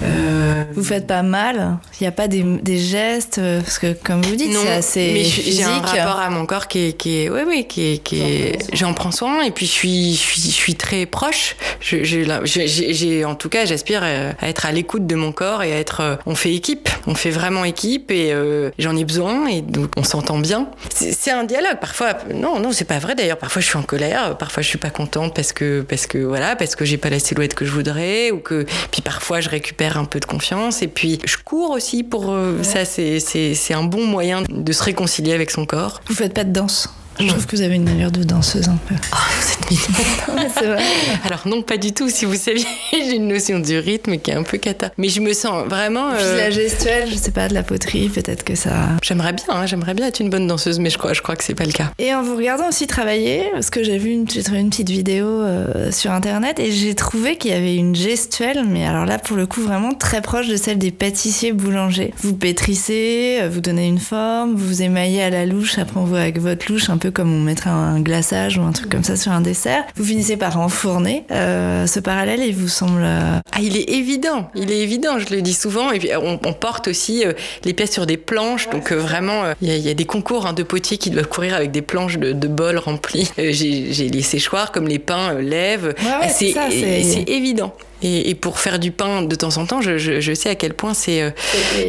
Euh... 0.04 0.64
Vous 0.74 0.84
faites 0.84 1.08
pas 1.08 1.24
mal 1.24 1.78
Il 2.00 2.04
n'y 2.04 2.08
a 2.08 2.12
pas 2.12 2.28
des, 2.28 2.44
des, 2.44 2.78
gestes 2.78 3.38
euh, 3.38 3.62
Parce 3.62 3.80
que 3.80 3.94
comme 3.94 4.22
vous 4.22 4.36
dites, 4.36 4.54
c'est 4.54 4.72
assez 4.72 5.12
mais. 5.14 5.24
J'ai 5.24 5.64
un 5.64 5.80
rapport 5.80 6.20
à 6.20 6.30
mon 6.30 6.46
corps 6.46 6.68
qui 6.68 6.88
est, 6.88 6.94
qui 6.94 7.22
est, 7.22 7.30
ouais, 7.30 7.44
ouais, 7.44 7.66
qui 7.66 7.94
est, 7.94 7.98
qui 8.00 8.22
est... 8.22 8.76
j'en 8.76 8.94
prends 8.94 9.12
soin 9.12 9.42
et 9.44 9.52
puis 9.52 9.66
je 9.66 9.72
suis, 9.72 10.14
je 10.14 10.20
suis, 10.20 10.42
je 10.42 10.50
suis 10.50 10.76
très 10.76 11.06
proche. 11.06 11.56
J'ai, 11.80 13.26
en 13.26 13.36
tout 13.36 13.50
cas, 13.50 13.66
j'aspire 13.66 14.04
à 14.04 14.48
être 14.48 14.66
à 14.66 14.72
l'écoute 14.72 15.08
de 15.08 15.16
mon 15.16 15.32
corps 15.32 15.64
et 15.64 15.74
à 15.74 15.80
être. 15.80 16.20
On 16.26 16.36
fait 16.36 16.54
équipe, 16.54 16.90
on 17.08 17.16
fait 17.16 17.30
vraiment 17.30 17.64
équipe 17.64 18.12
et 18.12 18.34
euh, 18.34 18.72
j'en 18.80 18.96
ai 18.96 19.06
besoin 19.06 19.48
et 19.48 19.62
donc 19.62 19.92
on 19.98 20.04
s'entend 20.04 20.40
bien. 20.40 20.68
C'est 20.90 21.32
un 21.32 21.44
dialogue. 21.44 21.78
Parfois, 21.80 22.18
non, 22.34 22.60
non, 22.60 22.72
c'est 22.72 22.86
pas 22.86 23.00
vrai 23.00 23.16
d'ailleurs. 23.16 23.38
Parfois, 23.38 23.62
je 23.62 23.68
suis 23.68 23.78
en 23.78 23.84
colère. 23.84 24.38
Parfois, 24.38 24.64
je 24.64 24.68
suis 24.68 24.78
pas 24.78 24.90
contente 24.96 25.36
parce 25.36 25.52
que 25.52 25.82
parce 25.82 26.08
que 26.08 26.18
voilà 26.18 26.56
parce 26.56 26.76
que 26.76 26.86
j'ai 26.86 26.98
pas 26.98 27.10
la 27.10 27.20
silhouette 27.20 27.54
que 27.54 27.66
je 27.66 27.72
voudrais 27.72 28.32
ou 28.32 28.40
que 28.40 28.66
puis 28.92 29.02
parfois 29.02 29.42
je 29.42 29.50
récupère 29.50 29.98
un 29.98 30.06
peu 30.06 30.20
de 30.20 30.26
confiance 30.26 30.82
et 30.82 30.88
puis 30.88 31.20
je 31.26 31.38
cours 31.38 31.72
aussi 31.72 32.04
pour 32.04 32.32
euh, 32.32 32.58
ouais. 32.58 32.64
ça 32.64 32.86
c'est 32.86 33.20
c'est 33.20 33.74
un 33.74 33.84
bon 33.84 34.06
moyen 34.06 34.44
de 34.48 34.72
se 34.72 34.84
réconcilier 34.84 35.34
avec 35.34 35.52
son 35.52 35.66
corps. 35.66 36.02
Vous 36.08 36.16
faites 36.16 36.34
pas 36.34 36.44
de 36.44 36.52
danse? 36.52 36.90
Je 37.20 37.28
trouve 37.28 37.46
que 37.46 37.56
vous 37.56 37.62
avez 37.62 37.76
une 37.76 37.88
allure 37.88 38.12
de 38.12 38.24
danseuse 38.24 38.68
un 38.68 38.78
peu. 38.88 38.96
Oh, 39.14 39.18
vous 39.40 39.52
êtes 39.52 39.72
mignonne. 39.72 40.50
c'est 40.58 40.66
vrai. 40.66 40.84
Alors 41.24 41.48
non, 41.48 41.62
pas 41.62 41.78
du 41.78 41.94
tout. 41.94 42.10
Si 42.10 42.26
vous 42.26 42.36
saviez, 42.36 42.66
j'ai 42.92 43.16
une 43.16 43.28
notion 43.28 43.60
du 43.60 43.78
rythme 43.78 44.18
qui 44.18 44.32
est 44.32 44.36
un 44.36 44.44
peu 44.44 44.58
cata. 44.58 44.92
Mais 44.98 45.10
je 45.10 45.22
me 45.22 45.34
sens 45.34 45.66
vraiment. 45.68 46.12
Euh... 46.12 46.16
Puis 46.16 46.38
la 46.38 46.50
gestuelle, 46.50 47.10
je 47.10 47.16
sais 47.16 47.32
pas, 47.32 47.48
de 47.48 47.54
la 47.54 47.64
poterie, 47.64 48.10
peut-être 48.10 48.44
que 48.44 48.56
ça. 48.56 48.72
J'aimerais 49.02 49.34
bien, 49.34 49.46
hein, 49.50 49.66
j'aimerais 49.66 49.94
bien 49.94 50.08
être 50.08 50.20
une 50.20 50.30
bonne 50.30 50.48
danseuse, 50.48 50.80
mais 50.80 50.90
je 50.90 50.98
crois, 50.98 51.14
je 51.14 51.22
crois 51.22 51.36
que 51.36 51.44
c'est 51.44 51.56
pas 51.56 51.66
le 51.66 51.72
cas. 51.72 51.92
Et 52.00 52.14
en 52.14 52.22
vous 52.22 52.36
regardant 52.36 52.68
aussi 52.68 52.88
travailler, 52.88 53.46
parce 53.54 53.70
que 53.70 53.84
j'ai 53.84 53.98
vu 53.98 54.12
une, 54.12 54.30
j'ai 54.30 54.44
trouvé 54.44 54.60
une 54.60 54.70
petite 54.70 54.90
vidéo 54.90 55.28
euh, 55.28 55.92
sur 55.92 56.12
internet 56.12 56.60
et 56.60 56.72
j'ai 56.72 56.96
trouvé 56.96 57.38
qu'il 57.38 57.52
y 57.52 57.54
avait 57.54 57.76
une 57.76 57.96
gestuelle, 57.96 58.66
mais 58.68 58.86
alors 58.86 59.06
là 59.06 59.20
pour 59.20 59.38
le 59.38 59.48
coup 59.48 59.62
vraiment 59.62 59.94
très 59.94 60.22
proche 60.22 60.48
de 60.48 60.56
celle 60.56 60.78
des 60.78 60.92
pâtissiers 60.92 61.54
boulangers. 61.54 62.14
Vous 62.18 62.36
pétrissez, 62.36 63.42
vous 63.50 63.62
donnez 63.62 63.88
une 63.88 64.00
forme, 64.00 64.56
vous 64.56 64.82
émaillez 64.82 65.24
à 65.24 65.30
la 65.30 65.46
louche, 65.46 65.78
après 65.78 66.00
on 66.00 66.06
voit 66.06 66.20
avec 66.20 66.40
votre 66.40 66.72
louche 66.72 66.90
un 66.90 66.98
peu 66.98 67.05
comme 67.10 67.34
on 67.34 67.42
mettrait 67.42 67.70
un 67.70 68.00
glaçage 68.00 68.58
ou 68.58 68.62
un 68.62 68.72
truc 68.72 68.90
comme 68.90 69.04
ça 69.04 69.16
sur 69.16 69.32
un 69.32 69.42
dessert. 69.42 69.84
Vous 69.96 70.04
finissez 70.04 70.38
par 70.38 70.60
enfourner. 70.60 71.24
Euh, 71.32 71.88
ce 71.88 72.00
parallèle, 72.00 72.42
il 72.42 72.56
vous 72.56 72.68
semble. 72.68 73.04
Ah, 73.04 73.42
il 73.62 73.78
est 73.78 73.90
évident. 73.90 74.50
Il 74.56 74.72
est 74.72 74.80
évident, 74.80 75.20
je 75.20 75.34
le 75.34 75.42
dis 75.42 75.54
souvent. 75.54 75.92
Et 75.92 76.00
puis, 76.00 76.10
on, 76.16 76.40
on 76.44 76.54
porte 76.54 76.88
aussi 76.88 77.26
euh, 77.26 77.34
les 77.64 77.74
pièces 77.74 77.92
sur 77.92 78.06
des 78.06 78.18
planches. 78.18 78.70
Donc, 78.70 78.92
euh, 78.92 78.96
vraiment, 78.96 79.44
il 79.62 79.72
y, 79.72 79.80
y, 79.80 79.90
a 79.90 79.94
des 79.94 80.06
concours 80.06 80.46
hein, 80.46 80.54
de 80.54 80.64
potiers 80.64 80.98
qui 80.98 81.10
doivent 81.10 81.28
courir 81.28 81.56
avec 81.56 81.72
des 81.72 81.82
planches 81.82 82.18
de, 82.18 82.34
de 82.34 82.48
bols 82.48 82.78
remplis. 82.78 83.32
J'ai 83.38 84.10
les 84.10 84.22
séchoirs 84.22 84.72
comme 84.72 84.88
les 84.88 85.00
pains 85.00 85.34
lèvent. 85.34 85.94
Ouais, 86.00 86.28
ouais, 86.28 86.30
c'est 86.30 87.24
évident. 87.28 87.74
Et, 88.06 88.30
et, 88.30 88.36
pour 88.36 88.60
faire 88.60 88.78
du 88.78 88.92
pain 88.92 89.24
de 89.24 89.36
temps 89.36 89.58
en 89.58 89.66
temps, 89.66 89.82
je, 89.82 89.98
je, 89.98 90.20
je 90.20 90.34
sais 90.36 90.50
à 90.50 90.54
quel 90.54 90.76
point 90.76 90.94
c'est 90.94 91.24
euh, 91.24 91.32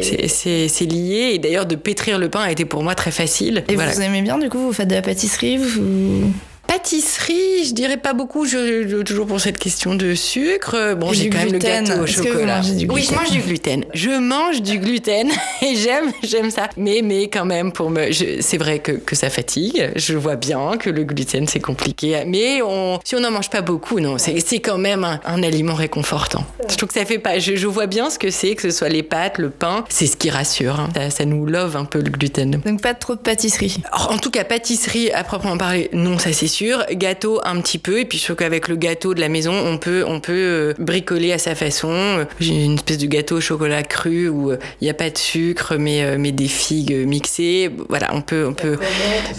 c'est 0.01 0.85
lié. 0.85 1.33
Et 1.33 1.37
d'ailleurs, 1.37 1.67
de 1.67 1.75
pétrir 1.75 2.17
le 2.17 2.27
pain 2.27 2.39
a 2.39 2.51
été 2.51 2.65
pour 2.65 2.81
moi 2.81 2.95
très 2.95 3.11
facile. 3.11 3.63
Et 3.69 3.75
voilà. 3.75 3.91
vous 3.91 4.01
aimez 4.01 4.23
bien, 4.23 4.39
du 4.39 4.49
coup, 4.49 4.57
vous 4.57 4.73
faites 4.73 4.87
de 4.87 4.95
la 4.95 5.03
pâtisserie 5.03 5.57
vous... 5.57 6.33
Pâtisserie, 6.67 7.63
je 7.65 7.73
dirais 7.73 7.95
pas 7.95 8.11
beaucoup. 8.11 8.45
Je, 8.45 8.87
je, 8.87 8.97
toujours 8.97 9.25
pour 9.25 9.39
cette 9.39 9.57
question 9.57 9.95
de 9.95 10.13
sucre. 10.15 10.95
Bon, 10.95 11.13
j'ai 11.13 11.29
quand 11.29 11.39
gluten. 11.39 11.61
même 11.61 11.83
le 11.83 11.87
gâteau 11.89 12.03
au 12.03 12.05
chocolat. 12.05 12.61
oui, 12.89 13.07
je 13.09 13.15
mange 13.15 13.31
du 13.31 13.39
gluten. 13.39 13.85
Je 13.93 14.09
mange 14.09 14.61
du 14.61 14.77
gluten 14.77 15.29
et 15.61 15.75
j'aime, 15.75 16.11
j'aime 16.23 16.51
ça. 16.51 16.69
Mais, 16.75 16.99
mais 17.01 17.29
quand 17.29 17.45
même, 17.45 17.71
pour 17.71 17.89
me, 17.89 18.11
c'est 18.11 18.57
vrai 18.57 18.79
que, 18.79 18.91
que 18.91 19.15
ça 19.15 19.29
fatigue. 19.29 19.91
Je 19.95 20.15
vois 20.15 20.35
bien 20.35 20.75
que 20.77 20.89
le 20.89 21.05
gluten 21.05 21.47
c'est 21.47 21.61
compliqué. 21.61 22.23
Mais 22.27 22.61
on, 22.61 22.99
si 23.05 23.15
on 23.15 23.21
n'en 23.21 23.31
mange 23.31 23.49
pas 23.49 23.61
beaucoup, 23.61 24.01
non, 24.01 24.17
c'est 24.17 24.59
quand 24.59 24.77
même 24.77 25.05
un, 25.05 25.21
un, 25.25 25.43
aliment 25.43 25.73
réconfortant. 25.73 26.45
Je 26.69 26.75
trouve 26.75 26.89
que 26.89 26.99
ça 26.99 27.05
fait 27.05 27.19
pas. 27.19 27.39
Je, 27.39 27.55
je 27.55 27.67
vois 27.67 27.87
bien 27.87 28.09
ce 28.09 28.19
que 28.19 28.29
c'est, 28.29 28.55
que 28.55 28.63
ce 28.63 28.71
soit 28.71 28.89
les 28.89 29.03
pâtes, 29.03 29.37
le 29.37 29.51
pain. 29.51 29.85
C'est 29.87 30.07
ce 30.07 30.17
qui 30.17 30.29
rassure. 30.29 30.81
Hein. 30.81 30.89
Ça, 30.93 31.09
ça, 31.09 31.25
nous 31.25 31.45
love 31.45 31.77
un 31.77 31.85
peu 31.85 31.99
le 31.99 32.09
gluten. 32.09 32.61
Donc 32.65 32.81
pas 32.81 32.93
trop 32.93 33.15
de 33.15 33.21
pâtisserie. 33.21 33.77
En 33.93 34.17
tout 34.17 34.31
cas, 34.31 34.43
pâtisserie 34.43 35.11
à 35.11 35.23
proprement 35.23 35.57
parler, 35.57 35.89
non, 35.93 36.17
ça 36.17 36.33
c'est 36.33 36.47
sûr 36.47 36.56
gâteau 36.91 37.39
un 37.43 37.61
petit 37.61 37.77
peu, 37.77 37.99
et 37.99 38.05
puis 38.05 38.17
je 38.17 38.23
trouve 38.23 38.35
qu'avec 38.37 38.67
le 38.67 38.75
gâteau 38.75 39.13
de 39.13 39.19
la 39.19 39.29
maison, 39.29 39.53
on 39.53 39.77
peut, 39.77 40.03
on 40.07 40.19
peut 40.19 40.33
euh, 40.33 40.73
bricoler 40.79 41.31
à 41.31 41.37
sa 41.37 41.55
façon. 41.55 42.25
J'ai 42.39 42.63
une 42.63 42.75
espèce 42.75 42.97
de 42.97 43.07
gâteau 43.07 43.37
au 43.37 43.41
chocolat 43.41 43.83
cru 43.83 44.29
où 44.29 44.51
il 44.51 44.83
n'y 44.83 44.89
a 44.89 44.93
pas 44.93 45.09
de 45.09 45.17
sucre, 45.17 45.75
mais, 45.77 46.03
euh, 46.03 46.17
mais 46.19 46.31
des 46.31 46.47
figues 46.47 47.05
mixées. 47.05 47.69
Voilà, 47.89 48.09
on 48.13 48.21
peut, 48.21 48.45
on 48.47 48.53
peut. 48.53 48.77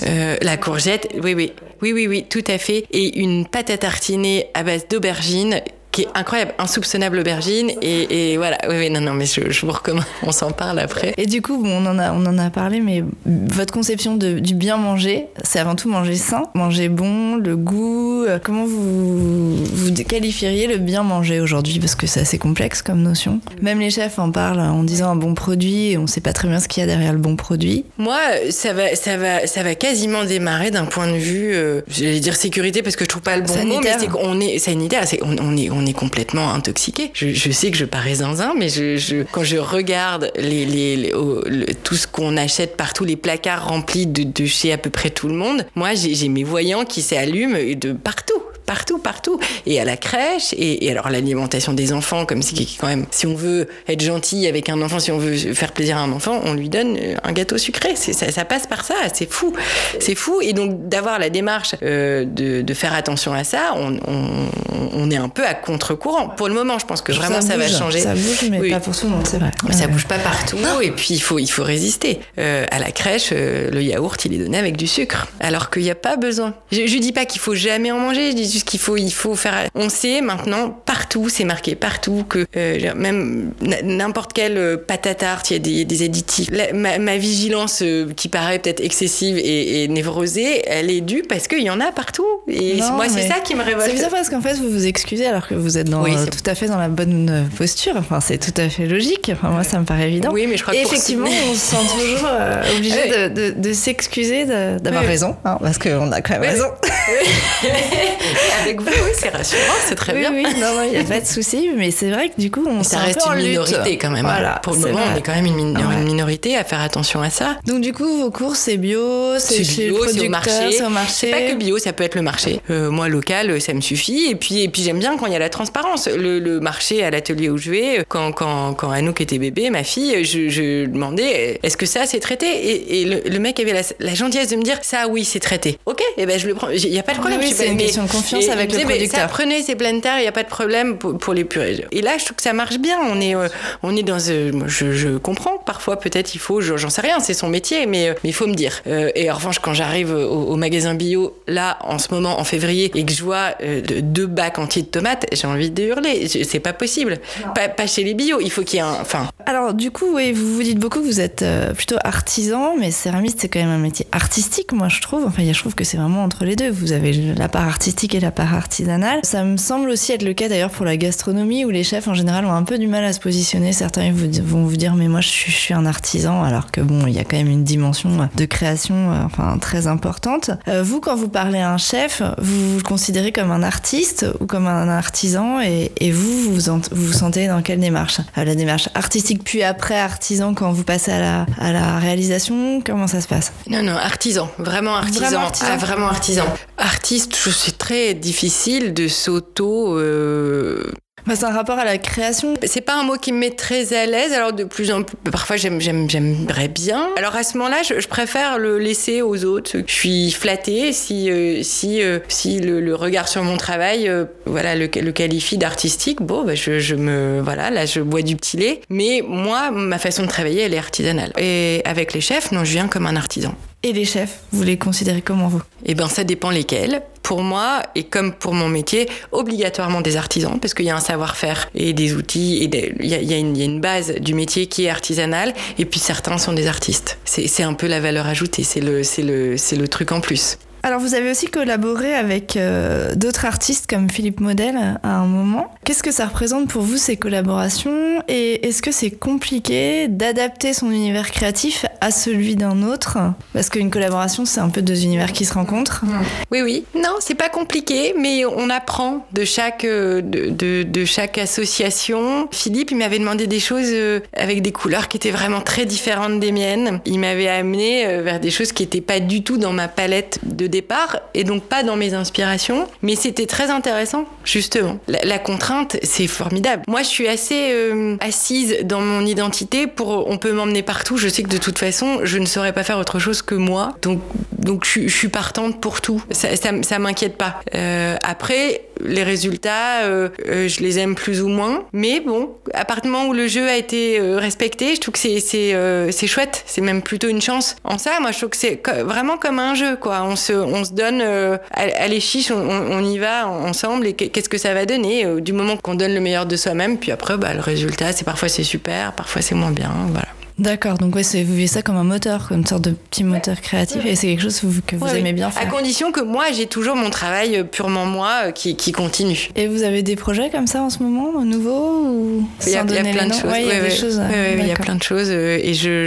Euh, 0.07 0.37
la 0.41 0.57
courgette, 0.57 1.09
oui, 1.23 1.35
oui, 1.35 1.53
oui, 1.83 1.93
oui, 1.93 2.07
oui, 2.07 2.25
tout 2.29 2.45
à 2.47 2.59
fait. 2.59 2.85
Et 2.93 3.21
une 3.21 3.47
pâte 3.47 3.71
à 3.71 3.79
tartiner 3.79 4.47
à 4.55 4.63
base 4.63 4.89
d'aubergine 4.89 5.61
qui 5.99 6.05
est 6.05 6.09
incroyable, 6.15 6.55
insoupçonnable 6.59 7.19
aubergine. 7.19 7.73
Et, 7.83 8.33
et 8.33 8.37
voilà, 8.37 8.57
oui, 8.69 8.77
oui, 8.79 8.91
non, 8.91 9.01
non, 9.01 9.15
mais 9.15 9.27
je, 9.27 9.51
je 9.51 9.67
vous 9.67 9.73
recommande, 9.73 10.05
on 10.23 10.31
s'en 10.31 10.53
parle 10.53 10.79
après. 10.79 11.13
Et 11.17 11.27
du 11.27 11.43
coup, 11.43 11.59
bon, 11.59 11.83
on, 11.83 11.87
en 11.87 11.99
a, 11.99 12.13
on 12.13 12.25
en 12.25 12.39
a 12.39 12.51
parlé, 12.51 12.79
mais 12.81 13.03
votre 13.27 13.73
conception 13.75 14.15
de, 14.15 14.39
du 14.39 14.55
bien 14.55 14.77
manger, 14.77 15.27
c'est 15.43 15.59
avant 15.59 15.75
tout 15.75 15.89
manger 15.89 16.15
sain, 16.15 16.45
manger 16.55 16.89
bon, 16.89 17.35
le 17.35 17.57
goût. 17.57 18.27
Comment 18.45 18.65
vous, 18.65 19.57
vous 19.57 19.93
qualifieriez 20.07 20.69
le 20.69 20.77
bien 20.77 21.03
manger 21.03 21.41
aujourd'hui? 21.41 21.81
Parce 21.81 21.97
que 21.97 22.07
c'est 22.07 22.21
assez 22.21 22.39
complexe 22.39 22.81
comme 22.83 23.03
notion. 23.03 23.41
Même 23.61 23.81
les 23.81 23.91
chefs 23.91 24.21
en 24.21 24.31
parlent 24.31 24.61
en 24.61 24.85
disant 24.85 25.11
un 25.11 25.17
bon 25.17 25.35
produit, 25.35 25.91
et 25.91 25.99
on 25.99 26.07
sait 26.07 26.21
pas 26.21 26.33
très 26.33 26.47
bien 26.47 26.61
ce 26.61 26.69
qu'il 26.69 26.81
y 26.81 26.85
a 26.85 26.87
derrière 26.87 27.13
le 27.13 27.19
bon 27.19 27.35
produit. 27.35 27.85
Moi, 27.97 28.21
ça 28.51 28.73
va, 28.73 28.95
ça 28.95 29.17
va, 29.17 29.49
ça 29.49 29.65
va 29.65 29.75
quasiment 29.75 30.25
démarrer 30.25 30.71
d'un 30.71 30.85
point 30.85 31.11
de 31.11 31.17
vue, 31.17 31.55
euh, 31.55 31.81
j'allais 31.89 32.21
dire 32.21 32.37
sécurité, 32.37 32.83
parce 32.83 32.95
que 32.95 33.05
je 33.05 33.09
trouve 33.09 33.23
pas 33.23 33.37
le 33.37 33.43
bon 33.43 33.53
sanitaire. 33.53 33.77
mot, 33.77 33.81
mais 33.83 33.97
c'est 33.99 34.07
qu'on 34.07 34.41
est 34.41 34.59
sanitaire, 34.59 35.03
c'est 35.07 35.21
on, 35.25 35.35
on 35.41 35.57
est 35.57 35.71
on 35.71 35.88
complètement 35.93 36.53
intoxiqué. 36.53 37.11
Je, 37.15 37.51
sais 37.51 37.71
que 37.71 37.77
je 37.77 37.85
parais 37.85 38.17
zinzin, 38.17 38.55
mais 38.57 38.69
je, 38.69 39.23
quand 39.33 39.45
je 39.45 39.57
regarde 39.57 40.31
les, 40.37 40.65
les, 40.65 40.97
les 40.97 41.13
le, 41.13 41.67
tout 41.85 41.95
ce 41.95 42.07
qu'on 42.07 42.37
achète 42.37 42.77
partout, 42.77 43.05
les 43.05 43.17
placards 43.17 43.69
remplis 43.69 44.07
de, 44.07 44.23
de, 44.23 44.47
chez 44.47 44.73
à 44.73 44.79
peu 44.79 44.91
près 44.91 45.11
tout 45.11 45.29
le 45.29 45.35
monde, 45.35 45.67
moi 45.75 45.95
j'ai 45.95 46.29
mes 46.29 46.45
voyants 46.45 46.85
qui 46.85 47.03
s'allument 47.03 47.59
de 47.77 47.93
partout 47.93 48.43
partout, 48.69 48.99
partout. 48.99 49.41
Et 49.65 49.81
à 49.81 49.85
la 49.85 49.97
crèche, 49.97 50.53
et, 50.53 50.85
et 50.85 50.91
alors 50.91 51.09
l'alimentation 51.09 51.73
des 51.73 51.95
enfants, 51.95 52.27
comme 52.27 52.43
si 52.43 52.77
quand 52.79 52.87
même, 52.87 53.07
si 53.11 53.27
on 53.27 53.35
veut 53.35 53.67
être 53.89 54.03
gentil 54.03 54.47
avec 54.47 54.69
un 54.69 54.81
enfant, 54.83 54.99
si 54.99 55.11
on 55.11 55.17
veut 55.17 55.37
faire 55.55 55.73
plaisir 55.73 55.97
à 55.97 56.01
un 56.01 56.13
enfant, 56.13 56.43
on 56.45 56.53
lui 56.53 56.69
donne 56.69 56.99
un 57.23 57.33
gâteau 57.33 57.57
sucré. 57.57 57.97
Ça, 57.97 58.31
ça, 58.31 58.45
passe 58.45 58.67
par 58.67 58.85
ça, 58.85 58.95
c'est 59.15 59.31
fou. 59.31 59.55
C'est 60.01 60.15
fou. 60.15 60.41
Et 60.43 60.53
donc 60.53 60.89
d'avoir 60.89 61.19
la 61.19 61.31
démarche 61.31 61.77
euh, 61.83 62.27
de, 62.27 62.61
de, 62.61 62.75
faire 62.75 62.93
attention 62.93 63.33
à 63.33 63.43
ça, 63.43 63.73
on, 63.75 63.99
on, 64.07 64.49
on, 64.93 65.11
est 65.11 65.17
un 65.17 65.31
peu 65.31 65.47
à 65.47 65.55
contre-courant. 65.55 66.29
Pour 66.29 66.49
le 66.49 66.55
moment, 66.55 66.79
je 66.79 66.85
pense 66.85 67.01
que 67.01 67.13
vraiment 67.13 67.41
ça, 67.41 67.53
ça 67.53 67.57
va 67.57 67.69
changer. 67.69 68.01
Ça 68.01 68.13
bouge, 68.13 68.49
mais 68.51 68.61
oui. 68.61 68.71
pas 68.71 68.81
pour 68.81 68.95
tout 68.95 69.07
le 69.07 69.13
monde, 69.13 69.27
c'est 69.27 69.39
vrai. 69.39 69.51
Mais 69.67 69.73
ça 69.73 69.87
bouge 69.87 70.07
pas 70.07 70.19
partout, 70.19 70.59
et 70.83 70.91
puis 70.91 71.15
il 71.15 71.21
faut, 71.21 71.39
il 71.39 71.49
faut 71.49 71.65
résister. 71.65 72.21
Euh, 72.39 72.67
à 72.71 72.79
la 72.79 72.91
crèche, 72.91 73.31
euh, 73.33 73.71
le 73.71 73.83
yaourt, 73.83 74.23
il 74.27 74.35
est 74.35 74.39
donné 74.39 74.59
avec 74.59 74.77
du 74.77 74.87
sucre, 74.87 75.27
alors 75.41 75.71
qu'il 75.71 75.83
n'y 75.83 75.91
a 75.91 75.95
pas 75.95 76.17
besoin. 76.17 76.55
Je, 76.71 76.87
je 76.87 76.99
dis 76.99 77.13
pas 77.13 77.25
qu'il 77.25 77.41
faut 77.41 77.55
jamais 77.55 77.91
en 77.91 77.99
manger, 77.99 78.33
je 78.33 78.37
dis 78.37 78.58
juste 78.59 78.69
qu'il 78.69 78.81
faut, 78.81 78.97
il 78.97 79.13
faut 79.13 79.37
faire. 79.37 79.69
On 79.75 79.89
sait 79.89 80.21
maintenant 80.21 80.71
partout, 80.71 81.29
c'est 81.29 81.45
marqué 81.45 81.75
partout 81.77 82.25
que 82.29 82.47
euh, 82.57 82.93
même 82.97 83.53
n'importe 83.85 84.33
quelle 84.33 84.79
pâte 84.87 85.07
à 85.07 85.15
tarte, 85.15 85.51
il 85.51 85.79
y 85.79 85.81
a 85.81 85.85
des, 85.85 86.03
additifs. 86.03 86.51
ma, 86.75 87.17
vigilance 87.17 87.83
qui 88.17 88.29
paraît 88.29 88.59
peut-être 88.59 88.81
excessive 88.81 89.39
et, 89.39 89.85
et, 89.85 89.89
névrosée, 89.89 90.63
elle 90.67 90.91
est 90.91 91.01
due 91.01 91.23
parce 91.29 91.47
qu'il 91.47 91.63
y 91.63 91.71
en 91.71 91.81
a 91.81 91.93
partout. 91.93 92.27
Et 92.49 92.81
moi, 92.93 93.09
c'est 93.09 93.29
ça 93.29 93.41
qui 93.41 93.55
me 93.55 93.63
révolte. 93.63 93.87
C'est 93.87 93.93
bizarre 93.93 94.11
parce 94.11 94.29
qu'en 94.29 94.41
fait, 94.41 94.55
vous 94.55 94.71
vous 94.71 94.87
excusez 94.87 95.27
alors 95.27 95.47
que 95.47 95.55
vous 95.55 95.79
êtes 95.79 95.89
dans, 95.89 96.05
tout 96.05 96.51
à 96.51 96.55
fait 96.55 96.67
dans 96.67 96.79
la 96.79 96.89
bonne 96.89 97.49
posture. 97.57 97.95
Enfin, 97.97 98.21
c'est 98.21 98.39
tout 98.39 98.61
à 98.61 98.69
fait 98.69 98.87
logique. 98.87 99.31
Enfin, 99.33 99.51
moi, 99.51 99.65
ça 99.65 99.79
me 99.79 99.85
paraît 99.85 100.09
évident. 100.09 100.31
Oui, 100.33 100.47
mais 100.49 100.57
je 100.57 100.63
crois 100.63 100.75
effectivement, 100.75 101.29
on 101.51 101.55
se 101.55 101.59
sent 101.59 101.77
toujours 101.93 102.29
obligé 102.77 103.29
de, 103.29 103.51
de, 103.51 103.73
s'excuser 103.73 104.45
d'avoir 104.45 105.05
raison, 105.05 105.37
hein, 105.45 105.59
parce 105.61 105.79
qu'on 105.79 106.11
a 106.11 106.21
quand 106.21 106.39
même 106.39 106.51
raison. 106.51 106.67
Avec 108.63 108.81
vous, 108.81 108.89
oui, 108.89 109.11
c'est 109.15 109.29
rassurant, 109.29 109.61
c'est 109.87 109.95
très 109.95 110.15
bien. 110.15 110.33
Oui, 110.33 110.43
non, 110.61 110.83
il 110.85 110.91
n'y 110.91 110.97
a 110.97 111.05
pas 111.05 111.21
de 111.21 111.27
souci, 111.27 111.71
mais 111.77 111.91
c'est 111.91 112.11
vrai 112.11 112.31
que 112.31 112.41
du 112.41 112.51
coup, 112.51 112.65
on 112.67 112.83
ça 112.83 112.99
reste 112.99 113.21
une 113.27 113.47
minorité 113.47 113.99
quand 113.99 114.11
même. 114.11 114.25
Voilà, 114.25 114.61
Pour 114.63 114.75
le 114.75 114.81
moment, 114.81 115.01
on 115.13 115.17
est 115.17 115.23
quand 115.23 115.35
même 115.35 115.47
une, 115.47 115.79
minorité 116.05 116.57
à 116.57 116.65
faire 116.65 116.81
attention 116.81 117.23
à 117.23 117.31
ça. 117.31 117.57
Donc 117.67 117.81
du 117.81 117.93
coup, 117.93 118.19
vos 118.19 118.31
courses, 118.31 118.61
c'est 118.61 118.77
bio, 118.77 119.39
c'est 119.39 119.65
chez 119.65 119.89
bio, 119.89 120.07
c'est 120.09 120.27
au 120.27 120.31
marché. 120.31 120.79
C'est 121.09 121.31
pas 121.31 121.43
que 121.43 121.55
bio, 121.55 121.79
ça 121.79 121.93
peut 121.93 122.05
être 122.05 122.15
le 122.15 122.23
marché. 122.23 122.61
Euh, 122.71 122.91
moi, 122.91 123.09
local, 123.09 123.61
ça 123.61 123.75
me 123.75 123.81
suffit. 123.81 124.27
Et 124.31 124.35
puis, 124.35 124.63
et 124.63 124.69
puis 124.69 124.83
j'aime 124.83 124.99
bien 124.99 125.17
quand 125.17 125.27
il 125.27 125.33
y 125.33 125.37
a 125.37 125.41
la 125.41 125.51
transparence. 125.51 126.09
Le, 126.09 126.59
marché 126.61 127.05
à 127.05 127.11
l'atelier 127.11 127.51
où 127.51 127.57
je 127.57 127.71
vais, 127.71 128.05
quand, 128.09 128.33
quand, 128.33 128.75
quand 128.75 128.91
Anouk 128.91 129.21
était 129.21 129.39
bébé, 129.39 129.71
ma 129.71 129.85
fille, 129.85 130.25
je, 130.25 130.49
je 130.49 130.87
demandais 130.87 131.61
est-ce 131.63 131.77
que 131.77 131.87
ça 131.87 132.07
c'est 132.07 132.21
traité? 132.21 132.47
Et, 132.47 133.03
et 133.03 133.05
le, 133.05 133.39
mec 133.39 133.61
avait 133.61 133.83
la, 133.99 134.15
gentillesse 134.15 134.49
de 134.49 134.57
me 134.57 134.63
dire 134.63 134.79
ça, 134.83 135.09
oui, 135.09 135.25
c'est 135.25 135.41
traité. 135.41 135.79
Ok, 135.87 136.01
et 136.01 136.23
eh 136.23 136.27
ben 136.27 136.39
je 136.39 136.47
le 136.47 136.55
prends. 136.55 136.71
Il 136.71 136.91
n'y 136.91 136.99
a 136.99 137.03
pas 137.03 137.13
de 137.13 137.19
problème. 137.19 137.41
Oui, 137.41 137.53
c'est 137.55 137.69
une 137.69 137.77
question 137.77 138.05
de 138.05 138.11
confiance 138.11 138.38
avec 138.49 138.73
le 138.73 138.81
producteur. 138.81 139.21
Ça, 139.21 139.27
prenez 139.29 139.63
ces 139.63 139.75
pleines 139.75 140.01
terres, 140.01 140.19
il 140.19 140.23
n'y 140.23 140.29
a 140.29 140.33
pas 140.33 140.43
de 140.43 140.49
problème 140.49 140.99
pour, 140.99 141.35
les 141.35 141.45
purées. 141.45 141.87
Et 141.93 142.03
là, 142.03 142.19
je 142.19 142.25
trouve 142.25 142.37
que 142.37 142.43
ça 142.43 142.53
marche 142.53 142.79
bien. 142.79 142.99
On 143.11 143.21
est, 143.21 143.35
euh, 143.35 143.49
on 143.83 143.97
est 143.97 144.03
dans. 144.03 144.19
Euh, 144.31 144.53
je, 144.67 144.93
je, 144.93 145.17
comprends. 145.19 145.59
Parfois, 145.59 145.99
peut-être, 145.99 146.35
il 146.35 146.39
faut. 146.39 146.61
J'en 146.61 146.91
sais 146.91 147.01
rien. 147.01 147.21
C'est 147.21 147.35
son 147.35 147.49
métier, 147.49 147.87
mais, 147.87 148.15
mais 148.23 148.31
il 148.31 148.35
faut 148.35 148.47
me 148.47 148.55
dire. 148.55 148.83
et 148.87 149.31
en 149.31 149.35
revanche, 149.35 149.59
quand 149.59 149.75
j'arrive 149.75 150.13
au, 150.13 150.57
magasin 150.57 150.95
bio, 150.95 151.37
là, 151.47 151.79
en 151.83 151.99
ce 151.99 152.13
moment, 152.13 152.39
en 152.39 152.45
février, 152.45 152.91
et 152.95 153.05
que 153.05 153.13
je 153.13 153.23
vois 153.23 153.55
deux 154.03 154.27
bacs 154.27 154.59
entiers 154.59 154.83
de 154.83 154.89
tomates, 154.89 155.27
j'ai 155.33 155.47
envie 155.47 155.71
de 155.71 155.83
hurler. 155.83 156.29
C'est 156.29 156.61
pas 156.61 156.73
possible. 156.73 157.19
Pas, 157.55 157.69
pas, 157.69 157.87
chez 157.87 158.05
les 158.05 158.15
bio. 158.15 158.41
Il 158.41 158.51
faut 158.51 158.63
qu'il 158.63 158.77
y 158.77 158.79
ait 158.79 158.87
un. 158.87 158.99
Enfin. 159.01 159.29
Alors, 159.47 159.75
du 159.75 159.91
coup, 159.91 160.15
oui, 160.15 160.33
vous 160.33 160.55
vous 160.55 160.63
dites 160.63 160.79
beaucoup 160.79 161.01
que 161.01 161.07
vous 161.07 161.21
êtes 161.21 161.43
euh, 161.43 161.73
plutôt 161.73 161.97
artisan, 162.05 162.77
mais 162.79 162.91
céramiste, 162.91 163.39
c'est 163.41 163.49
quand 163.49 163.61
même 163.61 163.71
un 163.71 163.79
métier 163.79 164.07
artistique, 164.13 164.73
moi, 164.73 164.89
je 164.89 165.01
trouve. 165.01 165.25
Enfin, 165.25 165.43
je 165.51 165.59
trouve 165.59 165.75
que 165.75 165.85
c'est 165.85 165.97
vraiment 165.97 166.25
entre 166.25 166.45
les 166.45 166.57
deux. 166.57 166.71
Vous 166.71 166.93
avez 166.93 167.13
la 167.13 167.49
part 167.49 167.67
artistique 167.67 168.15
et 168.15 168.18
la 168.21 168.31
part 168.31 168.55
artisanale. 168.55 169.21
Ça 169.23 169.45
me 169.45 169.57
semble 169.57 169.91
aussi 169.91 170.13
être 170.13 170.23
le 170.23 170.33
cas 170.33 170.49
d'ailleurs 170.49 170.71
pour 170.71 170.85
la 170.85 170.97
gastronomie, 170.97 171.65
où 171.65 171.71
les 171.71 171.85
chefs, 171.85 172.09
en 172.09 172.15
général, 172.15 172.45
ont 172.45 172.53
un 172.53 172.63
peu 172.63 172.79
du 172.79 172.87
mal 172.87 173.05
à 173.05 173.13
se 173.13 173.21
positionner. 173.21 173.73
Certains 173.73 174.13
vont 174.13 174.65
vous 174.65 174.77
dire, 174.77 174.95
mais 174.95 175.09
moi, 175.09 175.21
je 175.21 175.29
suis, 175.29 175.53
je 175.53 175.57
suis 175.57 175.75
un 175.75 175.87
artisan, 175.87 176.43
alors 176.43 176.71
que 176.71 176.81
bon, 176.81 177.07
il 177.07 177.15
y 177.15 177.19
a 177.19 177.25
quand 177.25 177.37
même 177.37 177.51
une 177.51 177.65
dimension 177.65 178.29
de 178.35 178.45
création, 178.45 179.13
euh, 179.13 179.25
enfin, 179.25 179.59
très 179.59 179.87
importante. 179.87 180.51
Euh, 180.69 180.83
vous, 180.83 181.01
quand 181.01 181.17
vous 181.17 181.29
parlez 181.29 181.59
à 181.59 181.73
un 181.73 181.79
chef, 181.79 182.23
vous 182.39 182.77
vous 182.77 182.83
considérez 182.83 183.33
comme 183.33 183.51
un 183.51 183.63
artiste 183.63 184.27
ou 184.41 184.47
comme 184.47 184.67
un 184.67 184.89
artisan, 184.89 185.61
et, 185.61 185.93
et 185.99 186.11
vous, 186.11 186.53
vous, 186.53 186.61
vous 186.61 186.81
vous 186.93 187.13
sentez 187.13 187.47
dans 187.49 187.63
quelle 187.63 187.81
démarche? 187.81 188.21
La 188.37 188.55
démarche 188.55 188.89
artistique, 188.95 189.43
puis 189.45 189.63
après 189.63 189.99
artisan 189.99 190.55
quand 190.55 190.73
vous 190.73 190.85
passez 190.85 191.13
à 191.13 191.21
la, 191.21 191.47
à 191.59 191.73
la 191.73 191.99
réalisation 191.99 192.49
Comment 192.85 193.07
ça 193.07 193.21
se 193.21 193.29
passe? 193.29 193.53
Non, 193.69 193.83
non, 193.83 193.97
artisan, 193.97 194.49
vraiment 194.59 194.97
artisan. 194.97 195.27
Vraiment 195.27 195.45
artisan. 195.45 195.67
Ah, 195.71 195.77
vraiment 195.77 196.09
artisan. 196.09 196.45
Artiste, 196.79 197.35
c'est 197.35 197.77
très 197.77 198.08
difficile 198.15 198.95
de 198.95 199.09
s'auto... 199.09 199.99
Euh, 199.99 200.93
bah, 201.29 201.37
c'est 201.37 201.45
un 201.45 201.53
rapport 201.53 201.79
à 201.79 201.85
la 201.85 201.99
création. 201.99 202.55
C'est 202.65 202.81
pas 202.81 202.99
un 202.99 203.03
mot 203.03 203.17
qui 203.17 203.33
me 203.33 203.39
met 203.39 203.51
très 203.51 203.93
à 203.93 204.07
l'aise. 204.07 204.33
Alors 204.33 204.55
de 204.55 204.65
plus 204.65 204.91
en 204.91 205.03
plus, 205.03 205.15
parfois 205.31 205.57
j'aime, 205.57 205.79
j'aimerais 205.79 206.69
bien. 206.69 207.11
Alors 207.19 207.37
à 207.37 207.43
ce 207.43 207.59
moment-là, 207.59 207.83
je, 207.83 208.07
préfère 208.09 208.59
le 208.59 208.79
laisser 208.79 209.21
aux 209.21 209.45
autres. 209.45 209.73
Je 209.87 209.93
suis 209.93 210.31
flattée 210.31 210.93
si 210.95 211.31
euh, 211.31 211.63
si 211.63 212.03
euh, 212.03 212.21
si 212.29 212.61
le, 212.61 212.95
regard 212.95 213.29
sur 213.29 213.45
mon 213.45 213.59
travail, 213.59 214.09
euh, 214.09 214.25
voilà, 214.47 214.75
le, 214.75 214.87
qualifie 214.87 215.59
d'artistique. 215.59 216.23
Bon, 216.23 216.45
bah, 216.45 216.55
je, 216.55 216.79
je, 216.79 216.95
me 216.95 217.43
voilà, 217.43 217.71
là 217.71 217.85
je 217.85 218.01
bois 218.01 218.23
du 218.23 218.35
petit 218.35 218.57
lait. 218.57 218.81
Mais 218.89 219.23
moi, 219.27 219.71
ma 219.71 219.99
façon 219.99 220.23
de 220.23 220.29
travailler, 220.29 220.63
elle 220.63 220.73
est 220.73 220.79
artisanale. 220.79 221.33
Et 221.37 221.83
avec 221.85 222.15
les 222.15 222.23
chefs, 222.23 222.53
non, 222.53 222.65
je 222.65 222.73
viens 222.73 222.89
comme 222.89 223.05
un 223.05 223.17
artisan. 223.17 223.55
Et 223.85 223.93
les 223.93 224.05
chefs, 224.05 224.41
vous 224.51 224.65
les 224.65 224.77
considérez 224.77 225.23
comment 225.23 225.47
vous? 225.47 225.63
Eh 225.87 225.95
bien, 225.95 226.09
ça 226.09 226.25
dépend 226.25 226.51
lesquels. 226.51 227.01
Pour 227.23 227.45
moi, 227.45 227.83
et 227.95 228.03
comme 228.03 228.33
pour 228.33 228.53
mon 228.53 228.69
métier, 228.69 229.09
obligatoirement 229.31 230.01
des 230.01 230.17
artisans, 230.17 230.59
parce 230.59 230.75
qu'il 230.75 230.87
y 230.87 230.91
a 230.91 230.97
un 230.97 231.01
savoir-faire 231.01 231.71
et 231.77 231.93
des 231.93 232.15
outils, 232.15 232.57
et 232.57 232.95
il 232.99 233.07
y, 233.07 233.35
a 233.35 233.37
une 233.37 233.81
base 233.81 234.15
du 234.17 234.35
métier 234.35 234.67
qui 234.67 234.87
est 234.87 234.91
artisanale, 234.91 235.55
et 235.79 235.85
puis 235.85 236.01
certains 236.01 236.39
sont 236.39 236.55
des 236.55 236.67
artistes. 236.67 237.19
C'est 237.25 237.63
un 237.63 237.75
peu 237.75 237.87
la 237.87 238.01
valeur 238.01 238.27
ajoutée, 238.27 238.65
c'est 238.65 238.81
le, 238.81 239.87
truc 239.87 240.11
en 240.11 240.21
plus. 240.21 240.59
Alors 240.83 241.01
vous 241.01 241.15
avez 241.15 241.31
aussi 241.31 241.47
collaboré 241.47 242.15
avec 242.15 242.57
euh, 242.57 243.15
d'autres 243.15 243.45
artistes 243.45 243.89
comme 243.89 244.09
Philippe 244.09 244.41
Model 244.41 244.77
à 245.03 245.17
un 245.17 245.27
moment. 245.27 245.75
Qu'est-ce 245.85 246.03
que 246.03 246.13
ça 246.13 246.27
représente 246.27 246.69
pour 246.69 246.83
vous 246.83 246.97
ces 246.97 247.17
collaborations? 247.17 248.23
Et 248.29 248.67
est-ce 248.67 248.81
que 248.81 248.93
c'est 248.93 249.11
compliqué 249.11 250.07
d'adapter 250.09 250.73
son 250.73 250.91
univers 250.91 251.31
créatif 251.31 251.85
à 252.01 252.11
celui 252.11 252.55
d'un 252.55 252.83
autre? 252.83 253.19
Parce 253.53 253.71
qu'une 253.71 253.91
collaboration 253.91 254.45
c'est 254.45 254.61
un 254.61 254.69
peu 254.69 254.83
deux 254.83 255.03
univers 255.03 255.33
qui 255.33 255.45
se 255.45 255.55
rencontrent. 255.55 256.05
Oui 256.53 256.63
oui, 256.63 256.85
non 256.95 257.17
c'est 257.21 257.35
pas 257.35 257.49
compliqué 257.49 258.15
mais 258.17 258.45
on 258.45 258.71
apprend 258.71 259.27
de 259.33 259.45
chaque, 259.45 259.85
euh, 259.85 260.21
de, 260.23 260.83
de, 260.85 261.05
chaque 261.05 261.39
association. 261.39 262.49
Philippe 262.53 262.93
il 262.93 262.99
m'avait 262.99 263.19
demandé 263.19 263.47
des 263.47 263.61
choses 263.61 263.91
euh, 263.91 264.21
avec 264.33 264.63
des 264.63 264.73
couleurs 264.73 265.09
qui 265.09 265.17
étaient 265.17 265.31
vraiment 265.31 265.61
très 265.61 265.87
différentes 265.87 266.39
des 266.39 266.53
miennes. 266.53 267.01
Il 267.05 267.19
m'avait 267.19 267.49
amené 267.49 268.23
vers 268.23 268.39
des 268.39 268.51
choses 268.51 268.73
qui 268.73 268.85
n'étaient 268.85 269.01
pas 269.01 269.19
du 269.19 269.43
tout 269.43 269.59
dans 269.59 269.73
ma 269.73 269.89
palette 269.89 270.39
de 270.45 270.68
départ 270.69 271.21
et 271.35 271.45
donc 271.45 271.65
pas 271.65 271.83
dans 271.83 271.97
mes 271.97 272.15
inspirations. 272.15 272.87
Mais 273.03 273.17
c'était 273.17 273.47
très 273.47 273.71
intéressant, 273.71 274.25
justement. 274.45 274.99
La, 275.09 275.39
contrainte, 275.39 275.97
c'est 276.03 276.27
formidable. 276.27 276.83
Moi, 276.89 277.03
je 277.03 277.09
suis 277.09 277.29
assez 277.29 277.73
euh, 277.73 278.17
assise 278.21 278.79
dans 278.85 279.01
mon 279.01 279.25
identité 279.25 279.87
pour 279.87 280.29
on 280.29 280.39
peut 280.39 280.53
m'emmener 280.53 280.83
partout. 280.83 281.17
Je 281.17 281.29
sais 281.29 281.43
que 281.43 281.49
de 281.49 281.59
toute 281.59 281.79
façon, 281.79 282.21
je 282.25 282.39
ne 282.39 282.47
saurais 282.47 282.73
pas 282.73 282.85
faire 282.85 282.99
autre 282.99 283.19
chose 283.19 283.43
que 283.43 283.55
moi. 283.55 283.97
Donc, 284.03 284.21
donc 284.59 284.85
je, 284.85 285.09
suis 285.09 285.29
partante 285.29 285.81
pour 285.81 286.01
tout. 286.01 286.23
Ça, 286.31 286.49
ça, 286.57 286.99
m'inquiète 286.99 287.37
pas. 287.37 287.61
Euh, 287.75 288.17
après, 288.23 288.83
les 289.05 289.23
résultats, 289.23 290.03
euh, 290.05 290.29
je 290.47 290.81
les 290.81 290.99
aime 290.99 291.15
plus 291.15 291.43
ou 291.43 291.49
moins. 291.49 291.85
Mais 291.93 292.21
bon, 292.21 292.51
à 292.75 292.85
partir 292.85 293.05
du 293.05 293.09
moment 293.11 293.29
où 293.29 293.33
le 293.33 293.47
jeu 293.47 293.69
a 293.69 293.77
été 293.77 294.21
respecté, 294.21 294.95
je 294.95 295.01
trouve 295.01 295.13
que 295.13 295.19
c'est 295.19 295.41
c'est 295.41 296.27
chouette. 296.27 296.63
C'est 296.67 296.81
même 296.81 297.03
plutôt 297.03 297.29
une 297.29 297.41
chance. 297.41 297.77
En 297.85 297.99
ça, 297.99 298.19
moi, 298.21 298.33
je 298.33 298.39
trouve 298.39 298.51
que 298.51 298.57
c'est 298.57 298.81
vraiment 299.03 299.37
comme 299.37 299.59
un 299.59 299.75
jeu, 299.75 299.97
quoi. 299.97 300.23
On 300.23 300.37
se 300.37 300.53
on 300.53 300.85
se 300.85 300.93
donne, 300.93 301.21
euh, 301.21 301.59
allez 301.73 302.21
chiche, 302.21 302.51
on, 302.51 303.05
y 303.05 303.19
va 303.19 303.49
ensemble 303.49 304.07
et 304.07 304.15
qu'est-ce 304.15 304.49
que 304.49 304.59
ça 304.59 304.75
va 304.75 304.87
donner 304.87 305.25
euh, 305.25 305.41
du 305.41 305.53
moment 305.53 305.77
qu'on 305.77 305.95
donne 305.95 306.15
le 306.15 306.21
meilleur 306.21 306.47
de 306.47 306.57
soi-même. 306.57 306.99
Puis 306.99 307.13
après, 307.13 307.37
bah, 307.37 307.55
le 307.55 307.61
résultat, 307.61 308.13
c'est 308.13 308.25
parfois 308.25 308.49
c'est 308.49 308.65
super, 308.65 309.13
parfois 309.13 309.43
c'est 309.43 309.55
moins 309.55 309.71
bien, 309.71 309.93
voilà. 310.13 310.29
D'accord, 310.59 310.99
donc 310.99 311.15
ouais, 311.15 311.23
vous 311.23 311.55
vivez 311.55 311.69
ça 311.69 311.83
comme 311.83 311.97
un 311.97 312.05
moteur, 312.05 312.49
comme 312.49 312.59
une 312.59 312.67
sorte 312.67 312.83
de 312.83 312.91
petit 312.91 313.23
moteur 313.23 313.61
créatif, 313.61 314.05
et 314.05 314.17
c'est 314.17 314.27
quelque 314.27 314.43
chose 314.43 314.61
que 314.87 314.97
vous 314.97 315.07
aimez 315.07 315.33
bien 315.33 315.51
faire. 315.51 315.63
À 315.63 315.67
condition 315.67 316.11
que 316.11 316.21
moi, 316.21 316.47
j'ai 316.53 316.67
toujours 316.67 316.97
mon 316.97 317.11
travail 317.11 317.57
euh, 317.57 317.65
purement 317.65 318.07
moi 318.07 318.51
qui, 318.53 318.75
continue. 318.93 319.51
Et 319.55 319.69
vous 319.69 319.85
avez 319.85 320.03
des 320.03 320.17
projets 320.17 320.51
comme 320.51 320.67
ça 320.67 320.83
en 320.83 320.91
ce 320.91 321.03
moment, 321.03 321.45
nouveaux 321.45 322.03
ou 322.07 322.49
Il 322.67 322.73
y 322.73 322.77
a, 322.77 322.85
plein 322.85 323.27
de 323.27 323.33
choses. 323.33 323.53
il 323.57 323.67
y 323.67 323.71
a 323.71 323.81
des 323.81 323.91
choses. 323.91 324.21
il 324.59 324.67
y 324.67 324.73
a 324.73 324.77
plein 324.77 324.97
de 324.97 325.03
choses, 325.03 325.31
et 325.31 325.75
je, 325.75 326.07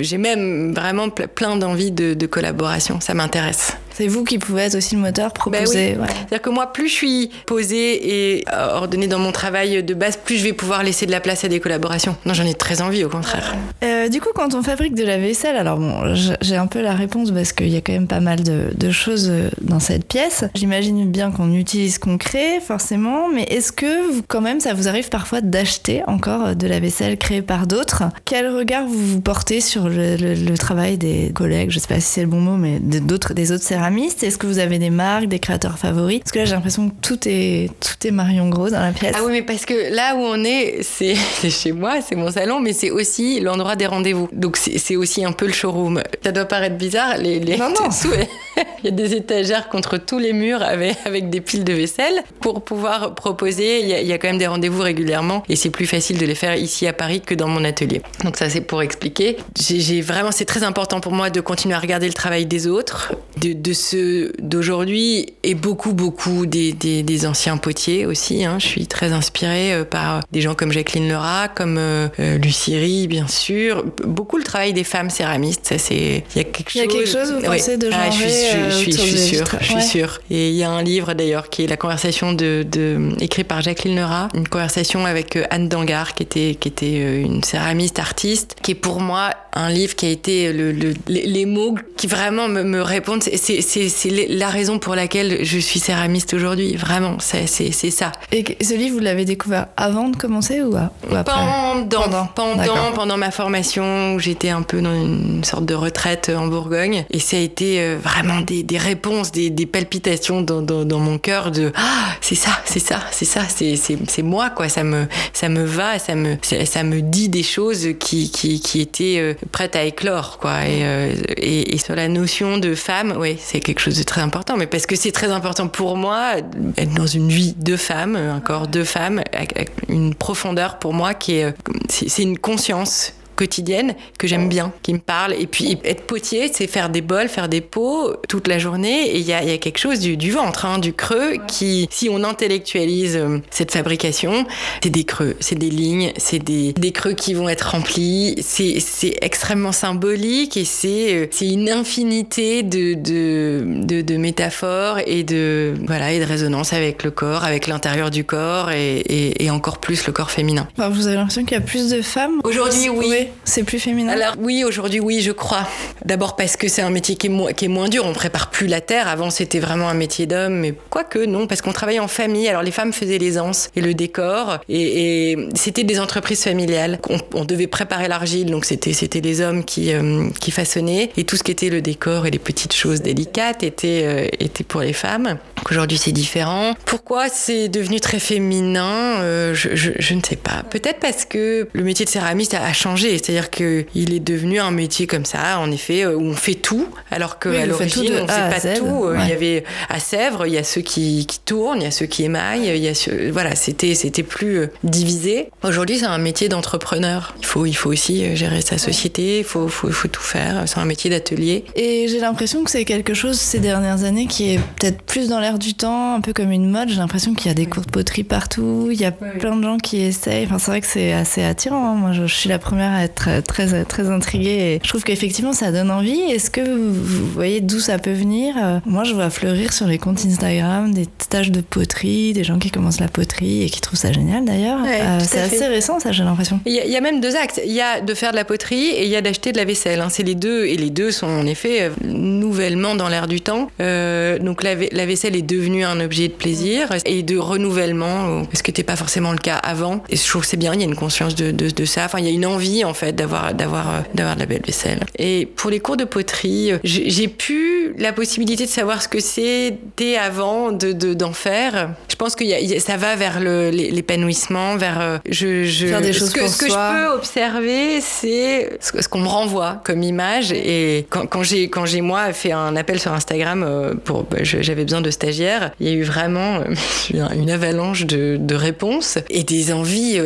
j'ai 0.00 0.18
même 0.18 0.72
vraiment 0.72 1.10
plein 1.10 1.56
d'envie 1.56 1.90
de, 1.90 2.14
de 2.14 2.26
collaboration. 2.26 3.00
Ça 3.00 3.12
m'intéresse. 3.12 3.76
C'est 3.94 4.08
vous 4.08 4.24
qui 4.24 4.38
pouvez 4.38 4.62
être 4.62 4.74
aussi 4.74 4.96
le 4.96 5.00
moteur, 5.00 5.28
ben 5.28 5.32
proposer. 5.34 5.96
C'est-à-dire 5.96 6.42
que 6.42 6.50
moi, 6.50 6.72
plus 6.72 6.88
je 6.88 6.94
suis 6.94 7.30
posée 7.46 8.38
et 8.38 8.44
euh, 8.52 8.74
ordonnée 8.74 9.06
dans 9.06 9.20
mon 9.20 9.30
travail 9.30 9.84
de 9.84 9.94
base, 9.94 10.16
plus 10.16 10.36
je 10.36 10.42
vais 10.42 10.52
pouvoir 10.52 10.82
laisser 10.82 11.06
de 11.06 11.12
la 11.12 11.20
place 11.20 11.44
à 11.44 11.48
des 11.48 11.60
collaborations. 11.60 12.16
Non, 12.26 12.34
j'en 12.34 12.44
ai 12.44 12.54
très 12.54 12.82
envie, 12.82 13.04
au 13.04 13.08
contraire. 13.08 13.54
Euh, 13.84 14.08
du 14.08 14.20
coup, 14.20 14.30
quand 14.34 14.54
on 14.54 14.62
fabrique 14.62 14.94
de 14.94 15.04
la 15.04 15.16
vaisselle, 15.16 15.56
alors 15.56 15.78
bon, 15.78 16.12
j'ai 16.40 16.56
un 16.56 16.66
peu 16.66 16.82
la 16.82 16.94
réponse 16.94 17.30
parce 17.30 17.52
qu'il 17.52 17.68
y 17.68 17.76
a 17.76 17.80
quand 17.80 17.92
même 17.92 18.08
pas 18.08 18.20
mal 18.20 18.42
de, 18.42 18.90
choses 18.90 19.28
euh, 19.30 19.48
dans 19.60 19.80
cette 19.80 20.06
pièce. 20.06 20.44
J'imagine 20.54 21.10
bien 21.10 21.30
qu'on 21.30 21.52
utilise, 21.54 21.98
qu'on 21.98 22.18
crée, 22.18 22.60
forcément, 22.60 23.28
mais 23.32 23.44
est-ce 23.44 23.70
que 23.70 24.12
vous, 24.12 24.22
quand 24.26 24.40
même, 24.40 24.58
ça 24.58 24.74
vous 24.74 24.88
arrive 24.88 25.08
parfois 25.08 25.40
d'acheter 25.40 26.02
encore 26.08 26.56
de 26.56 26.66
la 26.66 26.80
vaisselle 26.80 27.16
créée 27.16 27.42
par 27.42 27.68
d'autres? 27.68 28.02
Quel 28.24 28.48
regard 28.48 28.86
vous, 28.86 29.06
vous 29.06 29.20
portez 29.20 29.60
sur 29.60 29.88
le, 29.88 30.56
travail 30.56 30.98
des 30.98 31.30
collègues, 31.34 31.70
je 31.70 31.78
sais 31.78 31.88
pas 31.88 32.00
si 32.00 32.06
c'est 32.06 32.22
le 32.22 32.26
bon 32.26 32.40
mot, 32.40 32.56
mais 32.56 32.78
d'autres, 32.80 33.34
des 33.34 33.52
autres 33.52 33.64
céramiste 33.64 33.83
céramistes. 33.84 34.22
Est-ce 34.22 34.38
que 34.38 34.46
vous 34.46 34.58
avez 34.58 34.78
des 34.78 34.90
marques, 34.90 35.26
des 35.26 35.38
créateurs 35.38 35.78
favoris? 35.78 36.20
Parce 36.20 36.32
que 36.32 36.38
là, 36.38 36.44
j'ai 36.46 36.54
l'impression 36.54 36.88
que 36.88 36.94
tout 37.02 37.18
est, 37.26 37.70
tout 37.80 38.06
est 38.06 38.10
Marion 38.10 38.48
Gros 38.48 38.70
dans 38.70 38.80
la 38.80 38.92
pièce. 38.92 39.14
Ah 39.16 39.22
oui, 39.24 39.32
mais 39.32 39.42
parce 39.42 39.66
que 39.66 39.94
là 39.94 40.16
où 40.16 40.20
on 40.20 40.42
est, 40.44 40.82
c'est 40.82 41.14
chez 41.50 41.72
moi, 41.72 42.00
c'est 42.00 42.16
mon 42.16 42.30
salon, 42.30 42.60
mais 42.60 42.72
c'est 42.72 42.90
aussi 42.90 43.40
l'endroit 43.40 43.76
des 43.76 43.86
rendez-vous. 43.86 44.28
Donc 44.32 44.56
c'est 44.56 44.96
aussi 44.96 45.24
un 45.24 45.32
peu 45.32 45.46
le 45.46 45.52
showroom. 45.52 46.02
Ça 46.22 46.32
doit 46.32 46.46
paraître 46.46 46.76
bizarre, 46.76 47.18
les, 47.18 47.40
les... 47.40 47.56
Non, 47.56 47.68
non. 47.68 47.90
il 48.82 48.84
y 48.84 48.88
a 48.88 48.90
des 48.90 49.14
étagères 49.14 49.68
contre 49.68 49.98
tous 49.98 50.18
les 50.18 50.32
murs 50.32 50.62
avec, 50.62 50.96
avec 51.04 51.30
des 51.30 51.40
piles 51.40 51.64
de 51.64 51.72
vaisselle 51.72 52.22
pour 52.40 52.64
pouvoir 52.64 53.14
proposer. 53.14 53.80
Il 53.80 53.88
y 53.88 53.94
a, 53.94 54.00
il 54.00 54.06
y 54.06 54.12
a 54.12 54.18
quand 54.18 54.28
même 54.28 54.38
des 54.38 54.46
rendez-vous 54.46 54.82
régulièrement 54.82 55.42
et 55.48 55.56
c'est 55.56 55.70
plus 55.70 55.86
facile 55.86 56.18
de 56.18 56.26
les 56.26 56.34
faire 56.34 56.56
ici 56.56 56.86
à 56.86 56.92
Paris 56.92 57.20
que 57.20 57.34
dans 57.34 57.48
mon 57.48 57.64
atelier. 57.64 58.02
Donc 58.22 58.36
ça, 58.36 58.48
c'est 58.48 58.60
pour 58.60 58.82
expliquer. 58.82 59.36
J'ai 59.58 60.00
vraiment, 60.00 60.32
c'est 60.32 60.44
très 60.44 60.62
important 60.62 61.00
pour 61.00 61.12
moi 61.12 61.30
de 61.30 61.40
continuer 61.40 61.74
à 61.74 61.78
regarder 61.78 62.06
le 62.06 62.14
travail 62.14 62.46
des 62.46 62.66
autres, 62.66 63.14
de, 63.40 63.52
de 63.52 63.72
ceux 63.74 64.32
d'aujourd'hui 64.38 65.34
et 65.42 65.54
beaucoup, 65.54 65.92
beaucoup 65.92 66.46
des, 66.46 66.72
des, 66.72 67.02
des 67.02 67.26
anciens 67.26 67.56
potiers 67.56 68.06
aussi. 68.06 68.44
Hein. 68.44 68.58
Je 68.58 68.66
suis 68.66 68.86
très 68.86 69.12
inspirée 69.12 69.72
euh, 69.72 69.84
par 69.84 70.20
des 70.32 70.40
gens 70.40 70.54
comme 70.54 70.72
Jacqueline 70.72 71.08
Lerat, 71.08 71.48
comme 71.48 71.76
euh, 71.78 72.08
euh 72.18 72.38
Lucie 72.38 73.06
bien 73.08 73.28
sûr. 73.28 73.84
Beaucoup 74.04 74.38
le 74.38 74.44
travail 74.44 74.72
des 74.72 74.84
femmes 74.84 75.10
céramistes. 75.10 75.66
Ça, 75.66 75.78
c'est 75.78 76.24
il 76.34 76.38
y 76.38 76.40
a 76.40 76.44
quelque 76.44 76.70
chose. 76.70 76.74
Il 76.74 76.78
y 76.78 76.84
a 76.84 76.86
quelque 76.86 77.08
chose, 77.08 77.32
vous 77.32 77.42
pensez, 77.42 77.76
de 77.76 77.90
ah, 77.92 78.10
genre 78.10 78.12
je 78.12 78.28
suis, 78.28 78.70
je, 78.70 78.76
suis, 78.76 78.92
je 78.92 78.98
suis 78.98 79.36
sûre. 79.36 79.46
Je 79.60 79.66
suis 79.66 79.82
sûre. 79.82 80.20
Et 80.30 80.50
il 80.50 80.56
y 80.56 80.64
a 80.64 80.70
un 80.70 80.82
livre 80.82 81.14
d'ailleurs 81.14 81.50
qui 81.50 81.64
est 81.64 81.66
la 81.66 81.76
conversation 81.76 82.32
de, 82.32 82.64
de 82.70 83.10
écrit 83.20 83.44
par 83.44 83.60
Jacqueline 83.60 83.96
Lerat, 83.96 84.28
une 84.34 84.48
conversation 84.48 85.04
avec 85.04 85.38
Anne 85.50 85.68
Dangar, 85.68 86.14
qui 86.14 86.22
était 86.22 86.56
qui 86.58 86.68
était 86.68 87.20
une 87.20 87.42
céramiste 87.42 87.98
artiste, 87.98 88.56
qui 88.62 88.72
est 88.72 88.76
pour 88.76 89.00
moi 89.00 89.30
un 89.54 89.70
livre 89.70 89.94
qui 89.94 90.06
a 90.06 90.08
été 90.10 90.52
le, 90.52 90.72
le, 90.72 90.94
les, 91.06 91.46
mots 91.46 91.76
qui 91.96 92.06
vraiment 92.06 92.48
me, 92.48 92.64
me 92.64 92.82
répondent. 92.82 93.22
C'est 93.22 94.28
la 94.28 94.48
raison 94.48 94.78
pour 94.78 94.94
laquelle 94.94 95.44
je 95.44 95.58
suis 95.58 95.78
céramiste 95.78 96.34
aujourd'hui. 96.34 96.76
Vraiment, 96.76 97.16
c'est 97.20 97.46
ça. 97.46 98.12
Et 98.32 98.44
ce 98.62 98.74
livre, 98.74 98.96
vous 98.96 99.02
l'avez 99.02 99.24
découvert 99.24 99.68
avant 99.76 100.08
de 100.08 100.16
commencer 100.16 100.60
ou, 100.62 100.76
à, 100.76 100.92
ou 101.10 101.14
après 101.14 101.32
Pendant, 101.34 101.86
pendant, 101.86 102.26
pendant, 102.26 102.92
pendant 102.94 103.16
ma 103.16 103.30
formation, 103.30 104.14
où 104.14 104.18
j'étais 104.18 104.48
un 104.48 104.62
peu 104.62 104.80
dans 104.80 104.94
une 104.94 105.44
sorte 105.44 105.64
de 105.66 105.74
retraite 105.74 106.32
en 106.34 106.48
Bourgogne. 106.48 107.04
Et 107.10 107.20
ça 107.20 107.36
a 107.36 107.40
été 107.40 107.80
euh, 107.80 107.96
vraiment 108.02 108.40
des, 108.40 108.62
des 108.64 108.78
réponses, 108.78 109.30
des, 109.30 109.50
des, 109.50 109.66
palpitations 109.66 110.40
dans, 110.42 110.62
dans, 110.62 110.84
dans 110.84 110.98
mon 110.98 111.18
cœur 111.18 111.50
de 111.50 111.72
ah, 111.76 112.14
c'est 112.20 112.34
ça, 112.34 112.50
c'est 112.64 112.80
ça, 112.80 113.00
c'est 113.12 113.24
ça, 113.24 113.42
c'est 113.48 114.22
moi, 114.22 114.50
quoi. 114.50 114.68
Ça 114.68 114.82
me, 114.82 115.06
ça 115.32 115.48
me 115.48 115.64
va, 115.64 115.98
ça 115.98 116.14
me, 116.14 116.36
ça 116.42 116.82
me 116.82 117.00
dit 117.02 117.28
des 117.28 117.42
choses 117.42 117.88
qui, 118.00 118.30
qui, 118.30 118.60
qui 118.60 118.80
étaient 118.80 119.36
euh, 119.44 119.48
prêtes 119.50 119.76
à 119.76 119.84
éclore, 119.84 120.38
quoi. 120.38 120.66
Et, 120.66 120.84
euh, 120.84 121.12
et, 121.36 121.74
et, 121.74 121.78
sur 121.78 121.94
la 121.94 122.08
notion 122.08 122.58
de 122.58 122.74
femme, 122.74 123.14
oui, 123.18 123.36
c'est 123.38 123.60
quelque 123.60 123.80
chose 123.80 123.98
de 123.98 124.02
très 124.02 124.20
important. 124.20 124.56
Mais 124.56 124.66
parce 124.66 124.86
que 124.86 124.96
c'est 124.96 125.12
très 125.12 125.30
important 125.30 125.68
pour 125.68 125.96
moi, 125.96 126.36
être 126.76 126.94
dans 126.94 127.06
une 127.06 127.28
vie 127.28 127.54
de 127.56 127.76
femme, 127.76 128.16
un 128.16 128.40
corps 128.40 128.68
de 128.68 128.84
femme, 128.84 129.22
avec 129.32 129.70
une 129.88 130.14
profondeur 130.14 130.78
pour 130.78 130.92
moi 130.92 131.14
qui 131.14 131.36
est, 131.36 131.54
c'est 131.88 132.22
une 132.22 132.38
conscience 132.38 133.12
quotidienne 133.36 133.94
que 134.18 134.26
j'aime 134.26 134.48
bien, 134.48 134.72
qui 134.82 134.92
me 134.94 134.98
parle. 134.98 135.34
Et 135.34 135.46
puis 135.46 135.78
être 135.84 136.02
potier, 136.02 136.50
c'est 136.52 136.66
faire 136.66 136.88
des 136.88 137.00
bols, 137.00 137.28
faire 137.28 137.48
des 137.48 137.60
pots 137.60 138.14
toute 138.28 138.48
la 138.48 138.58
journée. 138.58 139.10
Et 139.10 139.18
il 139.18 139.26
y 139.26 139.32
a, 139.32 139.42
y 139.42 139.52
a, 139.52 139.58
quelque 139.58 139.78
chose 139.78 140.00
du, 140.00 140.16
du 140.16 140.30
ventre, 140.30 140.64
hein, 140.64 140.78
du 140.78 140.92
creux, 140.92 141.36
qui, 141.46 141.88
si 141.90 142.08
on 142.08 142.22
intellectualise 142.24 143.16
euh, 143.16 143.38
cette 143.50 143.72
fabrication, 143.72 144.46
c'est 144.82 144.90
des 144.90 145.04
creux, 145.04 145.36
c'est 145.40 145.58
des 145.58 145.70
lignes, 145.70 146.12
c'est 146.16 146.38
des, 146.38 146.72
des, 146.72 146.92
creux 146.92 147.12
qui 147.12 147.34
vont 147.34 147.48
être 147.48 147.70
remplis. 147.70 148.36
C'est 148.40 149.16
extrêmement 149.20 149.72
symbolique 149.72 150.56
et 150.56 150.64
c'est 150.64 151.14
euh, 151.14 151.26
une 151.40 151.70
infinité 151.70 152.62
de, 152.62 152.94
de, 152.94 153.64
de, 153.84 154.00
de, 154.02 154.16
métaphores 154.16 154.98
et 155.06 155.24
de, 155.24 155.74
voilà, 155.86 156.12
et 156.12 156.20
de 156.20 156.24
résonance 156.24 156.72
avec 156.72 157.02
le 157.02 157.10
corps, 157.10 157.44
avec 157.44 157.66
l'intérieur 157.66 158.10
du 158.10 158.24
corps 158.24 158.70
et, 158.70 158.98
et, 158.98 159.44
et, 159.44 159.50
encore 159.50 159.78
plus 159.78 160.06
le 160.06 160.12
corps 160.12 160.30
féminin. 160.30 160.68
vous 160.76 161.06
avez 161.06 161.16
l'impression 161.16 161.44
qu'il 161.44 161.56
y 161.56 161.60
a 161.60 161.64
plus 161.64 161.90
de 161.90 162.02
femmes 162.02 162.40
Aujourd'hui, 162.44 162.88
oui. 162.88 163.23
C'est 163.44 163.62
plus 163.62 163.78
féminin 163.78 164.12
Alors 164.12 164.34
oui, 164.38 164.64
aujourd'hui 164.64 165.00
oui, 165.00 165.20
je 165.20 165.32
crois. 165.32 165.66
D'abord 166.04 166.36
parce 166.36 166.56
que 166.56 166.68
c'est 166.68 166.82
un 166.82 166.90
métier 166.90 167.16
qui 167.16 167.26
est, 167.26 167.68
moins 167.68 167.88
dur, 167.88 168.04
on 168.06 168.12
prépare 168.12 168.50
plus 168.50 168.66
la 168.66 168.80
terre. 168.80 169.08
Avant 169.08 169.30
c'était 169.30 169.58
vraiment 169.58 169.88
un 169.88 169.94
métier 169.94 170.26
d'homme, 170.26 170.54
mais 170.54 170.74
quoique 170.90 171.24
non, 171.24 171.46
parce 171.46 171.62
qu'on 171.62 171.72
travaillait 171.72 172.00
en 172.00 172.08
famille. 172.08 172.48
Alors 172.48 172.62
les 172.62 172.70
femmes 172.70 172.92
faisaient 172.92 173.18
les 173.18 173.38
anses 173.38 173.70
et 173.76 173.80
le 173.80 173.94
décor, 173.94 174.58
et, 174.68 175.36
c'était 175.54 175.84
des 175.84 176.00
entreprises 176.00 176.42
familiales. 176.42 176.98
On, 177.34 177.44
devait 177.44 177.66
préparer 177.66 178.08
l'argile, 178.08 178.50
donc 178.50 178.64
c'était 178.64 179.20
les 179.20 179.40
hommes 179.40 179.64
qui 179.64 179.92
euh, 179.92 180.30
qui 180.40 180.50
façonnaient, 180.50 181.10
et 181.16 181.24
tout 181.24 181.36
ce 181.36 181.42
qui 181.42 181.52
était 181.52 181.68
le 181.68 181.82
décor 181.82 182.26
et 182.26 182.30
les 182.30 182.38
petites 182.38 182.74
choses 182.74 183.02
délicates 183.02 183.62
était 183.62 184.02
euh, 184.04 184.64
pour 184.68 184.80
les 184.80 184.92
femmes. 184.92 185.38
Aujourd'hui 185.70 185.98
c'est 185.98 186.12
différent. 186.12 186.74
Pourquoi 186.84 187.28
c'est 187.28 187.68
devenu 187.68 188.00
très 188.00 188.18
féminin 188.18 189.20
euh, 189.20 189.54
je, 189.54 190.14
ne 190.14 190.20
sais 190.22 190.36
pas. 190.36 190.62
Peut-être 190.70 191.00
parce 191.00 191.24
que 191.24 191.68
le 191.72 191.82
métier 191.82 192.04
de 192.04 192.10
céramiste 192.10 192.54
a 192.54 192.72
changé 192.72 193.13
c'est-à-dire 193.18 193.50
qu'il 193.50 194.14
est 194.14 194.20
devenu 194.20 194.60
un 194.60 194.70
métier 194.70 195.06
comme 195.06 195.24
ça, 195.24 195.58
en 195.58 195.70
effet, 195.70 196.06
où 196.06 196.20
on 196.20 196.34
fait 196.34 196.54
tout, 196.54 196.88
alors 197.10 197.38
qu'à 197.38 197.50
oui, 197.50 197.66
l'origine, 197.66 198.12
on 198.20 198.22
ne 198.22 198.28
fait 198.28 198.62
pas 198.62 198.74
tout. 198.76 198.84
Ouais. 198.84 199.18
Il 199.22 199.28
y 199.28 199.32
avait 199.32 199.64
à 199.88 200.00
Sèvres, 200.00 200.46
il 200.46 200.54
y 200.54 200.58
a 200.58 200.64
ceux 200.64 200.80
qui, 200.80 201.26
qui 201.26 201.40
tournent, 201.40 201.80
il 201.80 201.84
y 201.84 201.88
a 201.88 201.90
ceux 201.90 202.06
qui 202.06 202.24
émaillent, 202.24 202.68
il 202.68 202.82
y 202.82 202.88
a 202.88 202.94
ceux, 202.94 203.30
voilà, 203.30 203.54
c'était 203.54 203.94
c'était 203.94 204.22
plus 204.22 204.58
euh, 204.58 204.66
divisé. 204.82 205.50
Aujourd'hui, 205.62 205.98
c'est 205.98 206.06
un 206.06 206.18
métier 206.18 206.48
d'entrepreneur. 206.48 207.34
Il 207.40 207.46
faut 207.46 207.66
il 207.66 207.74
faut 207.74 207.90
aussi 207.90 208.24
euh, 208.24 208.34
gérer 208.34 208.60
sa 208.60 208.78
société, 208.78 209.38
il 209.38 209.44
faut, 209.44 209.68
faut, 209.68 209.90
faut 209.90 210.08
tout 210.08 210.22
faire. 210.22 210.64
C'est 210.66 210.78
un 210.78 210.84
métier 210.84 211.10
d'atelier. 211.10 211.64
Et 211.76 212.06
j'ai 212.08 212.20
l'impression 212.20 212.64
que 212.64 212.70
c'est 212.70 212.84
quelque 212.84 213.14
chose 213.14 213.38
ces 213.38 213.60
dernières 213.60 214.04
années 214.04 214.26
qui 214.26 214.54
est 214.54 214.58
peut-être 214.76 215.02
plus 215.02 215.28
dans 215.28 215.40
l'air 215.40 215.58
du 215.58 215.74
temps, 215.74 216.14
un 216.14 216.20
peu 216.20 216.32
comme 216.32 216.52
une 216.52 216.70
mode. 216.70 216.88
J'ai 216.88 216.96
l'impression 216.96 217.34
qu'il 217.34 217.46
y 217.46 217.50
a 217.50 217.54
des 217.54 217.66
cours 217.66 217.84
de 217.84 217.90
poterie 217.90 218.24
partout, 218.24 218.88
il 218.90 219.00
y 219.00 219.04
a 219.04 219.12
plein 219.12 219.56
de 219.56 219.62
gens 219.62 219.78
qui 219.78 220.00
essayent. 220.00 220.46
Enfin, 220.46 220.58
c'est 220.58 220.70
vrai 220.70 220.80
que 220.80 220.86
c'est 220.86 221.12
assez 221.12 221.42
attirant. 221.42 221.90
Hein. 221.90 221.94
Moi, 221.94 222.12
je, 222.12 222.26
je 222.26 222.34
suis 222.34 222.48
la 222.48 222.58
première 222.58 222.92
à 222.92 223.03
être 223.04 223.42
très, 223.46 223.84
très 223.84 224.10
intriguée. 224.10 224.74
Et 224.74 224.80
je 224.82 224.88
trouve 224.88 225.04
qu'effectivement, 225.04 225.52
ça 225.52 225.72
donne 225.72 225.90
envie. 225.90 226.20
Est-ce 226.20 226.50
que 226.50 226.60
vous 226.60 227.26
voyez 227.26 227.60
d'où 227.60 227.80
ça 227.80 227.98
peut 227.98 228.12
venir? 228.12 228.54
Moi, 228.86 229.04
je 229.04 229.14
vois 229.14 229.30
fleurir 229.30 229.72
sur 229.72 229.86
les 229.86 229.98
comptes 229.98 230.24
Instagram 230.24 230.92
des 230.92 231.06
stages 231.18 231.50
de 231.50 231.60
poterie, 231.60 232.32
des 232.32 232.44
gens 232.44 232.58
qui 232.58 232.70
commencent 232.70 233.00
la 233.00 233.08
poterie 233.08 233.62
et 233.62 233.70
qui 233.70 233.80
trouvent 233.80 233.98
ça 233.98 234.12
génial 234.12 234.44
d'ailleurs. 234.44 234.82
Ouais, 234.82 235.00
euh, 235.00 235.18
c'est 235.20 235.40
assez 235.40 235.66
récent, 235.66 236.00
ça, 236.00 236.12
j'ai 236.12 236.24
l'impression. 236.24 236.60
Il 236.66 236.72
y, 236.72 236.76
y, 236.76 236.96
a 236.96 237.00
même 237.00 237.20
deux 237.20 237.36
actes. 237.36 237.60
Il 237.64 237.72
y 237.72 237.80
a 237.80 238.00
de 238.00 238.14
faire 238.14 238.30
de 238.30 238.36
la 238.36 238.44
poterie 238.44 238.88
et 238.88 239.04
il 239.04 239.10
y 239.10 239.16
a 239.16 239.20
d'acheter 239.20 239.52
de 239.52 239.58
la 239.58 239.64
vaisselle. 239.64 240.00
Hein. 240.00 240.08
C'est 240.10 240.22
les 240.22 240.34
deux. 240.34 240.66
Et 240.66 240.76
les 240.76 240.90
deux 240.90 241.10
sont 241.10 241.26
en 241.26 241.46
effet 241.46 241.82
euh, 241.82 241.90
nouvellement 242.04 242.94
dans 242.94 243.08
l'air 243.08 243.26
du 243.26 243.40
temps. 243.40 243.70
Euh, 243.80 244.38
donc 244.38 244.62
la, 244.62 244.74
la, 244.74 245.06
vaisselle 245.06 245.36
est 245.36 245.42
devenue 245.42 245.84
un 245.84 246.00
objet 246.00 246.28
de 246.28 246.32
plaisir 246.32 246.88
et 247.04 247.22
de 247.22 247.36
renouvellement, 247.36 248.44
ce 248.52 248.62
qui 248.62 248.70
n'était 248.70 248.82
pas 248.82 248.96
forcément 248.96 249.32
le 249.32 249.38
cas 249.38 249.56
avant. 249.56 250.02
Et 250.08 250.16
je 250.16 250.26
trouve 250.26 250.42
que 250.42 250.48
c'est 250.48 250.56
bien, 250.56 250.74
il 250.74 250.80
y 250.80 250.84
a 250.84 250.86
une 250.86 250.96
conscience 250.96 251.34
de, 251.34 251.50
de, 251.50 251.70
de 251.70 251.84
ça. 251.84 252.04
Enfin, 252.04 252.18
il 252.18 252.24
y 252.24 252.28
a 252.28 252.32
une 252.32 252.46
envie 252.46 252.84
en 252.84 252.93
fait 252.94 253.12
d'avoir 253.12 253.54
d'avoir 253.54 253.88
euh, 253.88 254.00
d'avoir 254.14 254.34
de 254.34 254.40
la 254.40 254.46
belle 254.46 254.62
vaisselle. 254.64 255.00
Et 255.18 255.46
pour 255.46 255.70
les 255.70 255.80
cours 255.80 255.96
de 255.96 256.04
poterie, 256.04 256.72
euh, 256.72 256.78
j'ai 256.84 257.28
pu 257.28 257.94
la 257.98 258.12
possibilité 258.12 258.64
de 258.64 258.70
savoir 258.70 259.02
ce 259.02 259.08
que 259.08 259.20
c'était 259.20 260.16
avant 260.16 260.72
de 260.72 260.92
d'en 260.92 261.30
de, 261.30 261.34
faire. 261.34 261.90
Je 262.08 262.16
pense 262.16 262.34
que 262.34 262.44
y 262.44 262.54
a, 262.54 262.80
ça 262.80 262.96
va 262.96 263.16
vers 263.16 263.40
l'épanouissement, 263.40 264.76
vers 264.76 265.00
euh, 265.00 265.18
je, 265.28 265.64
je 265.64 265.86
faire 265.86 266.00
des 266.00 266.12
choses 266.12 266.30
ce 266.30 266.34
que, 266.34 266.40
pour 266.40 266.48
ce 266.48 266.58
que 266.58 266.70
soi. 266.70 266.92
je 266.92 266.98
peux 266.98 267.12
observer, 267.14 268.00
c'est 268.00 268.78
ce, 268.80 269.02
ce 269.02 269.08
qu'on 269.08 269.20
me 269.20 269.28
renvoie 269.28 269.82
comme 269.84 270.02
image. 270.02 270.52
Et 270.52 271.06
quand, 271.10 271.26
quand 271.26 271.42
j'ai 271.42 271.68
quand 271.68 271.86
j'ai 271.86 272.00
moi 272.00 272.32
fait 272.32 272.52
un 272.52 272.76
appel 272.76 273.00
sur 273.00 273.12
Instagram 273.12 273.94
pour 274.04 274.24
bah, 274.24 274.38
j'avais 274.42 274.84
besoin 274.84 275.00
de 275.00 275.10
stagiaires, 275.10 275.72
il 275.80 275.88
y 275.88 275.90
a 275.90 275.94
eu 275.94 276.02
vraiment 276.02 276.62
une 277.12 277.50
avalanche 277.50 278.06
de, 278.06 278.36
de 278.40 278.54
réponses 278.54 279.18
et 279.30 279.42
des 279.42 279.72
envies 279.72 280.20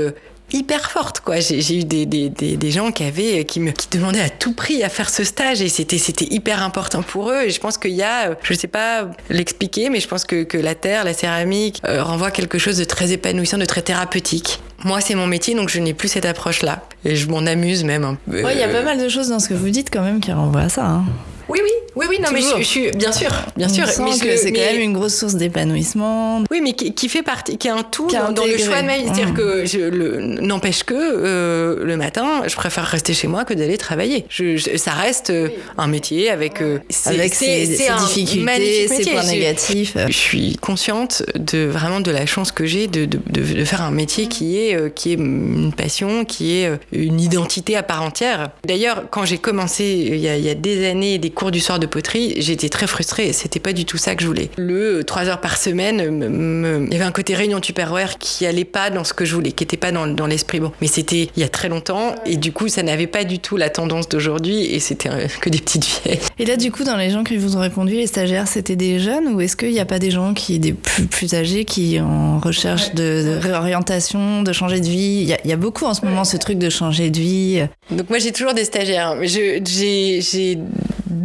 hyper 0.53 0.90
forte 0.90 1.20
quoi 1.20 1.40
j'ai 1.40 1.78
eu 1.78 1.84
des, 1.84 2.07
des, 2.07 2.28
des, 2.30 2.57
des, 2.57 2.70
gens 2.70 2.90
qui 2.90 3.05
avaient 3.05 3.44
qui 3.44 3.61
me 3.61 3.70
qui 3.70 3.88
demandaient 3.90 4.20
à 4.20 4.30
tout 4.30 4.55
prix 4.55 4.82
à 4.82 4.88
faire 4.88 5.11
ce 5.11 5.24
stage 5.24 5.61
et 5.61 5.68
c'était 5.68 5.99
c'était 5.99 6.26
hyper 6.30 6.62
important 6.62 7.03
pour 7.03 7.30
eux 7.30 7.42
et 7.44 7.51
je 7.51 7.61
pense 7.61 7.76
qu'il 7.76 7.92
y 7.92 8.03
a 8.03 8.36
je 8.42 8.55
sais 8.55 8.68
pas 8.68 9.11
l'expliquer 9.30 9.90
mais 9.90 10.01
je 10.01 10.09
pense 10.09 10.24
que, 10.24 10.44
que 10.44 10.57
la 10.57 10.74
terre 10.74 11.05
la 11.05 11.14
céramique 11.14 11.80
euh, 11.86 12.03
renvoie 12.03 12.30
quelque 12.30 12.59
chose 12.59 12.78
de 12.78 12.84
très 12.84 13.12
épanouissant 13.12 13.59
de 13.59 13.64
très 13.66 13.82
thérapeutique 13.82 14.61
moi, 14.84 15.01
c'est 15.01 15.16
mon 15.16 15.26
métier, 15.26 15.57
donc 15.57 15.68
je 15.68 15.80
n'ai 15.80 15.92
plus 15.92 16.07
cette 16.07 16.24
approche-là. 16.24 16.82
Et 17.05 17.16
je 17.16 17.28
m'en 17.28 17.38
amuse 17.38 17.82
même 17.82 18.05
un 18.05 18.14
peu. 18.14 18.38
Il 18.38 18.44
ouais, 18.44 18.57
y 18.57 18.62
a 18.62 18.68
pas 18.68 18.82
mal 18.82 18.99
de 19.03 19.09
choses 19.09 19.28
dans 19.28 19.40
ce 19.40 19.49
que 19.49 19.55
vous 19.55 19.70
dites 19.70 19.90
quand 19.92 20.03
même 20.03 20.20
qui 20.20 20.30
renvoient 20.32 20.62
à 20.62 20.68
ça. 20.68 20.86
Hein. 20.86 21.05
Oui, 21.49 21.61
oui, 21.62 21.70
oui, 21.96 22.07
oui, 22.11 22.16
non, 22.20 22.28
Toujours. 22.28 22.59
mais 22.59 22.62
je, 22.62 22.68
suis, 22.68 22.90
bien 22.92 23.11
sûr, 23.12 23.30
bien 23.57 23.68
On 23.70 23.72
sûr. 23.72 23.86
sent 23.88 24.03
que 24.20 24.36
c'est 24.36 24.53
quand 24.53 24.61
même 24.61 24.80
une 24.80 24.92
grosse 24.92 25.14
source 25.16 25.34
d'épanouissement. 25.34 26.44
Oui, 26.51 26.61
mais 26.62 26.72
qui, 26.74 26.92
qui, 26.94 27.09
fait 27.09 27.22
partie, 27.22 27.57
qui 27.57 27.68
est 27.68 27.70
un 27.70 27.82
tout 27.82 28.07
dans, 28.09 28.32
dans 28.32 28.44
le 28.44 28.59
choix 28.59 28.82
de 28.82 28.86
ma 28.86 28.99
vie. 28.99 29.05
C'est-à-dire 29.05 29.28
Mmh. 29.32 29.34
que 29.34 29.64
je 29.64 29.78
le- 29.80 30.20
n'empêche 30.40 30.82
que 30.84 30.94
euh, 30.94 31.84
le 31.84 31.96
matin, 31.96 32.42
je 32.46 32.55
préfère 32.55 32.84
rester 32.84 33.14
chez 33.14 33.28
moi 33.28 33.44
que 33.44 33.55
d'aller 33.55 33.78
travailler. 33.78 34.24
Je, 34.28 34.57
je- 34.57 34.76
ça 34.76 34.92
reste 34.92 35.30
euh, 35.30 35.49
un 35.78 35.86
métier 35.86 36.30
avec, 36.30 36.61
euh, 36.61 36.78
c'est- 36.90 37.11
Avec 37.11 37.34
ses, 37.34 37.64
ses 37.66 37.88
difficultés, 37.99 38.88
ses 38.88 39.11
points 39.11 39.24
négatifs. 39.24 39.96
je 40.07 40.12
suis 40.12 40.57
consciente 40.57 41.22
de 41.34 41.64
vraiment 41.66 42.01
de 42.01 42.11
la 42.11 42.26
chance 42.26 42.53
que 42.53 42.66
j'ai 42.66 42.86
de, 42.86 43.05
de, 43.07 43.18
de, 43.30 43.40
de 43.40 43.64
faire 43.64 43.82
un 43.82 43.90
métier 43.90 44.26
qui 44.28 44.59
est, 44.59 44.74
euh, 44.76 44.88
qui 44.90 45.12
est 45.12 45.14
une 45.14 45.72
passion, 45.76 46.24
qui 46.24 46.59
est 46.59 46.66
euh, 46.68 46.76
une 46.92 47.20
identité 47.20 47.76
à 47.76 47.82
part 47.82 48.03
entière. 48.03 48.51
D'ailleurs, 48.66 49.05
quand 49.11 49.24
j'ai 49.24 49.38
commencé 49.38 49.84
il 49.84 50.16
y, 50.18 50.28
a, 50.28 50.36
il 50.36 50.44
y 50.44 50.51
a 50.51 50.55
des 50.55 50.86
années 50.88 51.18
des 51.18 51.30
cours 51.39 51.53
du 51.53 51.61
soir 51.61 51.78
de 51.78 51.86
poterie, 51.86 52.34
j'étais 52.39 52.68
très 52.68 52.89
frustrée. 52.89 53.32
C'était 53.32 53.61
pas 53.61 53.72
du 53.72 53.84
tout 53.84 53.97
ça 53.97 54.16
que 54.16 54.22
je 54.22 54.26
voulais. 54.26 54.51
Le 54.57 55.05
3 55.05 55.26
heures 55.26 55.41
par 55.41 55.57
semaine, 55.57 56.89
il 56.89 56.93
y 56.93 56.97
avait 56.97 57.05
un 57.05 57.12
côté 57.12 57.36
réunion 57.36 57.61
Tupperware 57.61 58.18
qui 58.18 58.45
allait 58.45 58.64
pas 58.64 58.91
dans 58.91 59.05
ce 59.05 59.14
que 59.14 59.24
je 59.24 59.36
voulais, 59.36 59.53
qui 59.53 59.62
était 59.62 59.76
pas 59.76 59.93
dans, 59.93 60.09
dans 60.09 60.26
l'esprit. 60.26 60.59
Bon, 60.59 60.72
mais 60.80 60.89
c'était 60.89 61.30
il 61.36 61.41
y 61.41 61.45
a 61.45 61.49
très 61.49 61.68
longtemps 61.68 62.16
et 62.26 62.36
du 62.36 62.51
coup, 62.51 62.66
ça 62.66 62.82
n'avait 62.82 63.07
pas 63.07 63.22
du 63.22 63.39
tout 63.39 63.57
la 63.57 63.70
tendance 63.70 64.09
d'aujourd'hui 64.09 64.64
et 64.64 64.80
c'était 64.80 65.11
que 65.41 65.49
des 65.49 65.59
petites 65.59 65.84
vieilles. 65.84 66.18
Et 66.41 66.45
là, 66.45 66.57
du 66.57 66.72
coup, 66.72 66.82
dans 66.82 66.97
les 66.97 67.11
gens 67.11 67.22
qui 67.22 67.36
vous 67.36 67.57
ont 67.57 67.61
répondu, 67.61 67.95
les 67.95 68.09
stagiaires, 68.09 68.49
c'était 68.49 68.74
des 68.74 68.99
jeunes 68.99 69.28
ou 69.28 69.41
est-ce 69.41 69.57
qu'il 69.57 69.70
n'y 69.70 69.78
a 69.78 69.84
pas 69.84 70.01
des 70.01 70.11
gens 70.11 70.34
qui, 70.34 70.59
des 70.59 70.72
plus, 70.72 71.07
plus 71.07 71.34
âgés, 71.34 71.64
qui 71.64 72.01
en 72.01 72.41
recherche 72.41 72.95
de, 72.95 73.39
réorientation, 73.41 74.43
de 74.43 74.53
changer 74.53 74.80
de 74.80 74.89
vie? 74.89 75.20
Il 75.22 75.28
y, 75.28 75.49
y, 75.49 75.53
a 75.53 75.57
beaucoup 75.57 75.84
en 75.84 75.95
ce 75.95 76.05
moment 76.05 76.24
ce 76.24 76.36
truc 76.36 76.59
de 76.59 76.68
changer 76.68 77.11
de 77.11 77.18
vie. 77.20 77.62
Donc 77.93 78.11
moi, 78.11 78.18
j'ai 78.18 78.32
toujours 78.32 78.55
des 78.55 78.64
stagiaires. 78.64 79.14
J'ai 79.22 79.61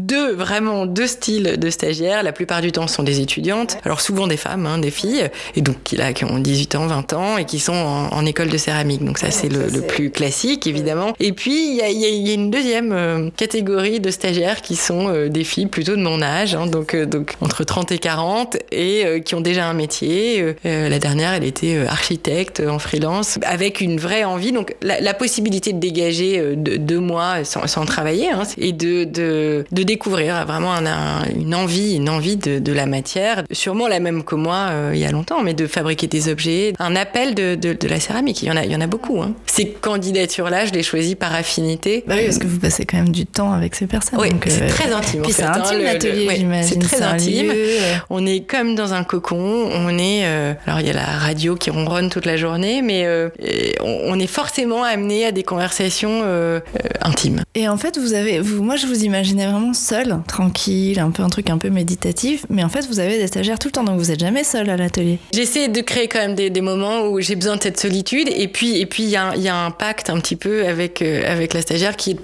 deux, 0.04 0.34
vraiment 0.34 0.86
deux 0.86 1.08
styles 1.08 1.58
de 1.58 1.70
stagiaires. 1.70 2.24
La 2.24 2.34
plupart 2.34 2.62
du 2.62 2.72
temps, 2.72 2.88
ce 2.88 2.96
sont 2.96 3.04
des 3.04 3.22
étudiantes. 3.22 3.78
Alors 3.86 4.02
souvent 4.02 4.28
des 4.28 4.38
femmes, 4.38 4.66
hein, 4.66 4.78
des 4.78 4.92
filles, 4.92 5.30
et 5.56 5.62
donc 5.62 5.78
qui, 5.84 5.96
là, 5.96 6.14
qui 6.14 6.26
ont 6.26 6.40
18 6.40 6.76
ans, 6.76 6.88
20 6.88 7.14
ans 7.14 7.38
et 7.38 7.46
qui 7.46 7.60
sont 7.60 7.74
en, 7.74 8.24
école 8.26 8.50
de 8.50 8.58
céramique. 8.58 9.04
Donc 9.04 9.18
ça, 9.18 9.32
c'est 9.32 9.50
le, 9.50 9.68
le, 9.68 9.82
plus 9.82 10.10
classique, 10.10 10.66
évidemment. 10.66 11.14
Et 11.20 11.34
puis, 11.34 11.72
il 11.72 11.76
y 11.76 11.82
a, 11.82 11.90
y 11.90 12.30
a, 12.30 12.34
une 12.34 12.50
deuxième 12.50 12.94
euh, 12.94 13.30
catégorie 13.36 14.00
de 14.00 14.12
stagiaires 14.12 14.62
qui 14.62 14.78
sont 14.78 15.10
euh, 15.10 15.28
des 15.28 15.44
filles 15.44 15.66
plutôt 15.66 15.98
de 15.98 16.02
mon 16.02 16.22
âge, 16.22 16.56
hein, 16.56 16.68
donc, 16.68 16.94
euh, 16.94 17.06
donc 17.06 17.34
entre 17.42 17.66
30 17.66 17.92
et 17.92 17.98
40, 17.98 18.58
et 18.72 19.22
qui 19.26 19.36
ont 19.36 19.42
déjà 19.42 19.68
un 19.68 19.74
métier. 19.74 20.56
la 20.64 21.00
dernière, 21.00 21.34
elle 21.34 21.44
était 21.44 21.86
architecte 21.86 22.62
en 22.66 22.80
freelance, 22.80 23.40
avec 23.44 23.82
une 23.82 24.00
vraie 24.00 24.24
envie. 24.24 24.52
Donc 24.52 24.76
la, 24.82 25.02
la 25.02 25.14
possibilité 25.14 25.74
de 25.74 25.80
dégager 25.80 26.56
deux 26.56 27.00
mois 27.00 27.44
sans, 27.44 27.68
sans 27.68 27.86
travailler, 27.86 28.30
hein, 28.32 28.44
et 28.58 28.72
de, 28.72 29.04
de, 29.04 29.66
de 29.72 29.84
découvrir 29.94 30.46
vraiment 30.48 30.74
un, 30.74 31.24
une 31.36 31.54
envie, 31.54 31.96
une 31.96 32.10
envie 32.10 32.36
de, 32.36 32.58
de, 32.58 32.74
la 32.74 32.88
matière, 32.88 33.44
sûrement 33.52 33.88
la 33.88 34.00
même 34.00 34.24
que 34.24 34.34
moi 34.34 34.70
euh, 34.72 34.92
il 34.96 35.00
y 35.00 35.06
a 35.06 35.12
longtemps, 35.12 35.44
mais 35.44 35.54
de 35.54 35.68
fabriquer 35.68 36.08
des 36.08 36.30
objets, 36.30 36.74
un 36.80 36.96
appel 36.96 37.36
de, 37.36 37.54
de, 37.54 37.74
de 37.74 37.88
la 37.88 38.00
céramique. 38.00 38.42
Il 38.42 38.48
y 38.48 38.52
en 38.52 38.58
a, 38.58 38.66
il 38.66 38.72
y 38.72 38.76
en 38.76 38.82
a 38.82 38.88
beaucoup. 38.88 39.22
Hein. 39.22 39.34
Ces 39.46 39.68
candidatures-là, 39.68 40.66
je 40.66 40.72
les 40.72 40.82
choisis 40.82 41.14
par 41.14 41.36
affinité. 41.36 42.04
Bah 42.08 42.16
oui, 42.18 42.26
parce 42.26 42.40
que 42.40 42.48
vous 42.48 42.58
passez 42.60 42.86
quand 42.86 42.98
même 42.98 43.12
du 43.12 43.28
temps 43.28 43.54
avec 43.54 43.76
ces 43.76 43.86
personnes. 43.86 44.20
Oui, 44.20 44.30
c'est 44.48 44.64
euh, 44.64 44.70
très 44.70 44.92
intime. 44.92 45.22
Puis 45.22 45.34
c'est 45.34 45.44
intime 45.44 45.78
hein, 45.80 45.84
l'atelier, 45.84 46.28
j'imagine. 46.36 46.82
C'est 46.82 46.88
très 46.88 47.04
intime. 47.04 47.52
Euh. 47.54 47.96
On 48.10 48.26
est 48.26 48.42
comme 48.48 48.74
dans 48.74 48.96
un 48.96 49.04
cocon. 49.04 49.70
On 49.76 49.90
est, 50.00 50.26
euh, 50.26 50.54
alors 50.66 50.80
il 50.80 50.88
y 50.88 50.90
a 50.90 50.94
la 50.94 51.06
radio 51.06 51.56
qui 51.56 51.70
ronronne 51.70 52.10
toute 52.10 52.26
la 52.26 52.38
journée, 52.38 52.82
mais 52.82 53.08
on 53.80 54.18
est 54.20 54.28
forcément 54.28 54.84
amené 54.84 55.26
à 55.26 55.32
des 55.32 55.44
conversations 55.44 56.24
intimes. 57.02 57.42
Et 57.54 57.70
en 57.70 57.78
fait, 57.78 58.00
vous 58.00 58.14
avez, 58.14 58.40
vous, 58.40 58.64
moi 58.64 58.76
je 58.76 58.88
vous 58.88 59.04
imaginais 59.04 59.46
vraiment 59.46 59.74
seul, 59.84 60.18
tranquille, 60.28 61.00
un 61.00 61.12
peu 61.12 61.24
un 61.24 61.30
truc 61.30 61.50
un 61.50 61.58
peu 61.58 61.70
méditatif, 61.70 62.46
mais 62.50 62.64
en 62.64 62.70
fait 62.70 62.88
vous 62.88 63.00
avez 63.00 63.18
des 63.18 63.28
stagiaires 63.28 63.60
tout 63.60 63.68
le 63.68 63.74
temps, 63.74 63.84
donc 63.84 64.00
vous 64.00 64.12
êtes 64.12 64.20
jamais 64.20 64.44
seul 64.44 64.70
à 64.70 64.78
l'atelier. 64.78 65.20
J'essaie 65.34 65.68
de 65.68 65.82
créer 65.82 66.08
quand 66.08 66.20
même 66.20 66.36
des, 66.36 66.50
des 66.50 66.62
moments 66.62 67.08
où 67.08 67.20
j'ai 67.20 67.36
besoin 67.36 67.58
de 67.58 67.64
cette 67.64 67.80
solitude, 67.80 68.30
et 68.30 68.48
puis 68.48 68.78
et 68.80 68.86
puis 68.86 69.04
il 69.04 69.10
y, 69.10 69.42
y, 69.42 69.48
a 69.48 69.56
un 69.56 69.72
pacte 69.72 70.10
un 70.10 70.20
petit 70.20 70.36
peu 70.36 70.66
avec 70.66 71.02
euh, 71.02 71.24
avec 71.32 71.54
la 71.54 71.62
stagiaire 71.62 71.96
qui 71.96 72.12
est 72.12 72.20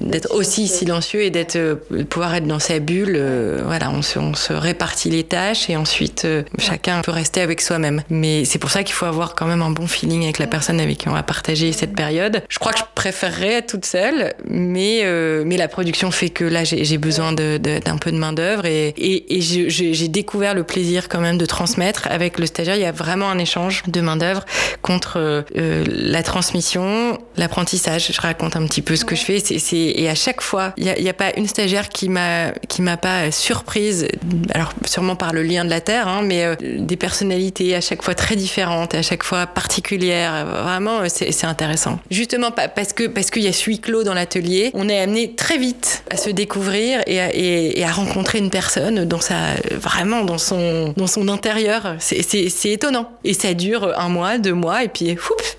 d'être 0.00 0.34
aussi 0.34 0.68
silencieux 0.68 1.22
et 1.22 1.30
d'être 1.30 1.56
euh, 1.56 1.76
pouvoir 2.08 2.34
être 2.34 2.46
dans 2.46 2.58
sa 2.58 2.78
bulle. 2.78 3.16
Euh, 3.16 3.62
voilà, 3.64 3.90
on 3.90 4.02
se, 4.02 4.18
on 4.18 4.34
se, 4.34 4.52
répartit 4.52 5.10
les 5.10 5.24
tâches 5.24 5.70
et 5.70 5.76
ensuite 5.76 6.26
chacun 6.58 7.00
peut 7.02 7.12
rester 7.12 7.40
avec 7.40 7.60
soi-même. 7.60 8.02
Mais 8.10 8.44
c'est 8.44 8.58
pour 8.58 8.70
ça 8.70 8.82
qu'il 8.82 8.94
faut 8.94 9.06
avoir 9.06 9.34
quand 9.34 9.46
même 9.46 9.62
un 9.62 9.70
bon 9.70 9.86
feeling 9.86 10.24
avec 10.24 10.38
la 10.38 10.46
personne 10.46 10.80
avec 10.80 10.98
qui 10.98 11.08
on 11.08 11.12
va 11.12 11.22
partager 11.22 11.72
cette 11.72 11.94
période. 11.94 12.42
Je 12.48 12.58
crois 12.58 12.72
que 12.72 12.78
je 12.78 12.84
préférerais 12.94 13.54
être 13.54 13.68
toute 13.68 13.84
seule, 13.84 14.34
mais 14.48 15.04
mais 15.44 15.56
la 15.56 15.68
production 15.68 16.10
fait 16.10 16.30
que 16.30 16.44
là 16.44 16.64
j'ai 16.70 16.98
besoin 16.98 17.32
d'un 17.32 17.98
peu 17.98 18.12
de 18.12 18.16
main 18.16 18.32
d'œuvre 18.32 18.66
et, 18.66 18.94
j'ai 19.40 20.08
découvert 20.08 20.54
le 20.54 20.64
plaisir 20.64 21.08
quand 21.08 21.20
même 21.20 21.38
de 21.38 21.46
transmettre 21.46 22.08
avec 22.10 22.38
le 22.38 22.46
stagiaire. 22.46 22.76
Il 22.76 22.82
y 22.82 22.86
a 22.86 22.92
vraiment 22.92 23.30
un 23.30 23.38
échange 23.38 23.82
de 23.86 24.00
main 24.00 24.16
d'œuvre 24.16 24.44
contre 24.82 25.18
euh, 25.18 25.84
la 25.88 26.22
transmission, 26.22 27.18
l'apprentissage. 27.36 28.10
Je 28.12 28.20
raconte 28.20 28.56
un 28.56 28.66
petit 28.66 28.82
peu 28.82 28.96
ce 28.96 29.04
que 29.04 29.14
je 29.14 29.22
fais. 29.22 29.38
Et 29.72 30.08
à 30.08 30.14
chaque 30.14 30.40
fois, 30.40 30.72
il 30.76 30.84
n'y 30.84 31.08
a, 31.08 31.14
pas 31.14 31.32
une 31.36 31.46
stagiaire 31.46 31.88
qui 31.88 32.08
m'a 32.08 32.52
qui 32.68 32.82
m'a 32.82 32.96
pas 32.96 33.30
surprise. 33.30 34.08
Alors 34.54 34.72
sûrement 34.86 35.16
par 35.16 35.32
le 35.32 35.42
lien 35.42 35.64
de 35.64 35.70
la 35.70 35.80
terre, 35.80 36.08
hein, 36.08 36.22
mais 36.22 36.44
euh, 36.44 36.54
des 36.60 36.96
personnalités 36.96 37.74
à 37.74 37.80
chaque 37.80 38.02
fois 38.02 38.14
très 38.14 38.36
différentes, 38.36 38.94
à 38.94 39.02
chaque 39.02 39.22
fois 39.22 39.46
particulières. 39.46 40.46
Vraiment, 40.46 41.00
c'est 41.08 41.44
intéressant. 41.44 41.98
Justement 42.10 42.50
parce 42.50 42.92
que 42.92 43.06
parce 43.06 43.30
qu'il 43.30 43.42
y 43.42 43.48
a 43.48 43.52
ce 43.52 43.68
huis 43.68 43.80
clos 43.80 44.04
dans 44.04 44.14
l'atelier, 44.14 44.70
on 44.74 44.88
est 44.88 45.00
amené 45.00 45.34
très 45.34 45.58
vite 45.58 46.04
à 46.10 46.16
se 46.16 46.30
découvrir 46.30 46.59
et 47.06 47.20
à, 47.20 47.34
et, 47.34 47.78
et 47.80 47.84
à 47.84 47.90
rencontrer 47.90 48.38
une 48.38 48.50
personne 48.50 49.04
dans 49.04 49.20
sa 49.20 49.54
vraiment 49.72 50.24
dans 50.24 50.38
son 50.38 50.92
dans 50.96 51.06
son 51.06 51.28
intérieur. 51.28 51.96
C'est 51.98 52.70
étonnant 52.70 53.10
et 53.24 53.34
ça 53.34 53.54
dure 53.54 53.92
un 53.98 54.08
mois, 54.08 54.38
deux 54.38 54.52
mois 54.54 54.84
et 54.84 54.88
puis 54.88 55.12
ouf, 55.12 55.56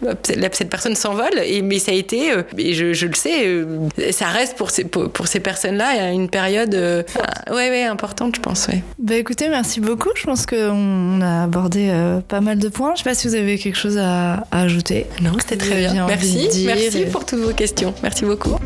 cette 0.51 0.69
personne 0.69 0.95
s'envole. 0.95 1.31
Mais 1.63 1.79
ça 1.79 1.91
a 1.91 1.95
été, 1.95 2.31
euh, 2.31 2.43
et 2.57 2.73
je, 2.73 2.93
je, 2.93 3.05
le 3.07 3.13
sais, 3.13 3.45
euh, 3.45 3.89
ça 4.11 4.27
reste 4.27 4.55
pour 4.57 4.69
ces 4.69 4.83
pour, 4.83 5.09
pour 5.09 5.27
ces 5.27 5.39
personnes-là 5.39 6.11
une 6.11 6.29
période 6.29 6.73
euh, 6.75 7.03
ouais 7.49 7.69
ouais 7.69 7.83
importante, 7.83 8.35
je 8.35 8.41
pense. 8.41 8.67
Ouais. 8.67 8.83
Bah 8.99 9.15
écoutez, 9.15 9.49
merci 9.49 9.79
beaucoup. 9.79 10.09
Je 10.15 10.23
pense 10.23 10.45
qu'on 10.45 11.21
a 11.21 11.43
abordé 11.43 11.89
euh, 11.89 12.19
pas 12.21 12.41
mal 12.41 12.59
de 12.59 12.69
points. 12.69 12.93
Je 12.95 13.03
sais 13.03 13.09
pas 13.09 13.15
si 13.15 13.27
vous 13.27 13.35
avez 13.35 13.57
quelque 13.57 13.77
chose 13.77 13.97
à, 13.97 14.43
à 14.51 14.61
ajouter. 14.61 15.07
Non, 15.21 15.31
c'était 15.39 15.57
très 15.57 15.75
bien. 15.75 16.07
Merci, 16.07 16.63
merci 16.65 17.05
pour 17.11 17.25
toutes 17.25 17.39
vos 17.39 17.53
questions. 17.53 17.93
Merci 18.03 18.25
beaucoup. 18.25 18.57